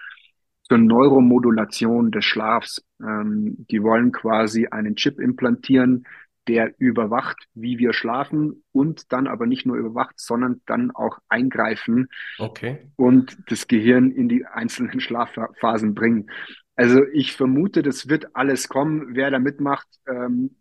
zur 0.63 0.79
Neuromodulation 0.79 2.11
des 2.11 2.25
Schlafs. 2.25 2.83
Ähm, 3.01 3.65
die 3.71 3.81
wollen 3.81 4.11
quasi 4.11 4.67
einen 4.67 4.97
Chip 4.97 5.17
implantieren, 5.17 6.05
der 6.49 6.73
überwacht, 6.77 7.47
wie 7.53 7.77
wir 7.77 7.93
schlafen 7.93 8.61
und 8.73 9.13
dann 9.13 9.27
aber 9.27 9.45
nicht 9.45 9.65
nur 9.65 9.77
überwacht, 9.77 10.19
sondern 10.19 10.59
dann 10.65 10.91
auch 10.91 11.19
eingreifen 11.29 12.09
okay. 12.37 12.79
und 12.97 13.37
das 13.49 13.69
Gehirn 13.69 14.11
in 14.11 14.27
die 14.27 14.45
einzelnen 14.45 14.99
Schlafphasen 14.99 15.95
bringen. 15.95 16.29
Also 16.75 16.99
ich 17.13 17.31
vermute, 17.31 17.81
das 17.81 18.09
wird 18.09 18.35
alles 18.35 18.67
kommen. 18.67 19.15
Wer 19.15 19.31
da 19.31 19.39
mitmacht, 19.39 19.87
ähm, 20.05 20.57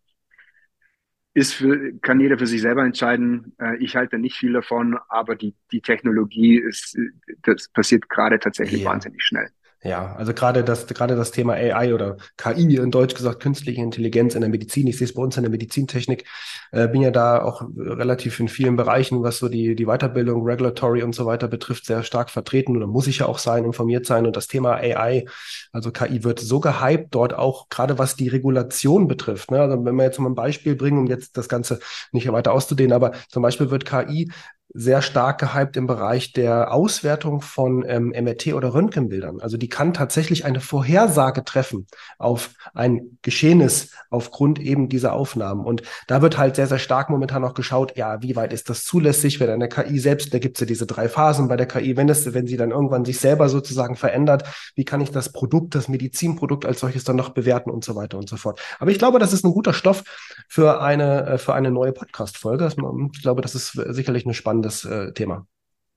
ist 1.34 1.54
für, 1.54 1.92
kann 2.00 2.20
jeder 2.20 2.38
für 2.38 2.46
sich 2.46 2.60
selber 2.60 2.84
entscheiden. 2.84 3.54
Äh, 3.58 3.76
ich 3.78 3.96
halte 3.96 4.18
nicht 4.18 4.36
viel 4.36 4.52
davon, 4.52 4.98
aber 5.08 5.34
die, 5.34 5.54
die 5.70 5.80
Technologie 5.80 6.58
ist, 6.58 6.96
das 7.42 7.68
passiert 7.68 8.08
gerade 8.08 8.38
tatsächlich 8.38 8.82
ja. 8.82 8.90
wahnsinnig 8.90 9.22
schnell. 9.24 9.48
Ja, 9.84 10.14
also 10.14 10.32
gerade 10.32 10.62
das, 10.62 10.86
gerade 10.86 11.16
das 11.16 11.32
Thema 11.32 11.54
AI 11.54 11.92
oder 11.92 12.16
KI, 12.36 12.76
in 12.76 12.92
Deutsch 12.92 13.14
gesagt, 13.16 13.40
künstliche 13.40 13.82
Intelligenz 13.82 14.36
in 14.36 14.40
der 14.40 14.50
Medizin. 14.50 14.86
Ich 14.86 14.96
sehe 14.96 15.06
es 15.06 15.14
bei 15.14 15.22
uns 15.22 15.36
in 15.36 15.42
der 15.42 15.50
Medizintechnik. 15.50 16.24
Äh, 16.70 16.86
bin 16.86 17.02
ja 17.02 17.10
da 17.10 17.42
auch 17.42 17.62
relativ 17.76 18.38
in 18.38 18.46
vielen 18.46 18.76
Bereichen, 18.76 19.24
was 19.24 19.38
so 19.38 19.48
die, 19.48 19.74
die 19.74 19.86
Weiterbildung, 19.86 20.44
Regulatory 20.44 21.02
und 21.02 21.16
so 21.16 21.26
weiter 21.26 21.48
betrifft, 21.48 21.84
sehr 21.86 22.04
stark 22.04 22.30
vertreten 22.30 22.76
oder 22.76 22.86
muss 22.86 23.08
ich 23.08 23.18
ja 23.18 23.26
auch 23.26 23.38
sein, 23.38 23.64
informiert 23.64 24.06
sein. 24.06 24.24
Und 24.24 24.36
das 24.36 24.46
Thema 24.46 24.74
AI, 24.76 25.24
also 25.72 25.90
KI 25.90 26.22
wird 26.22 26.38
so 26.38 26.60
gehypt 26.60 27.12
dort 27.12 27.34
auch, 27.34 27.68
gerade 27.68 27.98
was 27.98 28.14
die 28.14 28.28
Regulation 28.28 29.08
betrifft. 29.08 29.50
Ne? 29.50 29.60
Also 29.60 29.84
wenn 29.84 29.96
wir 29.96 30.04
jetzt 30.04 30.20
mal 30.20 30.30
ein 30.30 30.36
Beispiel 30.36 30.76
bringen, 30.76 30.98
um 30.98 31.06
jetzt 31.08 31.36
das 31.36 31.48
Ganze 31.48 31.80
nicht 32.12 32.30
weiter 32.30 32.52
auszudehnen, 32.52 32.92
aber 32.92 33.12
zum 33.28 33.42
Beispiel 33.42 33.70
wird 33.70 33.84
KI 33.84 34.30
sehr 34.74 35.02
stark 35.02 35.38
gehypt 35.38 35.76
im 35.76 35.86
Bereich 35.86 36.32
der 36.32 36.72
Auswertung 36.72 37.42
von 37.42 37.84
ähm, 37.86 38.08
MRT 38.08 38.54
oder 38.54 38.72
Röntgenbildern. 38.72 39.40
Also 39.40 39.56
die 39.56 39.68
kann 39.68 39.92
tatsächlich 39.92 40.44
eine 40.44 40.60
Vorhersage 40.60 41.44
treffen 41.44 41.86
auf 42.18 42.50
ein 42.74 43.18
Geschehnis 43.22 43.90
aufgrund 44.10 44.58
eben 44.58 44.88
dieser 44.88 45.12
Aufnahmen. 45.12 45.64
Und 45.64 45.82
da 46.06 46.22
wird 46.22 46.38
halt 46.38 46.56
sehr, 46.56 46.66
sehr 46.66 46.78
stark 46.78 47.10
momentan 47.10 47.44
auch 47.44 47.54
geschaut, 47.54 47.96
ja, 47.96 48.22
wie 48.22 48.36
weit 48.36 48.52
ist 48.52 48.70
das 48.70 48.84
zulässig, 48.84 49.40
wenn 49.40 49.50
eine 49.50 49.68
KI 49.68 49.98
selbst, 49.98 50.32
da 50.32 50.38
gibt 50.38 50.56
es 50.56 50.60
ja 50.60 50.66
diese 50.66 50.86
drei 50.86 51.08
Phasen 51.08 51.48
bei 51.48 51.56
der 51.56 51.66
KI, 51.66 51.96
wenn 51.96 52.08
es, 52.08 52.32
wenn 52.32 52.46
sie 52.46 52.56
dann 52.56 52.70
irgendwann 52.70 53.04
sich 53.04 53.18
selber 53.18 53.48
sozusagen 53.48 53.96
verändert, 53.96 54.44
wie 54.74 54.84
kann 54.84 55.00
ich 55.00 55.10
das 55.10 55.32
Produkt, 55.32 55.74
das 55.74 55.88
Medizinprodukt 55.88 56.64
als 56.64 56.80
solches 56.80 57.04
dann 57.04 57.16
noch 57.16 57.30
bewerten 57.30 57.70
und 57.70 57.84
so 57.84 57.94
weiter 57.94 58.18
und 58.18 58.28
so 58.28 58.36
fort. 58.36 58.60
Aber 58.78 58.90
ich 58.90 58.98
glaube, 58.98 59.18
das 59.18 59.32
ist 59.32 59.44
ein 59.44 59.52
guter 59.52 59.72
Stoff 59.72 60.02
für 60.48 60.80
eine, 60.80 61.26
äh, 61.26 61.38
für 61.38 61.54
eine 61.54 61.70
neue 61.70 61.92
Podcast-Folge. 61.92 62.68
Ich 63.12 63.22
glaube, 63.22 63.42
das 63.42 63.54
ist 63.54 63.72
sicherlich 63.72 64.24
eine 64.24 64.34
spannende 64.34 64.61
spannendes 64.62 64.84
äh, 64.84 65.12
Thema. 65.12 65.46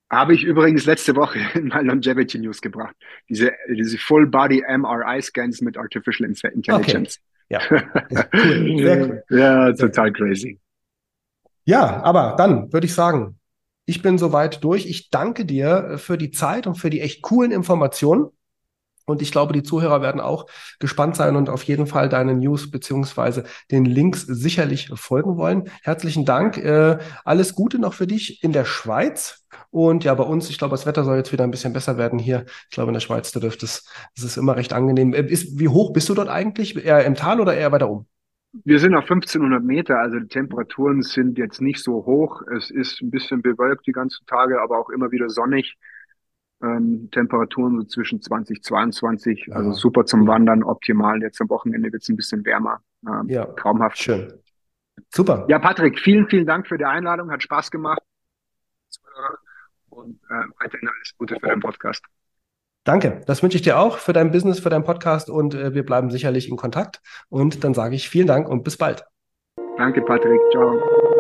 Habe 0.10 0.34
ich 0.36 0.44
übrigens 0.44 0.86
letzte 0.86 1.16
Woche 1.16 1.40
in 1.56 1.68
mein 1.68 1.86
Longevity 1.86 2.40
News 2.40 2.62
gebracht. 2.62 2.96
Diese, 3.30 3.52
diese 3.70 3.98
Full 3.98 4.28
Body 4.28 4.64
MRI 4.68 5.22
Scans 5.22 5.62
mit 5.62 5.78
Artificial 5.78 6.30
Intelligence. 6.30 7.20
Okay. 7.20 7.22
Ja, 7.48 7.62
cool. 8.34 8.78
Sehr 8.80 9.02
cool. 9.02 9.24
Ja, 9.30 9.72
total 9.74 10.12
crazy. 10.12 10.60
Ja, 11.66 12.02
aber 12.04 12.36
dann 12.38 12.72
würde 12.74 12.86
ich 12.86 12.94
sagen, 12.94 13.40
ich 13.86 14.02
bin 14.02 14.18
soweit 14.18 14.64
durch. 14.64 14.88
Ich 14.88 15.10
danke 15.12 15.46
dir 15.46 15.98
für 15.98 16.18
die 16.18 16.32
Zeit 16.32 16.66
und 16.66 16.76
für 16.76 16.90
die 16.90 17.02
echt 17.02 17.22
coolen 17.22 17.52
Informationen. 17.52 18.30
Und 19.06 19.22
ich 19.22 19.32
glaube, 19.32 19.54
die 19.54 19.64
Zuhörer 19.64 20.02
werden 20.02 20.20
auch 20.20 20.48
gespannt 20.80 21.16
sein 21.16 21.36
und 21.36 21.50
auf 21.50 21.64
jeden 21.64 21.88
Fall 21.88 22.10
deine 22.10 22.34
News 22.36 22.72
beziehungsweise 22.72 23.44
den 23.72 23.86
Links 23.86 24.22
sicherlich 24.22 24.90
folgen 24.96 25.38
wollen. 25.38 25.70
Herzlichen 25.84 26.26
Dank. 26.26 26.58
Äh, 26.58 26.98
alles 27.24 27.56
Gute 27.56 27.80
noch 27.80 27.94
für 27.94 28.08
dich 28.08 28.44
in 28.44 28.52
der 28.52 28.66
Schweiz. 28.66 29.46
Und 29.72 30.04
ja, 30.04 30.14
bei 30.14 30.24
uns, 30.24 30.50
ich 30.50 30.58
glaube, 30.58 30.72
das 30.72 30.86
Wetter 30.86 31.04
soll 31.04 31.18
jetzt 31.18 31.32
wieder 31.32 31.44
ein 31.44 31.52
bisschen 31.52 31.74
besser 31.74 31.98
werden 31.98 32.20
hier. 32.20 32.46
Ich 32.70 32.76
glaube, 32.76 32.90
in 32.90 32.94
der 32.94 33.02
Schweiz, 33.02 33.32
da 33.32 33.40
dürfte 33.40 33.66
es, 33.66 33.88
das 34.16 34.26
ist 34.26 34.38
immer 34.38 34.56
recht 34.56 34.74
angenehm. 34.74 35.14
Äh, 35.14 35.28
ist, 35.28 35.60
wie 35.60 35.68
hoch 35.68 35.94
bist 35.94 36.10
du 36.10 36.14
dort 36.14 36.30
eigentlich? 36.30 36.76
Eher 36.84 37.06
im 37.06 37.16
Tal 37.16 37.40
oder 37.40 37.56
eher 37.56 37.72
weiter 37.72 37.90
oben? 37.90 38.08
Wir 38.64 38.80
sind 38.80 38.96
auf 38.96 39.04
1500 39.04 39.62
Meter, 39.62 40.00
also 40.00 40.18
die 40.18 40.28
Temperaturen 40.28 41.02
sind 41.02 41.38
jetzt 41.38 41.60
nicht 41.60 41.84
so 41.84 42.06
hoch. 42.06 42.42
Es 42.56 42.72
ist 42.72 43.02
ein 43.02 43.12
bisschen 43.12 43.42
bewölkt 43.42 43.86
die 43.86 43.92
ganzen 43.92 44.26
Tage, 44.28 44.62
aber 44.62 44.80
auch 44.80 44.90
immer 44.90 45.12
wieder 45.12 45.28
sonnig. 45.30 45.76
Ähm, 46.66 47.10
Temperaturen 47.12 47.78
so 47.78 47.84
zwischen 47.84 48.22
20, 48.22 48.64
22, 48.64 49.48
ja. 49.48 49.56
also 49.56 49.72
super 49.74 50.06
zum 50.06 50.26
Wandern, 50.26 50.64
optimal. 50.64 51.22
Jetzt 51.22 51.40
am 51.42 51.50
Wochenende 51.50 51.92
wird 51.92 52.02
es 52.02 52.10
ein 52.10 52.16
bisschen 52.16 52.44
wärmer. 52.46 52.80
Ähm, 53.08 53.28
ja, 53.30 53.46
traumhaft. 53.46 53.98
Schön. 53.98 54.34
Super. 55.14 55.46
Ja, 55.50 55.60
Patrick, 55.60 56.00
vielen, 56.00 56.28
vielen 56.28 56.46
Dank 56.46 56.68
für 56.68 56.78
die 56.78 56.86
Einladung. 56.86 57.30
Hat 57.32 57.44
Spaß 57.44 57.70
gemacht. 57.70 58.00
Und 59.90 60.16
äh, 60.30 60.44
weiterhin 60.60 60.90
alles 60.90 61.16
Gute 61.18 61.36
für 61.40 61.48
deinen 61.48 61.62
Podcast. 61.62 62.04
Danke. 62.84 63.22
Das 63.26 63.42
wünsche 63.42 63.58
ich 63.58 63.64
dir 63.64 63.80
auch 63.80 63.98
für 63.98 64.14
dein 64.14 64.32
Business, 64.32 64.60
für 64.60 64.70
deinen 64.70 64.84
Podcast 64.84 65.30
und 65.30 65.56
äh, 65.56 65.74
wir 65.74 65.86
bleiben 65.86 66.12
sicherlich 66.12 66.50
in 66.50 66.56
Kontakt. 66.56 67.02
Und 67.30 67.64
dann 67.64 67.74
sage 67.74 67.96
ich 67.96 68.10
vielen 68.10 68.28
Dank 68.28 68.48
und 68.48 68.64
bis 68.64 68.78
bald. 68.78 69.06
Danke, 69.78 70.02
Patrick. 70.02 70.40
Ciao. 70.52 71.15